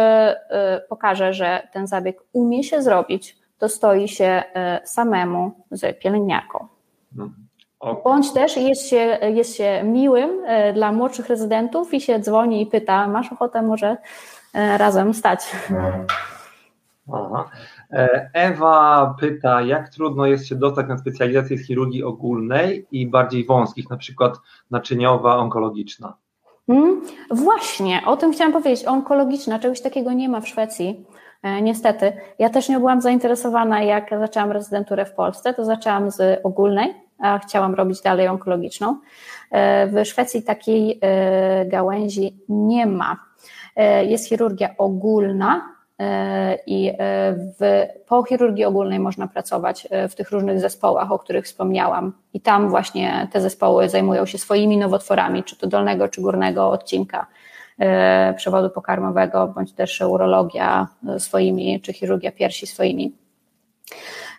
pokaże, 0.88 1.32
że 1.32 1.68
ten 1.72 1.86
zabieg 1.86 2.22
umie 2.32 2.64
się 2.64 2.82
zrobić, 2.82 3.36
to 3.58 3.68
stoi 3.68 4.08
się 4.08 4.42
samemu 4.84 5.52
z 5.70 5.98
pielęgniarką. 5.98 6.66
Okay. 7.80 8.02
Bądź 8.04 8.32
też 8.32 8.56
jest 8.56 8.88
się, 8.88 9.18
jest 9.34 9.56
się 9.56 9.82
miłym 9.84 10.30
dla 10.74 10.92
młodszych 10.92 11.28
rezydentów 11.28 11.94
i 11.94 12.00
się 12.00 12.20
dzwoni 12.20 12.62
i 12.62 12.66
pyta, 12.66 13.06
masz 13.06 13.32
ochotę 13.32 13.62
może 13.62 13.96
razem 14.54 15.14
stać? 15.14 15.40
Aha. 17.12 17.44
E, 17.92 18.30
Ewa 18.32 19.14
pyta, 19.20 19.62
jak 19.62 19.88
trudno 19.88 20.26
jest 20.26 20.46
się 20.46 20.54
dostać 20.54 20.88
na 20.88 20.98
specjalizację 20.98 21.58
z 21.58 21.66
chirurgii 21.66 22.04
ogólnej 22.04 22.86
i 22.90 23.06
bardziej 23.06 23.46
wąskich, 23.46 23.90
na 23.90 23.96
przykład 23.96 24.38
naczyniowa, 24.70 25.36
onkologiczna? 25.36 26.16
Hmm, 26.66 27.02
właśnie, 27.30 28.02
o 28.06 28.16
tym 28.16 28.32
chciałam 28.32 28.52
powiedzieć. 28.52 28.86
Onkologiczna, 28.86 29.58
czegoś 29.58 29.80
takiego 29.80 30.12
nie 30.12 30.28
ma 30.28 30.40
w 30.40 30.48
Szwecji. 30.48 31.06
E, 31.42 31.62
niestety. 31.62 32.12
Ja 32.38 32.50
też 32.50 32.68
nie 32.68 32.78
byłam 32.78 33.00
zainteresowana, 33.00 33.82
jak 33.82 34.10
zaczęłam 34.10 34.52
rezydenturę 34.52 35.04
w 35.04 35.14
Polsce, 35.14 35.54
to 35.54 35.64
zaczęłam 35.64 36.10
z 36.10 36.40
ogólnej 36.44 36.94
a 37.20 37.38
chciałam 37.38 37.74
robić 37.74 38.00
dalej 38.00 38.28
onkologiczną. 38.28 39.00
W 39.86 40.04
Szwecji 40.04 40.42
takiej 40.42 41.00
gałęzi 41.66 42.38
nie 42.48 42.86
ma. 42.86 43.16
Jest 44.02 44.28
chirurgia 44.28 44.74
ogólna, 44.78 45.74
i 46.66 46.92
w, 47.60 47.86
po 48.06 48.22
chirurgii 48.22 48.64
ogólnej 48.64 48.98
można 48.98 49.28
pracować 49.28 49.88
w 50.08 50.14
tych 50.14 50.30
różnych 50.30 50.60
zespołach, 50.60 51.12
o 51.12 51.18
których 51.18 51.44
wspomniałam. 51.44 52.12
I 52.34 52.40
tam 52.40 52.68
właśnie 52.68 53.28
te 53.32 53.40
zespoły 53.40 53.88
zajmują 53.88 54.26
się 54.26 54.38
swoimi 54.38 54.76
nowotworami, 54.76 55.44
czy 55.44 55.56
to 55.56 55.66
dolnego, 55.66 56.08
czy 56.08 56.20
górnego 56.20 56.70
odcinka 56.70 57.26
E, 57.80 58.34
przewodu 58.36 58.70
pokarmowego, 58.70 59.48
bądź 59.48 59.72
też 59.72 60.00
urologia 60.00 60.88
swoimi, 61.18 61.80
czy 61.80 61.92
chirurgia 61.92 62.32
piersi 62.32 62.66
swoimi. 62.66 63.12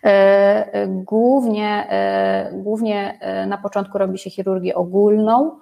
E, 0.04 0.88
głównie, 0.88 1.88
e, 1.90 2.52
głównie 2.54 3.20
na 3.48 3.58
początku 3.58 3.98
robi 3.98 4.18
się 4.18 4.30
chirurgię 4.30 4.76
ogólną 4.76 5.60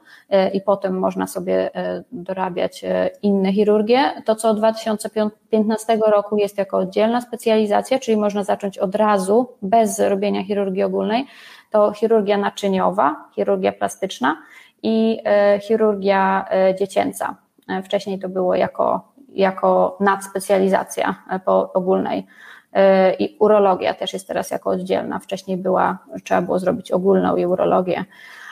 i 0.54 0.62
potem 0.62 1.00
można 1.00 1.28
sobie 1.28 1.72
dorabiać 2.12 2.86
inne 3.22 3.54
chirurgie. 3.54 4.00
To, 4.26 4.36
co 4.36 4.50
od 4.50 4.58
2015 4.58 5.98
roku 6.12 6.38
jest 6.38 6.58
jako 6.58 6.78
oddzielna 6.78 7.22
specjalizacja, 7.22 8.00
czyli 8.00 8.18
można 8.18 8.44
zacząć 8.44 8.78
od 8.78 8.96
razu, 8.96 9.50
bez 9.62 10.00
robienia 10.00 10.44
chirurgii 10.44 10.84
ogólnej, 10.84 11.26
to 11.72 11.92
chirurgia 11.92 12.38
naczyniowa, 12.38 13.16
chirurgia 13.36 13.72
plastyczna 13.72 14.38
i 14.84 15.20
chirurgia 15.62 16.46
dziecięca. 16.80 17.36
E, 17.70 17.84
wcześniej 17.84 18.20
to 18.20 18.30
było 18.30 18.56
jako, 18.56 19.14
jako 19.34 19.98
nadspecjalizacja 20.00 21.16
e, 21.30 21.40
po 21.40 21.74
ogólnej. 21.74 22.28
E, 22.74 23.13
I 23.13 23.38
urologia 23.39 23.93
też 23.93 24.13
jest 24.13 24.28
teraz 24.28 24.51
jako 24.51 24.70
oddzielna. 24.70 25.20
Wcześniej 25.20 25.57
była, 25.57 25.97
trzeba 26.24 26.41
było 26.41 26.59
zrobić 26.59 26.91
ogólną 26.91 27.36
i 27.36 27.45
urologię. 27.45 28.05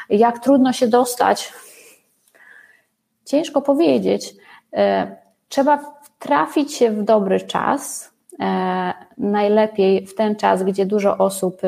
Jak 0.09 0.39
trudno 0.39 0.73
się 0.73 0.87
dostać? 0.87 1.53
Ciężko 3.25 3.61
powiedzieć. 3.61 4.33
Trzeba 5.49 5.79
trafić 6.19 6.73
się 6.73 6.91
w 6.91 7.03
dobry 7.03 7.39
czas. 7.39 8.11
Najlepiej 9.17 10.07
w 10.07 10.15
ten 10.15 10.35
czas, 10.35 10.63
gdzie 10.63 10.85
dużo 10.85 11.17
osób 11.17 11.61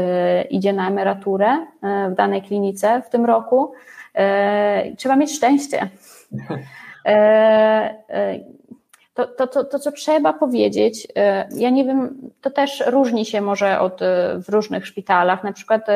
idzie 0.49 0.73
na 0.73 0.87
emeryturę 0.87 1.65
w 2.11 2.15
danej 2.15 2.41
klinice 2.41 3.01
w 3.01 3.09
tym 3.09 3.25
roku. 3.25 3.73
Trzeba 4.97 5.15
mieć 5.15 5.35
szczęście. 5.35 5.89
E, 9.19 9.23
e, 9.23 9.27
to, 9.27 9.47
to, 9.47 9.47
to, 9.47 9.63
to, 9.63 9.79
co 9.79 9.91
trzeba 9.91 10.33
powiedzieć, 10.33 11.07
e, 11.15 11.47
ja 11.55 11.69
nie 11.69 11.85
wiem, 11.85 12.31
to 12.41 12.49
też 12.49 12.83
różni 12.87 13.25
się 13.25 13.41
może 13.41 13.79
od, 13.79 13.99
w 14.35 14.49
różnych 14.49 14.87
szpitalach. 14.87 15.43
Na 15.43 15.53
przykład 15.53 15.87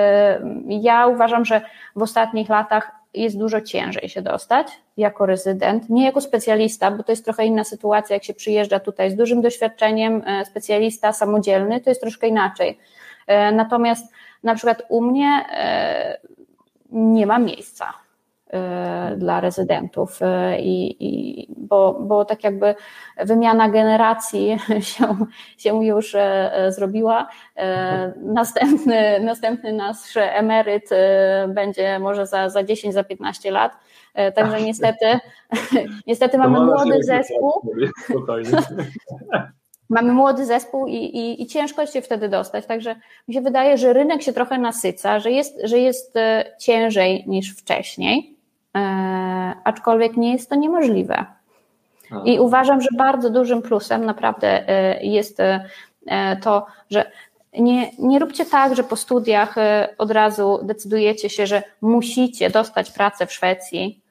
ja 0.68 1.08
uważam, 1.08 1.46
że 1.46 1.62
w 1.96 2.02
ostatnich 2.02 2.50
latach 2.50 2.92
jest 3.14 3.38
dużo 3.38 3.62
ciężej 3.62 4.10
się 4.10 4.22
dostać 4.22 4.68
jako 4.98 5.26
rezydent, 5.26 5.90
nie 5.90 6.06
jako 6.06 6.22
specjalista, 6.22 6.92
bo 6.92 7.04
to 7.04 7.12
jest 7.12 7.26
trochę 7.26 7.46
inna 7.46 7.64
sytuacja, 7.64 8.14
jak 8.14 8.24
się 8.24 8.34
przyjeżdża 8.34 8.80
tutaj 8.80 9.12
z 9.12 9.16
dużym 9.16 9.42
doświadczeniem, 9.42 10.24
specjalista 10.46 11.14
samodzielny, 11.14 11.82
to 11.82 11.90
jest 11.90 12.02
troszkę 12.02 12.28
inaczej. 12.28 12.78
Natomiast 13.54 14.14
na 14.44 14.56
przykład 14.56 14.84
u 14.90 15.02
mnie 15.02 15.46
nie 16.92 17.26
ma 17.26 17.40
miejsca 17.40 17.94
dla 19.18 19.40
rezydentów 19.40 20.22
y, 20.22 20.26
i, 20.60 20.96
i 21.00 21.48
bo, 21.58 21.98
bo 22.02 22.26
tak 22.26 22.44
jakby 22.44 22.76
wymiana 23.18 23.70
generacji 23.70 24.58
się, 24.82 25.16
się 25.58 25.86
już 25.86 26.16
e, 26.16 26.52
zrobiła. 26.70 27.28
E, 27.56 28.14
następny, 28.18 29.20
następny 29.20 29.74
nasz 29.74 30.18
emeryt 30.18 30.90
będzie 31.48 32.00
może 32.00 32.28
za, 32.28 32.50
za 32.50 32.64
10, 32.64 32.94
za 32.94 33.04
15 33.04 33.52
lat. 33.52 33.72
Także 34.36 34.62
niestety, 34.62 35.06
niestety 36.08 36.38
mamy 36.38 36.60
młody 36.60 37.04
zespół. 37.04 37.62
Mamy 39.90 40.14
młody 40.14 40.46
zespół 40.46 40.88
i, 40.88 40.96
i, 40.96 41.42
i 41.42 41.48
ciężko 41.48 41.86
się 41.86 42.02
wtedy 42.02 42.30
dostać. 42.30 42.66
Także 42.66 42.96
mi 43.28 43.34
się 43.34 43.42
wydaje, 43.42 43.78
że 43.78 43.94
rynek 43.94 44.22
się 44.22 44.34
trochę 44.34 44.58
nasyca, 44.58 45.20
że 45.20 45.32
jest, 45.32 45.60
że 45.64 45.80
jest 45.80 46.14
ciężej 46.60 47.24
niż 47.28 47.56
wcześniej. 47.56 48.33
E, 48.78 48.80
aczkolwiek 49.64 50.18
nie 50.18 50.32
jest 50.32 50.50
to 50.50 50.56
niemożliwe. 50.56 51.26
I 52.26 52.40
uważam, 52.40 52.82
że 52.82 52.88
bardzo 52.98 53.30
dużym 53.30 53.62
plusem 53.62 54.06
naprawdę 54.06 54.70
e, 54.70 55.04
jest 55.06 55.40
e, 55.40 56.38
to, 56.42 56.66
że 56.90 57.12
nie, 57.60 57.92
nie 58.00 58.20
róbcie 58.20 58.46
tak, 58.46 58.76
że 58.76 58.84
po 58.84 58.96
studiach 58.96 59.56
od 59.98 60.12
razu 60.12 60.60
decydujecie 60.64 61.30
się, 61.30 61.48
że 61.48 61.64
musicie 61.82 62.50
dostać 62.50 62.92
pracę 62.92 63.28
w 63.28 63.34
Szwecji. 63.34 64.03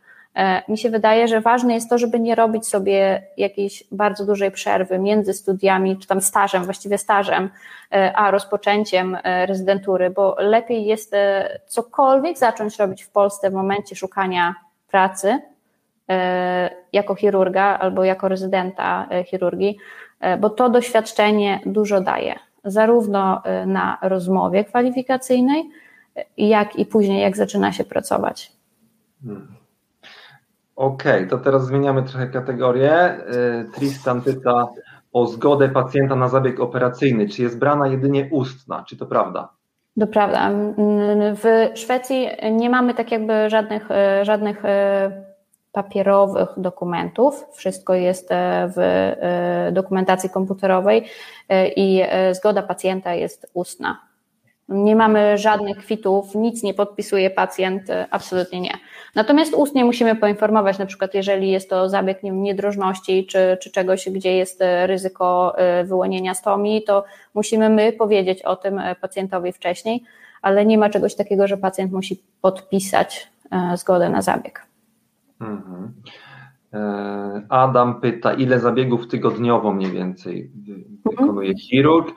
Mi 0.68 0.78
się 0.78 0.90
wydaje, 0.90 1.28
że 1.28 1.40
ważne 1.40 1.74
jest 1.74 1.90
to, 1.90 1.98
żeby 1.98 2.20
nie 2.20 2.34
robić 2.34 2.68
sobie 2.68 3.22
jakiejś 3.36 3.84
bardzo 3.92 4.26
dużej 4.26 4.50
przerwy 4.50 4.98
między 4.98 5.34
studiami, 5.34 5.98
czy 5.98 6.06
tam 6.08 6.20
stażem, 6.20 6.64
właściwie 6.64 6.98
stażem, 6.98 7.50
a 8.14 8.30
rozpoczęciem 8.30 9.18
rezydentury, 9.46 10.10
bo 10.10 10.36
lepiej 10.38 10.84
jest 10.84 11.14
cokolwiek 11.66 12.38
zacząć 12.38 12.78
robić 12.78 13.02
w 13.02 13.10
Polsce 13.10 13.50
w 13.50 13.54
momencie 13.54 13.96
szukania 13.96 14.54
pracy 14.92 15.38
e, 16.08 16.70
jako 16.92 17.14
chirurga 17.14 17.78
albo 17.78 18.04
jako 18.04 18.28
rezydenta 18.28 19.06
e, 19.10 19.24
chirurgii, 19.24 19.76
e, 20.20 20.36
bo 20.36 20.50
to 20.50 20.70
doświadczenie 20.70 21.60
dużo 21.66 22.00
daje, 22.00 22.38
zarówno 22.64 23.42
na 23.66 23.98
rozmowie 24.02 24.64
kwalifikacyjnej, 24.64 25.70
jak 26.36 26.76
i 26.76 26.86
później, 26.86 27.22
jak 27.22 27.36
zaczyna 27.36 27.72
się 27.72 27.84
pracować. 27.84 28.52
Hmm. 29.24 29.61
Okej, 30.76 31.16
okay, 31.16 31.26
to 31.26 31.38
teraz 31.38 31.66
zmieniamy 31.66 32.02
trochę 32.02 32.26
kategorię. 32.26 33.16
Tristan 33.74 34.22
pyta 34.22 34.68
o 35.12 35.26
zgodę 35.26 35.68
pacjenta 35.68 36.16
na 36.16 36.28
zabieg 36.28 36.60
operacyjny. 36.60 37.28
Czy 37.28 37.42
jest 37.42 37.58
brana 37.58 37.88
jedynie 37.88 38.28
ustna? 38.30 38.84
Czy 38.88 38.96
to 38.96 39.06
prawda? 39.06 39.48
To 40.00 40.06
prawda. 40.06 40.50
W 41.34 41.70
Szwecji 41.74 42.28
nie 42.52 42.70
mamy 42.70 42.94
tak 42.94 43.12
jakby 43.12 43.50
żadnych, 43.50 43.90
e, 43.90 44.24
żadnych 44.24 44.64
e, 44.64 45.24
papierowych 45.72 46.48
dokumentów. 46.56 47.46
Wszystko 47.52 47.94
jest 47.94 48.32
e, 48.32 48.68
w 48.76 49.72
dokumentacji 49.72 50.30
komputerowej 50.30 51.04
i 51.76 52.02
zgoda 52.32 52.62
pacjenta 52.62 53.14
jest 53.14 53.50
ustna. 53.54 54.11
Nie 54.68 54.96
mamy 54.96 55.38
żadnych 55.38 55.76
kwitów, 55.76 56.34
nic 56.34 56.62
nie 56.62 56.74
podpisuje 56.74 57.30
pacjent, 57.30 57.82
absolutnie 58.10 58.60
nie. 58.60 58.72
Natomiast 59.14 59.54
ustnie 59.54 59.84
musimy 59.84 60.16
poinformować, 60.16 60.78
na 60.78 60.86
przykład 60.86 61.14
jeżeli 61.14 61.50
jest 61.50 61.70
to 61.70 61.88
zabieg 61.88 62.22
nie 62.22 62.30
niedrożności 62.30 63.26
czy, 63.26 63.58
czy 63.62 63.70
czegoś, 63.70 64.08
gdzie 64.10 64.36
jest 64.36 64.62
e, 64.62 64.86
ryzyko 64.86 65.58
e, 65.58 65.84
wyłonienia 65.84 66.34
stomii, 66.34 66.82
to 66.82 67.04
musimy 67.34 67.70
my 67.70 67.92
powiedzieć 67.92 68.42
o 68.42 68.56
tym 68.56 68.78
e, 68.78 68.94
pacjentowi 68.94 69.52
wcześniej, 69.52 70.02
ale 70.42 70.66
nie 70.66 70.78
ma 70.78 70.90
czegoś 70.90 71.14
takiego, 71.14 71.46
że 71.46 71.56
pacjent 71.56 71.92
musi 71.92 72.22
podpisać 72.40 73.32
zgodę 73.74 74.10
na 74.10 74.22
zabieg. 74.22 74.66
Mhm. 75.40 75.92
Adam 77.48 78.00
pyta, 78.00 78.34
ile 78.34 78.60
zabiegów 78.60 79.08
tygodniowo 79.08 79.72
mniej 79.72 79.90
więcej 79.90 80.50
wykonuje 81.04 81.54
chirurg? 81.54 82.14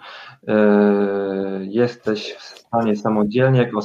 Jesteś 1.61 2.33
w 2.33 2.43
stanie 2.43 2.95
samodzielnie 2.95 3.59
jako 3.59 3.81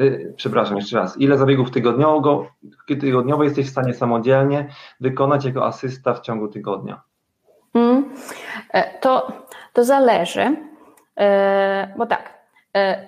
Y, 0.00 0.34
przepraszam, 0.36 0.76
jeszcze 0.76 0.96
raz, 0.96 1.20
ile 1.20 1.38
zabiegów 1.38 1.70
tygodniowo, 1.70 2.46
tygodniowo 2.86 3.44
jesteś 3.44 3.66
w 3.66 3.70
stanie 3.70 3.94
samodzielnie 3.94 4.68
wykonać 5.00 5.44
jako 5.44 5.66
asysta 5.66 6.14
w 6.14 6.20
ciągu 6.20 6.48
tygodnia? 6.48 7.02
Mm, 7.74 8.14
e, 8.72 8.98
to, 8.98 9.32
to 9.72 9.84
zależy, 9.84 10.56
e, 11.18 11.94
bo 11.98 12.06
tak, 12.06 12.35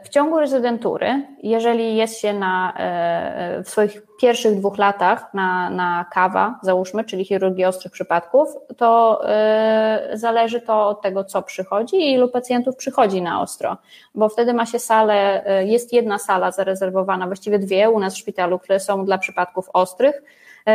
w 0.05 0.09
ciągu 0.09 0.41
rezydentury, 0.41 1.23
jeżeli 1.43 1.97
jest 1.97 2.21
się 2.21 2.33
na, 2.33 2.75
e, 2.77 3.63
w 3.63 3.69
swoich 3.69 4.03
pierwszych 4.21 4.59
dwóch 4.59 4.79
latach 4.79 5.35
na, 5.35 5.71
na 5.71 6.07
kawa, 6.13 6.59
załóżmy, 6.63 7.05
czyli 7.05 7.25
chirurgię 7.25 7.69
ostrych 7.69 7.93
przypadków, 7.93 8.49
to 8.77 9.21
e, 9.29 10.09
zależy 10.13 10.61
to 10.61 10.89
od 10.89 11.03
tego, 11.03 11.25
co 11.25 11.43
przychodzi 11.43 11.97
i 11.97 12.13
ilu 12.13 12.29
pacjentów 12.29 12.77
przychodzi 12.77 13.23
na 13.23 13.41
ostro, 13.41 13.77
bo 14.15 14.29
wtedy 14.29 14.55
ma 14.55 14.67
się 14.67 14.79
salę, 14.79 15.45
jest 15.67 15.93
jedna 15.93 16.19
sala 16.19 16.51
zarezerwowana, 16.51 17.27
właściwie 17.27 17.59
dwie 17.59 17.91
u 17.91 18.01
nas 18.01 18.15
w 18.15 18.19
szpitalu, 18.19 18.59
które 18.59 18.81
są 18.81 19.05
dla 19.05 19.19
przypadków 19.19 19.71
ostrych 19.73 20.23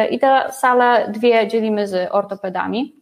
i 0.09 0.19
te 0.19 0.51
sale 0.51 1.07
dwie 1.11 1.47
dzielimy 1.47 1.87
z 1.87 2.11
ortopedami. 2.11 2.95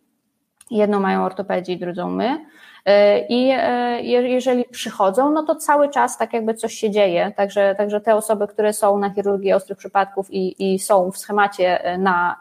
Jedną 0.72 1.00
mają 1.00 1.26
ortopedzi, 1.26 1.78
drugą 1.78 2.10
my. 2.10 2.46
E, 2.86 3.20
I 3.20 3.50
e, 3.52 4.02
jeżeli 4.02 4.64
przychodzą, 4.64 5.32
no 5.32 5.44
to 5.44 5.56
cały 5.56 5.90
czas 5.90 6.18
tak 6.18 6.34
jakby 6.34 6.54
coś 6.54 6.74
się 6.74 6.92
dzieje. 6.92 7.32
Także, 7.36 7.76
także 7.78 8.02
te 8.02 8.16
osoby, 8.16 8.48
które 8.48 8.74
są 8.74 8.98
na 8.98 9.10
chirurgii 9.10 9.54
ostrych 9.54 9.78
przypadków 9.78 10.32
i, 10.32 10.74
i 10.74 10.80
są 10.80 11.12
w 11.12 11.18
schemacie 11.18 11.84
e, 11.84 11.98
na, 11.98 12.36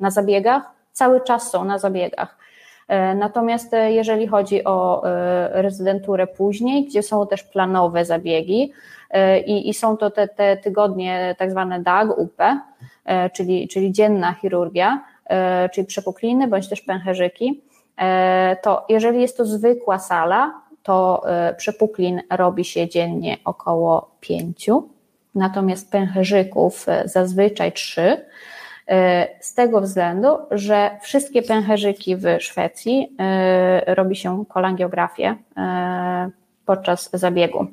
na 0.00 0.10
zabiegach, 0.10 0.62
cały 0.92 1.20
czas 1.20 1.50
są 1.50 1.64
na 1.64 1.78
zabiegach. 1.78 2.42
Natomiast 3.16 3.72
jeżeli 3.88 4.26
chodzi 4.26 4.64
o 4.64 5.02
rezydenturę 5.50 6.26
później, 6.26 6.84
gdzie 6.84 7.02
są 7.02 7.26
też 7.26 7.42
planowe 7.42 8.04
zabiegi 8.04 8.72
i, 9.46 9.68
i 9.68 9.74
są 9.74 9.96
to 9.96 10.10
te, 10.10 10.28
te 10.28 10.56
tygodnie 10.56 11.34
tak 11.38 11.50
zwane 11.50 11.80
DAG, 11.80 12.18
UP, 12.18 12.42
czyli, 13.32 13.68
czyli 13.68 13.92
dzienna 13.92 14.32
chirurgia, 14.32 15.04
czyli 15.72 15.86
przepukliny 15.86 16.48
bądź 16.48 16.68
też 16.68 16.80
pęcherzyki, 16.80 17.62
to 18.62 18.84
jeżeli 18.88 19.20
jest 19.20 19.36
to 19.36 19.44
zwykła 19.44 19.98
sala, 19.98 20.62
to 20.82 21.22
przepuklin 21.56 22.22
robi 22.30 22.64
się 22.64 22.88
dziennie 22.88 23.36
około 23.44 24.10
pięciu, 24.20 24.88
natomiast 25.34 25.90
pęcherzyków 25.90 26.86
zazwyczaj 27.04 27.72
trzy. 27.72 28.24
Z 29.40 29.54
tego 29.54 29.80
względu, 29.80 30.28
że 30.50 30.90
wszystkie 31.02 31.42
pęcherzyki 31.42 32.16
w 32.16 32.24
Szwecji 32.38 33.16
robi 33.86 34.16
się 34.16 34.44
kolangiografię 34.48 35.36
podczas 36.66 37.10
zabiegu. 37.12 37.66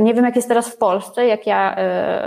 Nie 0.00 0.14
wiem, 0.14 0.24
jak 0.24 0.36
jest 0.36 0.48
teraz 0.48 0.68
w 0.68 0.78
Polsce. 0.78 1.26
Jak 1.26 1.46
ja 1.46 1.76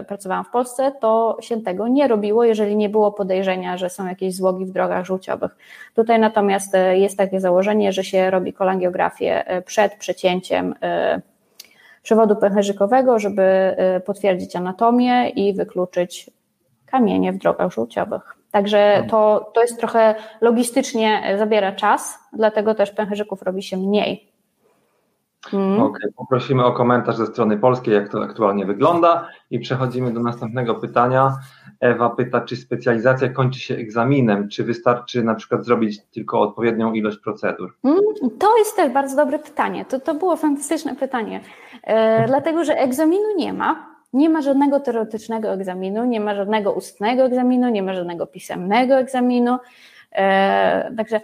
pracowałam 0.07 0.45
w 0.45 0.49
Polsce, 0.49 0.91
to 1.01 1.37
się 1.41 1.61
tego 1.61 1.87
nie 1.87 2.07
robiło, 2.07 2.43
jeżeli 2.43 2.75
nie 2.75 2.89
było 2.89 3.11
podejrzenia, 3.11 3.77
że 3.77 3.89
są 3.89 4.07
jakieś 4.07 4.35
złogi 4.35 4.65
w 4.65 4.71
drogach 4.71 5.05
żółciowych. 5.05 5.55
Tutaj 5.95 6.19
natomiast 6.19 6.73
jest 6.93 7.17
takie 7.17 7.39
założenie, 7.39 7.93
że 7.93 8.03
się 8.03 8.29
robi 8.29 8.53
kolangiografię 8.53 9.43
przed 9.65 9.95
przecięciem 9.95 10.75
przewodu 12.03 12.35
pęcherzykowego, 12.35 13.19
żeby 13.19 13.75
potwierdzić 14.05 14.55
anatomię 14.55 15.29
i 15.29 15.53
wykluczyć 15.53 16.29
kamienie 16.85 17.33
w 17.33 17.37
drogach 17.37 17.71
żółciowych. 17.71 18.35
Także 18.51 19.03
to, 19.09 19.51
to 19.53 19.61
jest 19.61 19.79
trochę 19.79 20.15
logistycznie 20.41 21.35
zabiera 21.37 21.71
czas, 21.71 22.19
dlatego 22.33 22.75
też 22.75 22.91
pęcherzyków 22.91 23.41
robi 23.41 23.63
się 23.63 23.77
mniej. 23.77 24.32
Hmm. 25.51 25.81
Okay. 25.81 26.11
Poprosimy 26.15 26.65
o 26.65 26.71
komentarz 26.71 27.15
ze 27.15 27.25
strony 27.25 27.57
polskiej, 27.57 27.93
jak 27.93 28.09
to 28.09 28.23
aktualnie 28.23 28.65
wygląda 28.65 29.27
i 29.51 29.59
przechodzimy 29.59 30.11
do 30.13 30.19
następnego 30.19 30.75
pytania. 30.75 31.37
Ewa 31.79 32.09
pyta, 32.09 32.41
czy 32.41 32.55
specjalizacja 32.55 33.29
kończy 33.29 33.59
się 33.59 33.75
egzaminem, 33.75 34.49
czy 34.49 34.63
wystarczy 34.63 35.23
na 35.23 35.35
przykład 35.35 35.65
zrobić 35.65 36.01
tylko 36.05 36.41
odpowiednią 36.41 36.93
ilość 36.93 37.17
procedur? 37.17 37.73
Hmm, 37.81 38.01
to 38.39 38.57
jest 38.57 38.75
też 38.75 38.91
bardzo 38.91 39.15
dobre 39.15 39.39
pytanie. 39.39 39.85
To, 39.85 39.99
to 39.99 40.13
było 40.13 40.35
fantastyczne 40.35 40.95
pytanie, 40.95 41.41
e, 41.83 42.27
dlatego 42.27 42.63
że 42.63 42.73
egzaminu 42.77 43.35
nie 43.37 43.53
ma. 43.53 43.93
Nie 44.13 44.29
ma 44.29 44.41
żadnego 44.41 44.79
teoretycznego 44.79 45.53
egzaminu, 45.53 46.05
nie 46.05 46.19
ma 46.19 46.35
żadnego 46.35 46.71
ustnego 46.71 47.23
egzaminu, 47.23 47.69
nie 47.69 47.83
ma 47.83 47.93
żadnego 47.93 48.27
pisemnego 48.27 48.95
egzaminu. 48.95 49.57
E, 50.11 50.91
także 50.97 51.21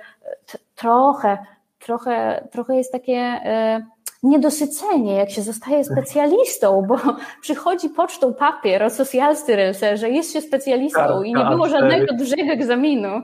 trochę, 0.76 1.38
trochę, 1.80 2.47
trochę 2.51 2.76
jest 2.76 2.91
takie. 2.91 3.15
E, 3.15 3.86
niedosycenie, 4.24 5.15
jak 5.15 5.30
się 5.30 5.41
zostaje 5.41 5.84
specjalistą, 5.84 6.86
bo 6.88 6.97
przychodzi 7.41 7.89
pocztą 7.89 8.34
papier 8.34 8.84
o 8.84 8.89
socjalstyrelse, 8.89 9.97
że 9.97 10.09
jest 10.09 10.34
się 10.34 10.41
specjalistą 10.41 10.99
kartka 11.01 11.24
i 11.24 11.34
nie 11.34 11.45
było 11.45 11.65
A4. 11.65 11.70
żadnego 11.70 12.13
dużego 12.13 12.51
egzaminu. 12.51 13.22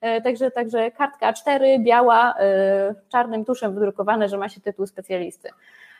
E, 0.00 0.20
także, 0.20 0.50
także 0.50 0.90
kartka 0.90 1.32
A4, 1.32 1.82
biała, 1.82 2.34
e, 2.38 2.94
czarnym 3.08 3.44
tuszem 3.44 3.74
wydrukowane, 3.74 4.28
że 4.28 4.38
ma 4.38 4.48
się 4.48 4.60
tytuł 4.60 4.86
specjalisty. 4.86 5.50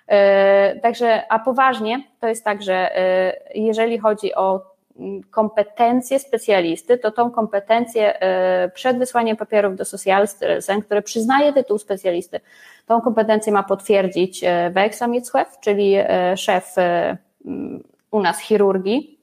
E, 0.06 0.80
także, 0.80 1.32
a 1.32 1.38
poważnie 1.38 2.02
to 2.20 2.28
jest 2.28 2.44
tak, 2.44 2.62
że 2.62 2.90
jeżeli 3.54 3.98
chodzi 3.98 4.34
o 4.34 4.71
kompetencje 5.30 6.18
specjalisty, 6.18 6.98
to 6.98 7.10
tą 7.10 7.30
kompetencję 7.30 8.20
e, 8.20 8.68
przed 8.68 8.98
wysłaniem 8.98 9.36
papierów 9.36 9.76
do 9.76 9.84
Socialstyrelsen, 9.84 10.82
które 10.82 11.02
przyznaje 11.02 11.52
tytuł 11.52 11.78
specjalisty, 11.78 12.40
tą 12.86 13.00
kompetencję 13.00 13.52
ma 13.52 13.62
potwierdzić 13.62 14.44
e, 14.44 14.70
Verksamhetschef, 14.70 15.60
czyli 15.60 15.94
e, 15.96 16.36
szef 16.36 16.74
u 18.10 18.20
nas 18.20 18.40
chirurgii, 18.40 19.18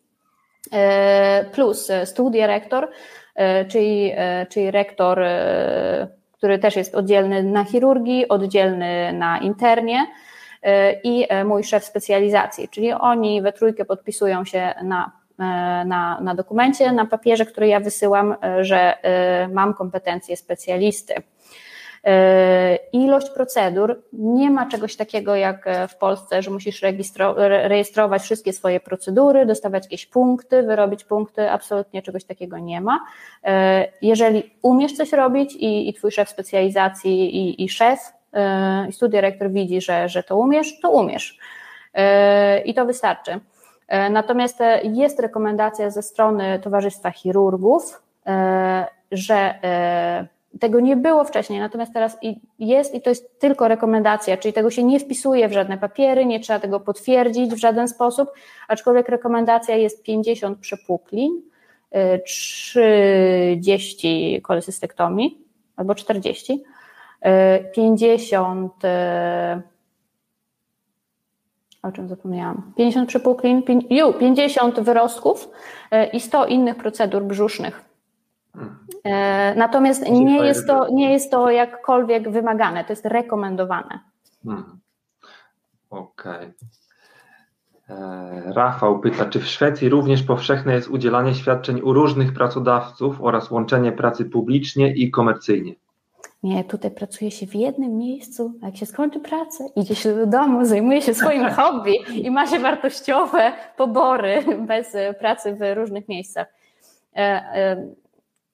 plus 1.51 1.91
studierektor, 2.05 2.89
czyli, 3.67 4.13
czyli 4.49 4.71
rektor, 4.71 5.19
który 6.31 6.59
też 6.59 6.75
jest 6.75 6.95
oddzielny 6.95 7.43
na 7.43 7.65
chirurgii, 7.65 8.27
oddzielny 8.27 9.13
na 9.13 9.39
internie, 9.39 10.07
i 11.03 11.27
mój 11.45 11.63
szef 11.63 11.85
specjalizacji, 11.85 12.69
czyli 12.69 12.93
oni 12.93 13.41
we 13.41 13.53
trójkę 13.53 13.85
podpisują 13.85 14.45
się 14.45 14.73
na 14.83 15.18
na, 15.85 16.21
na 16.21 16.35
dokumencie, 16.35 16.91
na 16.91 17.05
papierze, 17.05 17.45
który 17.45 17.67
ja 17.67 17.79
wysyłam, 17.79 18.35
e, 18.43 18.63
że 18.63 19.03
e, 19.03 19.47
mam 19.47 19.73
kompetencje 19.73 20.37
specjalisty. 20.37 21.13
Ilość 22.93 23.29
procedur, 23.29 24.01
nie 24.13 24.51
ma 24.51 24.65
czegoś 24.65 24.95
takiego 24.95 25.35
jak 25.35 25.65
w 25.89 25.95
Polsce, 25.95 26.41
że 26.41 26.51
musisz 26.51 26.81
rejestrować 27.63 28.21
wszystkie 28.21 28.53
swoje 28.53 28.79
procedury, 28.79 29.45
dostawać 29.45 29.83
jakieś 29.83 30.05
punkty, 30.05 30.63
wyrobić 30.63 31.03
punkty, 31.03 31.51
absolutnie 31.51 32.01
czegoś 32.01 32.23
takiego 32.25 32.57
nie 32.57 32.81
ma. 32.81 32.99
Jeżeli 34.01 34.55
umiesz 34.61 34.93
coś 34.93 35.11
robić 35.11 35.55
i, 35.55 35.89
i 35.89 35.93
twój 35.93 36.11
szef 36.11 36.29
specjalizacji 36.29 37.35
i, 37.35 37.63
i 37.63 37.69
szef 37.69 37.99
i 38.89 38.93
studiorektor 38.93 39.51
widzi, 39.51 39.81
że, 39.81 40.09
że 40.09 40.23
to 40.23 40.37
umiesz, 40.37 40.79
to 40.79 40.91
umiesz. 40.91 41.37
I 42.65 42.73
to 42.73 42.85
wystarczy. 42.85 43.39
E, 43.89 44.09
natomiast 44.09 44.61
e, 44.61 44.81
jest 44.83 45.19
rekomendacja 45.19 45.89
ze 45.89 46.01
strony 46.01 46.59
Towarzystwa 46.59 47.11
Chirurgów, 47.11 48.01
e, 48.25 48.87
że 49.11 49.53
tego 50.59 50.79
nie 50.79 50.95
było 50.95 51.23
wcześniej, 51.23 51.59
natomiast 51.59 51.93
teraz 51.93 52.17
jest 52.59 52.95
i 52.95 53.01
to 53.01 53.09
jest 53.09 53.39
tylko 53.39 53.67
rekomendacja, 53.67 54.37
czyli 54.37 54.53
tego 54.53 54.71
się 54.71 54.83
nie 54.83 54.99
wpisuje 54.99 55.49
w 55.49 55.53
żadne 55.53 55.77
papiery, 55.77 56.25
nie 56.25 56.39
trzeba 56.39 56.59
tego 56.59 56.79
potwierdzić 56.79 57.51
w 57.51 57.57
żaden 57.57 57.87
sposób, 57.87 58.29
aczkolwiek 58.67 59.09
rekomendacja 59.09 59.75
jest 59.75 60.03
50 60.03 60.59
przepuklin, 60.59 61.41
30 62.25 64.41
kolesystektomii 64.41 65.37
albo 65.75 65.95
40, 65.95 66.63
50 67.75 68.73
o 71.83 71.91
czym 71.91 72.07
zapomniałam, 72.09 72.73
50 72.77 73.09
przypuklin, 73.09 73.63
50 74.19 74.79
wyrostków 74.79 75.49
e, 75.91 76.09
i 76.09 76.19
100 76.19 76.45
innych 76.45 76.75
procedur 76.75 77.23
brzusznych. 77.23 77.89
E, 79.03 79.55
natomiast 79.55 80.09
nie 80.11 80.37
jest, 80.37 80.67
to, 80.67 80.87
nie 80.91 81.13
jest 81.13 81.31
to 81.31 81.51
jakkolwiek 81.51 82.31
wymagane, 82.31 82.83
to 82.83 82.93
jest 82.93 83.05
rekomendowane. 83.05 83.99
Hmm. 84.43 84.79
Okej. 85.89 86.53
Okay. 87.87 87.97
E, 87.97 88.53
Rafał 88.53 88.99
pyta, 88.99 89.25
czy 89.25 89.39
w 89.39 89.47
Szwecji 89.47 89.89
również 89.89 90.23
powszechne 90.23 90.73
jest 90.73 90.89
udzielanie 90.89 91.35
świadczeń 91.35 91.81
u 91.81 91.93
różnych 91.93 92.33
pracodawców 92.33 93.21
oraz 93.21 93.51
łączenie 93.51 93.91
pracy 93.91 94.25
publicznie 94.25 94.93
i 94.93 95.11
komercyjnie? 95.11 95.75
Nie, 96.43 96.63
tutaj 96.63 96.91
pracuje 96.91 97.31
się 97.31 97.47
w 97.47 97.55
jednym 97.55 97.97
miejscu, 97.97 98.53
a 98.63 98.65
jak 98.65 98.77
się 98.77 98.85
skończy 98.85 99.19
pracę, 99.19 99.63
idzie 99.75 99.95
się 99.95 100.15
do 100.15 100.25
domu, 100.25 100.65
zajmuje 100.65 101.01
się 101.01 101.13
swoim 101.13 101.49
hobby 101.57 101.95
i 102.13 102.31
ma 102.31 102.47
się 102.47 102.59
wartościowe 102.59 103.51
pobory 103.77 104.43
bez 104.59 104.97
pracy 105.19 105.55
w 105.55 105.75
różnych 105.75 106.07
miejscach. 106.07 106.47
E, 107.15 107.19
e, 107.19 107.87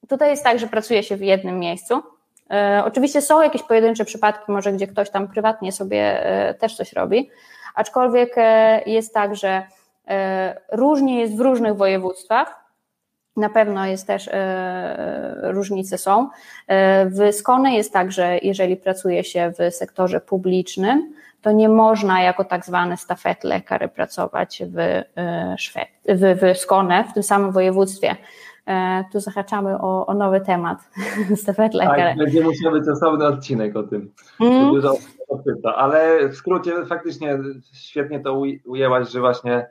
tutaj 0.07 0.29
jest 0.29 0.43
tak, 0.43 0.59
że 0.59 0.67
pracuje 0.67 1.03
się 1.03 1.17
w 1.17 1.21
jednym 1.21 1.59
miejscu. 1.59 2.01
E, 2.51 2.83
oczywiście 2.85 3.21
są 3.21 3.41
jakieś 3.41 3.63
pojedyncze 3.63 4.05
przypadki, 4.05 4.51
może 4.51 4.73
gdzie 4.73 4.87
ktoś 4.87 5.09
tam 5.09 5.27
prywatnie 5.27 5.71
sobie 5.71 6.23
też 6.59 6.75
coś 6.75 6.93
robi, 6.93 7.29
aczkolwiek 7.75 8.35
jest 8.85 9.13
tak, 9.13 9.35
że 9.35 9.67
różnie 10.71 11.19
jest 11.19 11.37
w 11.37 11.39
różnych 11.39 11.75
województwach 11.75 12.64
na 13.37 13.49
pewno 13.49 13.85
jest 13.85 14.07
też, 14.07 14.29
e, 14.31 15.37
różnice 15.43 15.97
są. 15.97 16.29
E, 16.67 17.05
w 17.09 17.35
Skone 17.35 17.75
jest 17.75 17.93
tak, 17.93 18.11
że 18.11 18.37
jeżeli 18.41 18.77
pracuje 18.77 19.23
się 19.23 19.51
w 19.59 19.73
sektorze 19.75 20.21
publicznym, 20.21 21.13
to 21.41 21.51
nie 21.51 21.69
można 21.69 22.21
jako 22.21 22.43
tak 22.43 22.65
zwany 22.65 22.97
stafet 22.97 23.43
lekary 23.43 23.87
pracować 23.87 24.63
w, 24.67 24.79
e, 24.79 25.55
w, 26.05 26.55
w 26.55 26.57
Skone, 26.57 27.03
w 27.03 27.13
tym 27.13 27.23
samym 27.23 27.51
województwie. 27.51 28.15
Tu 29.11 29.19
zahaczamy 29.19 29.77
o, 29.77 30.05
o 30.05 30.13
nowy 30.13 30.41
temat. 30.41 30.77
stafet 31.43 31.73
lekary. 31.73 32.01
Tak, 32.01 32.17
będzie 32.17 32.41
musiał 32.41 32.71
być 32.71 32.87
osobny 32.89 33.25
odcinek 33.25 33.75
o 33.75 33.83
tym. 33.83 34.11
Mm. 34.39 34.69
Dużo 34.73 34.97
ale 35.75 36.29
w 36.29 36.35
skrócie 36.35 36.85
faktycznie 36.85 37.39
świetnie 37.73 38.19
to 38.19 38.41
ujęłaś, 38.65 39.09
że 39.09 39.19
właśnie 39.19 39.67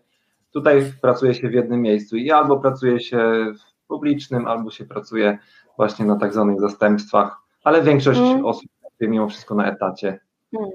Tutaj 0.55 0.93
pracuje 1.03 1.35
się 1.35 1.49
w 1.49 1.53
jednym 1.53 1.83
miejscu 1.83 2.17
i 2.17 2.31
albo 2.31 2.59
pracuje 2.59 3.01
się 3.01 3.19
w 3.59 3.87
publicznym, 3.89 4.47
albo 4.47 4.71
się 4.71 4.85
pracuje 4.85 5.39
właśnie 5.77 6.07
na 6.07 6.17
tak 6.17 6.33
zwanych 6.33 6.61
zastępstwach, 6.61 7.37
ale 7.65 7.83
większość 7.83 8.21
mm. 8.21 8.45
osób 8.45 8.71
pracuje 8.81 9.11
mimo 9.11 9.29
wszystko 9.29 9.55
na 9.55 9.71
etacie. 9.73 10.21
Mm. 10.53 10.71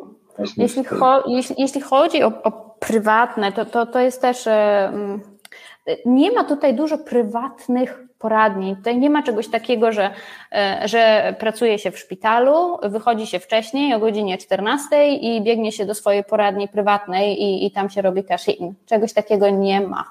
Jeśli, 0.57 0.83
cho 0.83 1.23
jeśli, 1.27 1.55
jeśli, 1.59 1.81
chodzi 1.81 2.23
o, 2.23 2.43
o, 2.43 2.75
prywatne, 2.79 3.51
to, 3.51 3.65
to, 3.65 3.85
to 3.85 3.99
jest 3.99 4.21
też. 4.21 4.47
Nie 6.05 6.31
ma 6.31 6.43
tutaj 6.43 6.73
dużo 6.73 6.97
prywatnych 6.97 8.09
poradni. 8.19 8.75
Tutaj 8.75 8.97
nie 8.97 9.09
ma 9.09 9.23
czegoś 9.23 9.47
takiego, 9.47 9.91
że, 9.91 10.09
e, 10.51 10.81
że 10.87 11.33
pracuje 11.39 11.79
się 11.79 11.91
w 11.91 11.99
szpitalu, 11.99 12.77
wychodzi 12.83 13.27
się 13.27 13.39
wcześniej 13.39 13.93
o 13.93 13.99
godzinie 13.99 14.37
14 14.37 15.07
i 15.07 15.41
biegnie 15.41 15.71
się 15.71 15.85
do 15.85 15.95
swojej 15.95 16.23
poradni 16.23 16.67
prywatnej 16.67 17.41
i, 17.41 17.65
i 17.65 17.71
tam 17.71 17.89
się 17.89 18.01
robi 18.01 18.23
cash 18.23 18.47
in. 18.47 18.73
Czegoś 18.85 19.13
takiego 19.13 19.49
nie 19.49 19.81
ma. 19.81 20.05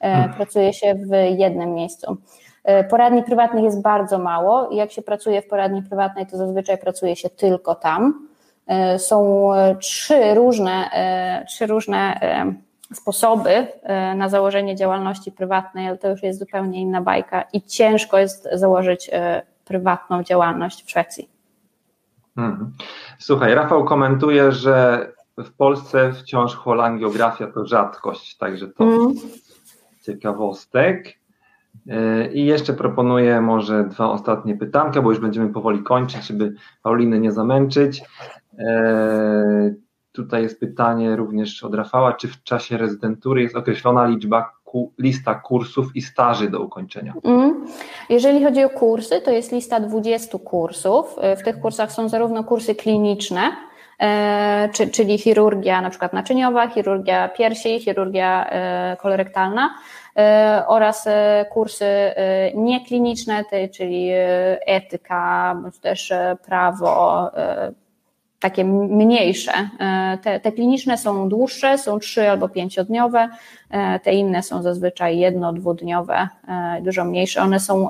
E, 0.00 0.12
hmm. 0.12 0.34
Pracuje 0.34 0.72
się 0.72 0.94
w 0.94 1.38
jednym 1.38 1.74
miejscu. 1.74 2.16
E, 2.64 2.84
poradni 2.84 3.22
prywatnych 3.22 3.64
jest 3.64 3.82
bardzo 3.82 4.18
mało. 4.18 4.68
Jak 4.72 4.92
się 4.92 5.02
pracuje 5.02 5.42
w 5.42 5.46
poradni 5.46 5.82
prywatnej, 5.82 6.26
to 6.26 6.36
zazwyczaj 6.36 6.78
pracuje 6.78 7.16
się 7.16 7.30
tylko 7.30 7.74
tam. 7.74 8.26
Są 8.98 9.50
trzy 9.80 10.34
różne, 10.34 10.90
trzy 11.48 11.66
różne 11.66 12.20
sposoby 12.94 13.50
e, 13.50 14.14
na 14.14 14.28
założenie 14.28 14.76
działalności 14.76 15.32
prywatnej, 15.32 15.88
ale 15.88 15.98
to 15.98 16.08
już 16.08 16.22
jest 16.22 16.38
zupełnie 16.38 16.80
inna 16.80 17.00
bajka 17.00 17.44
i 17.52 17.62
ciężko 17.62 18.18
jest 18.18 18.48
założyć 18.52 19.10
e, 19.12 19.42
prywatną 19.64 20.22
działalność 20.22 20.84
w 20.84 20.90
Szwecji. 20.90 21.28
Mhm. 22.36 22.72
Słuchaj, 23.18 23.54
Rafał 23.54 23.84
komentuje, 23.84 24.52
że 24.52 25.06
w 25.38 25.52
Polsce 25.52 26.12
wciąż 26.12 26.54
cholangiografia 26.54 27.46
to 27.46 27.66
rzadkość, 27.66 28.36
także 28.36 28.68
to 28.68 28.84
mm. 28.84 29.14
ciekawostek. 30.02 31.18
E, 31.88 32.32
I 32.32 32.46
jeszcze 32.46 32.72
proponuję 32.72 33.40
może 33.40 33.84
dwa 33.84 34.10
ostatnie 34.10 34.56
pytanka, 34.56 35.02
bo 35.02 35.10
już 35.10 35.20
będziemy 35.20 35.52
powoli 35.52 35.82
kończyć, 35.82 36.26
żeby 36.26 36.54
Pauliny 36.82 37.20
nie 37.20 37.32
zamęczyć. 37.32 38.02
Tutaj 40.16 40.42
jest 40.42 40.60
pytanie 40.60 41.16
również 41.16 41.64
od 41.64 41.74
Rafała, 41.74 42.12
czy 42.12 42.28
w 42.28 42.42
czasie 42.42 42.76
rezydentury 42.76 43.42
jest 43.42 43.56
określona 43.56 44.06
liczba 44.06 44.56
lista 44.98 45.34
kursów 45.34 45.96
i 45.96 46.02
staży 46.02 46.50
do 46.50 46.60
ukończenia? 46.60 47.14
Mm. 47.24 47.66
Jeżeli 48.08 48.44
chodzi 48.44 48.64
o 48.64 48.70
kursy, 48.70 49.20
to 49.20 49.30
jest 49.30 49.52
lista 49.52 49.80
20 49.80 50.38
kursów. 50.38 51.16
W 51.36 51.42
tych 51.42 51.60
kursach 51.60 51.92
są 51.92 52.08
zarówno 52.08 52.44
kursy 52.44 52.74
kliniczne, 52.74 53.40
e, 54.00 54.68
czyli 54.92 55.18
chirurgia 55.18 55.80
na 55.80 55.90
przykład 55.90 56.12
naczyniowa, 56.12 56.68
chirurgia 56.68 57.28
piersi, 57.28 57.80
chirurgia 57.80 58.46
e, 58.50 58.96
kolorektalna 59.00 59.74
e, 60.16 60.64
oraz 60.66 61.08
kursy 61.50 61.86
niekliniczne, 62.54 63.44
czyli 63.74 64.10
etyka, 64.66 65.54
bądź 65.62 65.78
też 65.78 66.12
prawo, 66.46 67.30
takie 68.46 68.64
mniejsze. 68.64 69.52
E, 69.80 70.18
te, 70.22 70.40
te 70.40 70.52
kliniczne 70.52 70.98
są 70.98 71.28
dłuższe, 71.28 71.78
są 71.78 71.98
trzy 71.98 72.30
albo 72.30 72.48
pięciodniowe, 72.48 73.28
e, 73.70 74.00
te 74.00 74.12
inne 74.12 74.42
są 74.42 74.62
zazwyczaj 74.62 75.18
jedno, 75.18 75.52
dwudniowe, 75.52 76.28
e, 76.48 76.82
dużo 76.82 77.04
mniejsze. 77.04 77.42
One 77.42 77.60
są 77.60 77.88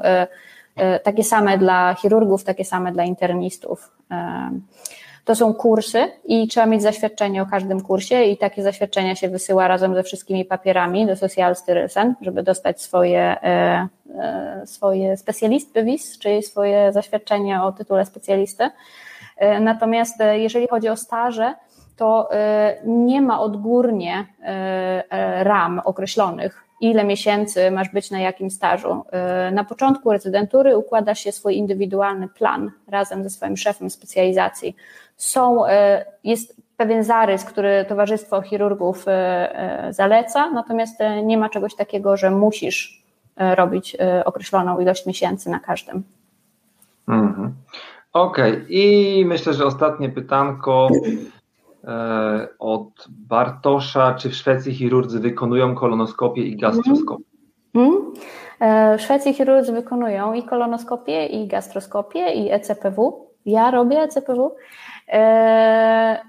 takie 1.04 1.24
same 1.24 1.58
dla 1.58 1.94
chirurgów, 1.94 2.44
takie 2.44 2.64
same 2.64 2.92
dla 2.92 3.04
internistów. 3.04 3.92
To 5.24 5.34
są 5.34 5.54
kursy 5.54 6.04
i 6.24 6.48
trzeba 6.48 6.66
mieć 6.66 6.82
zaświadczenie 6.82 7.42
o 7.42 7.46
każdym 7.46 7.80
kursie 7.80 8.24
i 8.24 8.36
takie 8.36 8.62
zaświadczenia 8.62 9.14
się 9.14 9.28
wysyła 9.28 9.68
razem 9.68 9.94
ze 9.94 10.02
wszystkimi 10.02 10.44
papierami 10.44 11.06
do 11.06 11.16
Social 11.16 11.56
Styrylsen, 11.56 12.14
żeby 12.20 12.42
dostać 12.42 12.82
swoje, 12.82 13.36
swoje 14.64 15.16
specjalistbevis, 15.16 16.18
czyli 16.18 16.42
swoje 16.42 16.92
zaświadczenie 16.92 17.62
o 17.62 17.72
tytule 17.72 18.06
specjalisty. 18.06 18.70
E, 19.36 19.60
natomiast 19.60 20.20
e, 20.20 20.38
jeżeli 20.38 20.68
chodzi 20.68 20.88
o 20.88 20.96
staże, 20.96 21.54
to 21.96 22.32
e, 22.32 22.76
nie 22.84 23.22
ma 23.22 23.40
odgórnie 23.40 24.26
ram 25.40 25.80
określonych, 25.84 26.64
ile 26.80 27.04
miesięcy 27.04 27.70
masz 27.70 27.88
być 27.88 28.10
na 28.10 28.18
jakim 28.18 28.50
stażu. 28.50 29.04
Na 29.52 29.64
początku 29.64 30.12
rezydentury 30.12 30.76
układa 30.76 31.14
się 31.14 31.32
swój 31.32 31.56
indywidualny 31.56 32.28
plan 32.28 32.70
razem 32.88 33.22
ze 33.22 33.30
swoim 33.30 33.56
szefem 33.56 33.90
specjalizacji. 33.90 34.76
Są, 35.16 35.62
jest 36.24 36.56
pewien 36.76 37.04
zarys, 37.04 37.44
który 37.44 37.84
Towarzystwo 37.88 38.42
Chirurgów 38.42 39.04
zaleca, 39.90 40.50
natomiast 40.50 40.98
nie 41.24 41.38
ma 41.38 41.48
czegoś 41.48 41.74
takiego, 41.74 42.16
że 42.16 42.30
musisz 42.30 43.02
robić 43.36 43.96
określoną 44.24 44.80
ilość 44.80 45.06
miesięcy 45.06 45.50
na 45.50 45.60
każdym. 45.60 46.02
Mhm. 47.08 47.54
Okej, 48.16 48.52
okay. 48.52 48.66
i 48.68 49.24
myślę, 49.26 49.54
że 49.54 49.66
ostatnie 49.66 50.08
pytanko 50.08 50.88
e, 51.84 52.48
od 52.58 52.88
Bartosza. 53.08 54.14
Czy 54.14 54.30
w 54.30 54.34
Szwecji 54.34 54.74
chirurdzy 54.74 55.20
wykonują 55.20 55.74
kolonoskopię 55.74 56.42
i 56.42 56.56
gastroskopię? 56.56 57.24
Mm. 57.74 58.12
E, 58.60 58.98
w 58.98 59.02
Szwecji 59.02 59.34
chirurdzy 59.34 59.72
wykonują 59.72 60.32
i 60.32 60.42
kolonoskopię, 60.42 61.26
i 61.26 61.46
gastroskopię, 61.46 62.34
i 62.34 62.52
ECPW. 62.52 63.26
Ja 63.46 63.70
robię 63.70 63.98
ECPW. 63.98 64.56
E, 65.08 66.24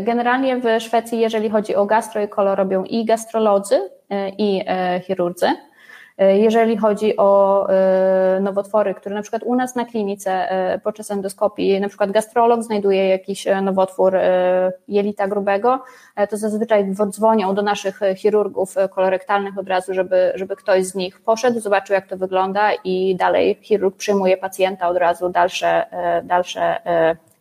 generalnie 0.00 0.56
w 0.56 0.82
Szwecji, 0.82 1.20
jeżeli 1.20 1.50
chodzi 1.50 1.74
o 1.74 1.86
gastro 1.86 2.22
i 2.22 2.28
kolo, 2.28 2.54
robią 2.54 2.84
i 2.84 3.04
gastrolodzy, 3.04 3.90
i 4.38 4.64
chirurdzy. 5.06 5.46
E, 6.18 6.38
jeżeli 6.38 6.76
chodzi 6.76 7.16
o 7.16 7.66
e, 7.70 8.40
nowotwory, 8.40 8.94
które 8.94 9.14
na 9.14 9.22
przykład 9.22 9.42
u 9.42 9.54
nas 9.54 9.74
na 9.74 9.84
klinice 9.84 10.50
e, 10.50 10.78
podczas 10.78 11.10
endoskopii, 11.10 11.80
na 11.80 11.88
przykład 11.88 12.10
gastrolog 12.10 12.62
znajduje 12.62 13.08
jakiś 13.08 13.46
nowotwór 13.62 14.16
jelita 14.88 15.28
grubego, 15.28 15.84
to 16.30 16.36
zazwyczaj 16.36 16.94
dzwonią 17.10 17.54
do 17.54 17.62
naszych 17.62 18.00
chirurgów 18.16 18.74
kolorektalnych 18.90 19.58
od 19.58 19.68
razu, 19.68 19.94
żeby, 19.94 20.32
żeby 20.34 20.56
ktoś 20.56 20.84
z 20.84 20.94
nich 20.94 21.20
poszedł, 21.20 21.60
zobaczył 21.60 21.94
jak 21.94 22.06
to 22.06 22.16
wygląda 22.16 22.70
i 22.84 23.16
dalej 23.16 23.58
chirurg 23.62 23.96
przyjmuje 23.96 24.36
pacjenta 24.36 24.88
od 24.88 24.96
razu 24.96 25.28
dalsze, 25.28 25.86
dalsze 26.24 26.76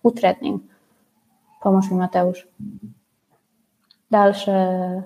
utretning. 0.04 0.62
Pomóż 1.62 1.92
mi 1.92 1.98
Mateusz. 1.98 2.48
Dalsze... 4.12 5.02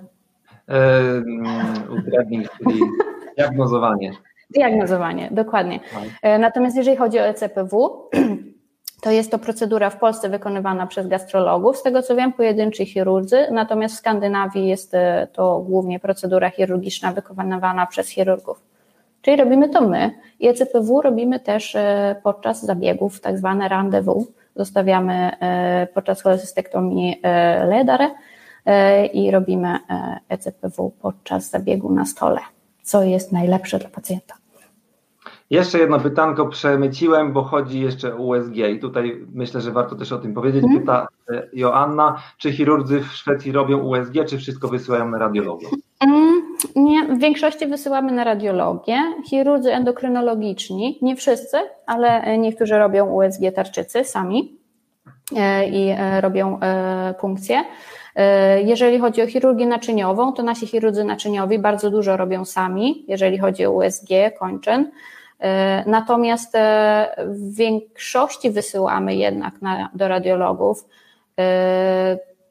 Utretning, 1.97 2.49
czyli 2.57 2.79
Diagnozowanie. 3.37 4.11
Diagnozowanie, 4.55 5.29
dokładnie. 5.31 5.79
Tak. 5.79 6.03
E, 6.21 6.39
natomiast 6.39 6.77
jeżeli 6.77 6.97
chodzi 6.97 7.19
o 7.19 7.27
ECPW, 7.27 8.09
to 9.03 9.11
jest 9.11 9.31
to 9.31 9.39
procedura 9.39 9.89
w 9.89 9.99
Polsce 9.99 10.29
wykonywana 10.29 10.87
przez 10.87 11.07
gastrologów, 11.07 11.77
z 11.77 11.83
tego 11.83 12.01
co 12.01 12.15
wiem, 12.15 12.33
pojedynczy 12.33 12.85
chirurdzy, 12.85 13.47
natomiast 13.51 13.95
w 13.95 13.97
Skandynawii 13.97 14.67
jest 14.67 14.93
e, 14.93 15.27
to 15.33 15.59
głównie 15.59 15.99
procedura 15.99 16.49
chirurgiczna 16.49 17.11
wykonywana 17.11 17.85
przez 17.85 18.09
chirurgów. 18.09 18.61
Czyli 19.21 19.37
robimy 19.37 19.69
to 19.69 19.81
my 19.81 20.11
i 20.39 20.47
ECPW 20.47 21.01
robimy 21.01 21.39
też 21.39 21.75
e, 21.75 22.15
podczas 22.23 22.65
zabiegów, 22.65 23.21
tak 23.21 23.37
zwane 23.37 23.69
rendezvous. 23.69 24.27
Zostawiamy 24.55 25.31
podczas 25.93 26.21
cholecystektomii 26.21 27.21
ledarę 27.67 28.09
i 29.13 29.31
robimy 29.31 29.79
ECPW 30.29 30.91
podczas 31.01 31.49
zabiegu 31.49 31.93
na 31.93 32.05
stole 32.05 32.39
co 32.89 33.03
jest 33.03 33.31
najlepsze 33.31 33.79
dla 33.79 33.89
pacjenta. 33.89 34.35
Jeszcze 35.49 35.79
jedno 35.79 35.99
pytanko 35.99 36.45
przemyciłem, 36.45 37.33
bo 37.33 37.43
chodzi 37.43 37.81
jeszcze 37.81 38.15
o 38.15 38.17
USG 38.17 38.55
i 38.55 38.79
tutaj 38.79 39.25
myślę, 39.33 39.61
że 39.61 39.71
warto 39.71 39.95
też 39.95 40.11
o 40.11 40.17
tym 40.17 40.33
powiedzieć. 40.33 40.63
Mm. 40.63 40.79
Pyta 40.79 41.07
e, 41.29 41.47
Joanna, 41.53 42.21
czy 42.37 42.51
chirurdzy 42.51 42.99
w 42.99 43.05
Szwecji 43.05 43.51
robią 43.51 43.77
USG, 43.77 44.13
czy 44.27 44.37
wszystko 44.37 44.67
wysyłają 44.67 45.09
na 45.09 45.17
radiologię? 45.17 45.67
Mm, 45.99 46.41
nie, 46.75 47.07
w 47.15 47.19
większości 47.19 47.67
wysyłamy 47.67 48.11
na 48.11 48.23
radiologię. 48.23 48.97
Chirurdzy 49.29 49.73
endokrynologiczni, 49.73 50.99
nie 51.01 51.15
wszyscy, 51.15 51.57
ale 51.85 52.37
niektórzy 52.37 52.77
robią 52.77 53.05
USG 53.05 53.41
tarczycy 53.55 54.03
sami 54.03 54.57
e, 55.35 55.69
i 55.69 55.89
e, 55.89 56.21
robią 56.21 56.59
punkcje. 57.19 57.63
E, 58.19 58.61
jeżeli 58.61 58.99
chodzi 58.99 59.21
o 59.21 59.27
chirurgię 59.27 59.67
naczyniową, 59.67 60.33
to 60.33 60.43
nasi 60.43 60.67
chirurdzy 60.67 61.03
naczyniowi 61.03 61.59
bardzo 61.59 61.89
dużo 61.89 62.17
robią 62.17 62.45
sami, 62.45 63.05
jeżeli 63.07 63.37
chodzi 63.37 63.65
o 63.65 63.71
USG, 63.71 64.09
kończyn. 64.39 64.91
E, 65.39 65.83
natomiast 65.89 66.55
e, 66.55 67.25
w 67.27 67.55
większości 67.55 68.51
wysyłamy 68.51 69.15
jednak 69.15 69.61
na, 69.61 69.89
do 69.93 70.07
radiologów. 70.07 70.85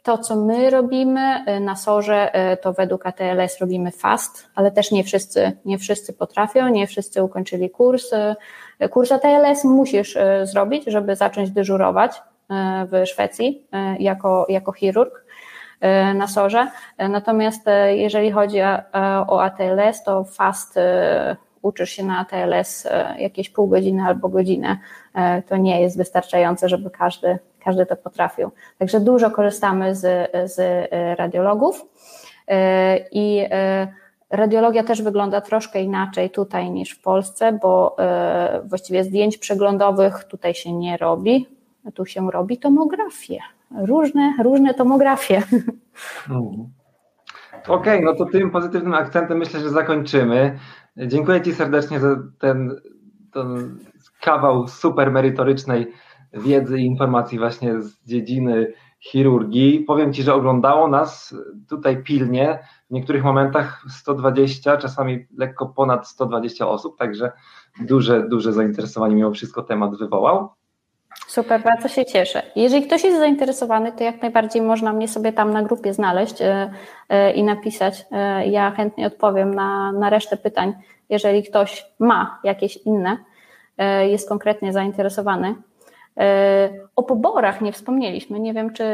To, 0.03 0.19
co 0.19 0.37
my 0.37 0.71
robimy 0.71 1.45
na 1.61 1.77
SORze, 1.77 2.33
to 2.62 2.73
według 2.73 3.07
ATLS 3.07 3.61
robimy 3.61 3.91
FAST, 3.91 4.47
ale 4.55 4.71
też 4.71 4.91
nie 4.91 5.05
wszyscy, 5.05 5.53
nie 5.64 5.79
wszyscy 5.79 6.12
potrafią, 6.12 6.69
nie 6.69 6.87
wszyscy 6.87 7.23
ukończyli 7.23 7.71
kurs. 7.71 8.11
Kurs 8.91 9.12
ATLS 9.12 9.64
musisz 9.64 10.19
zrobić, 10.43 10.85
żeby 10.87 11.16
zacząć 11.16 11.51
dyżurować 11.51 12.23
w 12.91 13.03
Szwecji 13.07 13.66
jako, 13.99 14.47
jako 14.49 14.73
chirurg. 14.73 15.25
E, 15.81 16.14
na 16.14 16.26
sorze. 16.26 16.70
E, 16.99 17.09
natomiast 17.09 17.68
e, 17.68 17.97
jeżeli 17.97 18.31
chodzi 18.31 18.59
o 19.26 19.43
ATLS, 19.43 20.03
to 20.05 20.24
fast 20.24 20.79
uczysz 21.62 21.91
się 21.91 22.05
na 22.05 22.18
ATLS 22.18 22.89
jakieś 23.18 23.51
pół 23.51 23.68
godziny 23.68 24.03
albo 24.03 24.29
godzinę. 24.29 24.79
To 25.49 25.57
nie 25.57 25.83
jest 25.83 25.97
wystarczające, 25.97 26.68
żeby 26.68 26.91
każdy, 26.91 27.39
każdy 27.64 27.87
to 27.87 27.97
potrafił. 27.97 28.51
Także 28.79 29.01
dużo 29.01 29.31
korzystamy 29.31 29.95
z, 29.95 30.31
z 30.53 30.89
radiologów. 31.18 31.87
I 33.12 33.47
radiologia 34.31 34.85
też 34.85 35.03
wygląda 35.03 35.41
troszkę 35.41 35.83
inaczej 35.83 36.31
tutaj 36.31 36.70
niż 36.70 36.91
w 36.91 37.03
Polsce, 37.03 37.53
bo 37.53 37.97
właściwie 38.64 39.05
zdjęć 39.05 39.39
przeglądowych 39.39 40.24
tutaj 40.24 40.55
się 40.55 40.72
nie 40.72 40.97
robi, 40.97 41.47
tu 41.95 42.07
się 42.07 42.31
robi 42.31 42.59
tomografię. 42.59 43.39
Różne, 43.71 44.35
różne 44.43 44.75
tomografie. 44.75 45.43
Okej, 47.69 47.99
okay, 47.99 48.01
no 48.03 48.14
to 48.14 48.25
tym 48.25 48.51
pozytywnym 48.51 48.95
akcentem 48.95 49.39
myślę, 49.39 49.61
że 49.61 49.71
zakończymy. 49.71 50.59
Dziękuję 50.97 51.43
Ci 51.43 51.55
serdecznie 51.55 52.01
za 52.01 52.16
ten, 52.39 52.81
ten 53.33 53.79
kawał 54.21 54.69
super 54.69 55.11
merytorycznej 55.11 55.87
wiedzy 56.33 56.79
i 56.79 56.85
informacji 56.85 57.39
właśnie 57.39 57.81
z 57.81 58.05
dziedziny 58.05 58.73
chirurgii. 59.01 59.81
Powiem 59.81 60.12
Ci, 60.12 60.23
że 60.23 60.35
oglądało 60.35 60.89
nas 60.89 61.35
tutaj 61.69 62.03
pilnie, 62.03 62.59
w 62.91 62.95
niektórych 62.95 63.25
momentach 63.25 63.85
120, 63.89 64.77
czasami 64.77 65.27
lekko 65.37 65.66
ponad 65.66 66.09
120 66.09 66.69
osób, 66.69 66.99
także 66.99 67.33
duże, 67.81 68.29
duże 68.29 68.53
zainteresowanie 68.53 69.14
mimo 69.14 69.31
wszystko 69.31 69.62
temat 69.62 69.99
wywołał. 69.99 70.49
Super, 71.28 71.62
bardzo 71.62 71.88
się 71.88 72.04
cieszę. 72.04 72.42
Jeżeli 72.56 72.86
ktoś 72.86 73.04
jest 73.04 73.18
zainteresowany, 73.18 73.92
to 73.92 74.04
jak 74.04 74.22
najbardziej 74.22 74.62
można 74.62 74.92
mnie 74.92 75.09
sobie 75.09 75.32
tam 75.32 75.52
na 75.52 75.62
grupie 75.62 75.94
znaleźć 75.94 76.42
e, 76.42 76.70
e, 77.09 77.32
i 77.32 77.42
napisać. 77.42 78.06
E, 78.12 78.46
ja 78.46 78.70
chętnie 78.70 79.06
odpowiem 79.06 79.54
na, 79.54 79.92
na 79.92 80.11
resztę 80.11 80.36
pytań, 80.36 80.74
jeżeli 81.09 81.42
ktoś 81.42 81.86
ma 81.98 82.40
jakieś 82.44 82.76
inne, 82.76 83.16
jest 84.09 84.28
konkretnie 84.28 84.72
zainteresowany. 84.72 85.54
O 86.97 87.03
poborach 87.03 87.61
nie 87.61 87.73
wspomnieliśmy, 87.73 88.41
nie 88.41 88.55
wiem 88.55 88.73
czy. 88.73 88.85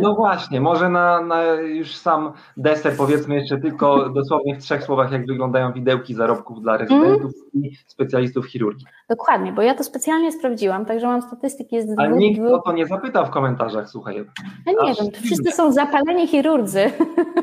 No 0.00 0.14
właśnie, 0.14 0.60
może 0.60 0.88
na, 0.88 1.20
na, 1.20 1.44
już 1.52 1.96
sam 1.96 2.32
deser 2.56 2.96
powiedzmy 2.96 3.34
jeszcze 3.34 3.58
tylko 3.58 4.08
dosłownie 4.14 4.54
w 4.54 4.62
trzech 4.62 4.82
słowach, 4.82 5.12
jak 5.12 5.26
wyglądają 5.26 5.72
widełki 5.72 6.14
zarobków 6.14 6.62
dla 6.62 6.76
rezydentów 6.76 7.32
mm. 7.54 7.64
i 7.64 7.76
specjalistów 7.86 8.46
chirurgii. 8.46 8.86
Dokładnie, 9.08 9.52
bo 9.52 9.62
ja 9.62 9.74
to 9.74 9.84
specjalnie 9.84 10.32
sprawdziłam, 10.32 10.84
także 10.86 11.06
mam 11.06 11.22
statystyki. 11.22 11.76
Jest 11.76 11.88
Ale 11.96 12.08
dwóch, 12.08 12.20
nikt 12.20 12.40
o 12.40 12.58
to 12.58 12.72
nie 12.72 12.86
zapytał 12.86 13.26
w 13.26 13.30
komentarzach, 13.30 13.88
słuchaj. 13.90 14.24
Ja 14.66 14.72
nie 14.72 14.94
wiem, 14.94 15.10
to 15.10 15.20
wszyscy 15.20 15.52
są 15.52 15.72
zapaleni 15.72 16.26
chirurdzy. 16.26 16.90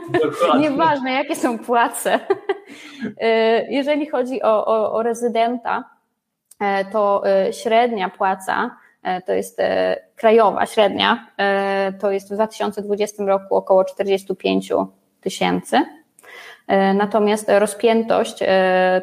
Nieważne, 0.59 1.11
jakie 1.11 1.35
są 1.35 1.59
płace. 1.59 2.19
Jeżeli 3.69 4.05
chodzi 4.09 4.41
o, 4.41 4.65
o, 4.65 4.93
o 4.93 5.03
rezydenta, 5.03 5.83
e, 6.59 6.85
to 6.85 7.23
e, 7.27 7.53
średnia 7.53 8.09
płaca 8.09 8.71
E, 8.75 8.84
to 9.25 9.33
jest 9.33 9.59
e, 9.59 9.97
krajowa 10.15 10.65
średnia, 10.65 11.27
e, 11.37 11.93
to 11.93 12.11
jest 12.11 12.31
w 12.31 12.33
2020 12.33 13.23
roku 13.23 13.55
około 13.55 13.85
45 13.85 14.71
tysięcy. 15.21 15.81
Natomiast 16.95 17.49
rozpiętość 17.49 18.39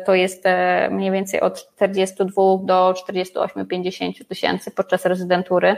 to 0.06 0.14
jest 0.14 0.44
mniej 0.90 1.10
więcej 1.10 1.40
od 1.40 1.66
42 1.66 2.42
do 2.62 2.94
48-50 3.08 4.24
tysięcy 4.28 4.70
podczas 4.70 5.06
rezydentury. 5.06 5.76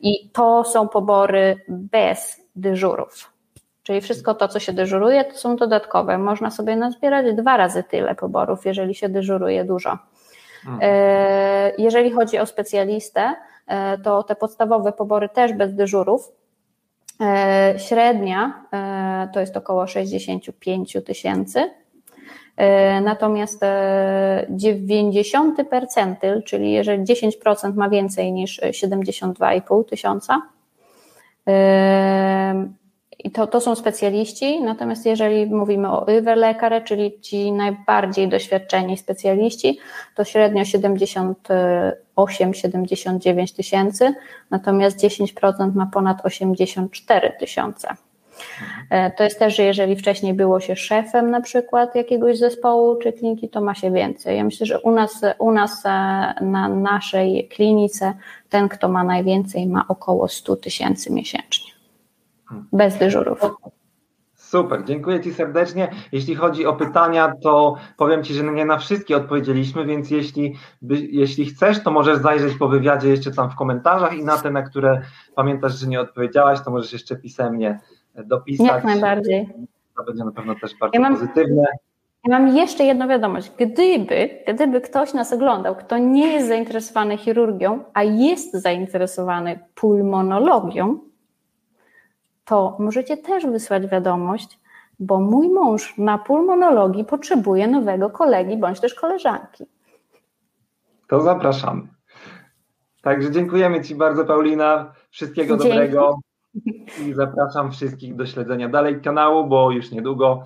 I 0.00 0.30
to 0.32 0.64
są 0.64 0.88
pobory 0.88 1.56
bez 1.68 2.40
dyżurów. 2.56 3.32
Czyli 3.82 4.00
wszystko 4.00 4.34
to, 4.34 4.48
co 4.48 4.60
się 4.60 4.72
dyżuruje, 4.72 5.24
to 5.24 5.36
są 5.36 5.56
dodatkowe. 5.56 6.18
Można 6.18 6.50
sobie 6.50 6.76
nazbierać 6.76 7.34
dwa 7.34 7.56
razy 7.56 7.82
tyle 7.82 8.14
poborów, 8.14 8.66
jeżeli 8.66 8.94
się 8.94 9.08
dyżuruje 9.08 9.64
dużo. 9.64 9.98
Mhm. 10.66 10.78
E, 10.82 11.72
jeżeli 11.78 12.10
chodzi 12.10 12.38
o 12.38 12.46
specjalistę, 12.46 13.34
e, 13.66 13.98
to 13.98 14.22
te 14.22 14.36
podstawowe 14.36 14.92
pobory 14.92 15.28
też 15.28 15.52
bez 15.52 15.74
dyżurów. 15.74 16.32
E, 17.20 17.74
średnia 17.78 18.66
to 19.34 19.40
jest 19.40 19.56
około 19.56 19.86
65 19.86 20.96
tysięcy. 21.06 21.70
Natomiast 23.02 23.60
90 24.50 25.64
percentyl, 25.70 26.42
czyli 26.42 26.72
jeżeli 26.72 27.04
10% 27.04 27.74
ma 27.74 27.88
więcej 27.88 28.32
niż 28.32 28.60
72,5 28.70 29.84
tysiąca, 29.84 30.42
i 33.24 33.30
to, 33.30 33.46
to 33.46 33.60
są 33.60 33.74
specjaliści, 33.74 34.62
natomiast 34.62 35.06
jeżeli 35.06 35.46
mówimy 35.46 35.90
o 35.90 36.06
lekarze, 36.36 36.80
czyli 36.80 37.20
ci 37.20 37.52
najbardziej 37.52 38.28
doświadczeni 38.28 38.96
specjaliści, 38.96 39.78
to 40.14 40.24
średnio 40.24 40.62
78-79 40.62 43.56
tysięcy, 43.56 44.14
natomiast 44.50 45.00
10% 45.00 45.74
ma 45.74 45.90
ponad 45.92 46.26
84 46.26 47.32
tysiące. 47.40 47.88
E, 48.90 49.10
to 49.10 49.24
jest 49.24 49.38
też, 49.38 49.56
że 49.56 49.62
jeżeli 49.62 49.96
wcześniej 49.96 50.34
było 50.34 50.60
się 50.60 50.76
szefem 50.76 51.30
na 51.30 51.40
przykład 51.40 51.94
jakiegoś 51.94 52.38
zespołu 52.38 52.96
czy 52.96 53.12
kliniki, 53.12 53.48
to 53.48 53.60
ma 53.60 53.74
się 53.74 53.90
więcej. 53.90 54.36
Ja 54.36 54.44
myślę, 54.44 54.66
że 54.66 54.80
u 54.80 54.90
nas, 54.90 55.20
u 55.38 55.52
nas 55.52 55.86
e, 55.86 55.88
na 56.40 56.68
naszej 56.68 57.48
klinice 57.48 58.14
ten, 58.48 58.68
kto 58.68 58.88
ma 58.88 59.04
najwięcej, 59.04 59.66
ma 59.66 59.84
około 59.88 60.28
100 60.28 60.56
tysięcy 60.56 61.12
miesięcznie 61.12 61.65
bez 62.72 62.98
dyżurów. 62.98 63.40
Super, 64.34 64.84
dziękuję 64.84 65.20
Ci 65.20 65.34
serdecznie. 65.34 65.90
Jeśli 66.12 66.34
chodzi 66.34 66.66
o 66.66 66.72
pytania, 66.72 67.32
to 67.42 67.74
powiem 67.96 68.24
Ci, 68.24 68.34
że 68.34 68.44
nie 68.44 68.64
na 68.64 68.78
wszystkie 68.78 69.16
odpowiedzieliśmy, 69.16 69.84
więc 69.84 70.10
jeśli, 70.10 70.54
by, 70.82 70.96
jeśli 70.96 71.46
chcesz, 71.46 71.82
to 71.82 71.90
możesz 71.90 72.18
zajrzeć 72.18 72.54
po 72.54 72.68
wywiadzie 72.68 73.08
jeszcze 73.08 73.30
tam 73.30 73.50
w 73.50 73.54
komentarzach 73.54 74.18
i 74.18 74.24
na 74.24 74.38
te, 74.38 74.50
na 74.50 74.62
które 74.62 75.02
pamiętasz, 75.34 75.78
że 75.78 75.86
nie 75.86 76.00
odpowiedziałaś, 76.00 76.60
to 76.64 76.70
możesz 76.70 76.92
jeszcze 76.92 77.16
pisemnie 77.16 77.80
dopisać. 78.24 78.66
Jak 78.66 78.84
najbardziej. 78.84 79.48
To 79.96 80.04
będzie 80.04 80.24
na 80.24 80.32
pewno 80.32 80.54
też 80.54 80.70
bardzo 80.80 80.94
ja 80.94 81.00
mam, 81.00 81.14
pozytywne. 81.14 81.64
Ja 82.28 82.38
mam 82.38 82.56
jeszcze 82.56 82.84
jedną 82.84 83.08
wiadomość. 83.08 83.52
Gdyby, 83.58 84.30
gdyby 84.54 84.80
ktoś 84.80 85.14
nas 85.14 85.32
oglądał, 85.32 85.76
kto 85.76 85.98
nie 85.98 86.32
jest 86.32 86.48
zainteresowany 86.48 87.16
chirurgią, 87.16 87.84
a 87.94 88.02
jest 88.02 88.54
zainteresowany 88.54 89.58
pulmonologią, 89.74 90.98
to 92.46 92.76
możecie 92.78 93.16
też 93.16 93.46
wysłać 93.46 93.86
wiadomość, 93.86 94.58
bo 94.98 95.20
mój 95.20 95.48
mąż 95.48 95.98
na 95.98 96.18
pulmonologii 96.18 97.04
potrzebuje 97.04 97.68
nowego 97.68 98.10
kolegi 98.10 98.56
bądź 98.56 98.80
też 98.80 98.94
koleżanki. 98.94 99.64
To 101.08 101.20
zapraszamy. 101.20 101.82
Także 103.02 103.30
dziękujemy 103.30 103.82
Ci 103.82 103.94
bardzo, 103.94 104.24
Paulina. 104.24 104.92
Wszystkiego 105.10 105.56
Dzięki. 105.56 105.68
dobrego. 105.68 106.18
I 107.06 107.14
zapraszam 107.14 107.72
wszystkich 107.72 108.16
do 108.16 108.26
śledzenia 108.26 108.68
dalej 108.68 109.00
kanału, 109.00 109.46
bo 109.46 109.70
już 109.70 109.90
niedługo 109.90 110.42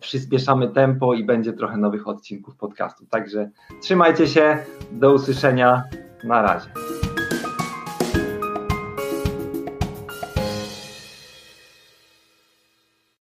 przyspieszamy 0.00 0.68
tempo 0.68 1.14
i 1.14 1.24
będzie 1.24 1.52
trochę 1.52 1.76
nowych 1.76 2.08
odcinków 2.08 2.56
podcastu. 2.56 3.06
Także 3.06 3.50
trzymajcie 3.82 4.26
się. 4.26 4.58
Do 4.92 5.12
usłyszenia. 5.12 5.82
Na 6.24 6.42
razie. 6.42 6.68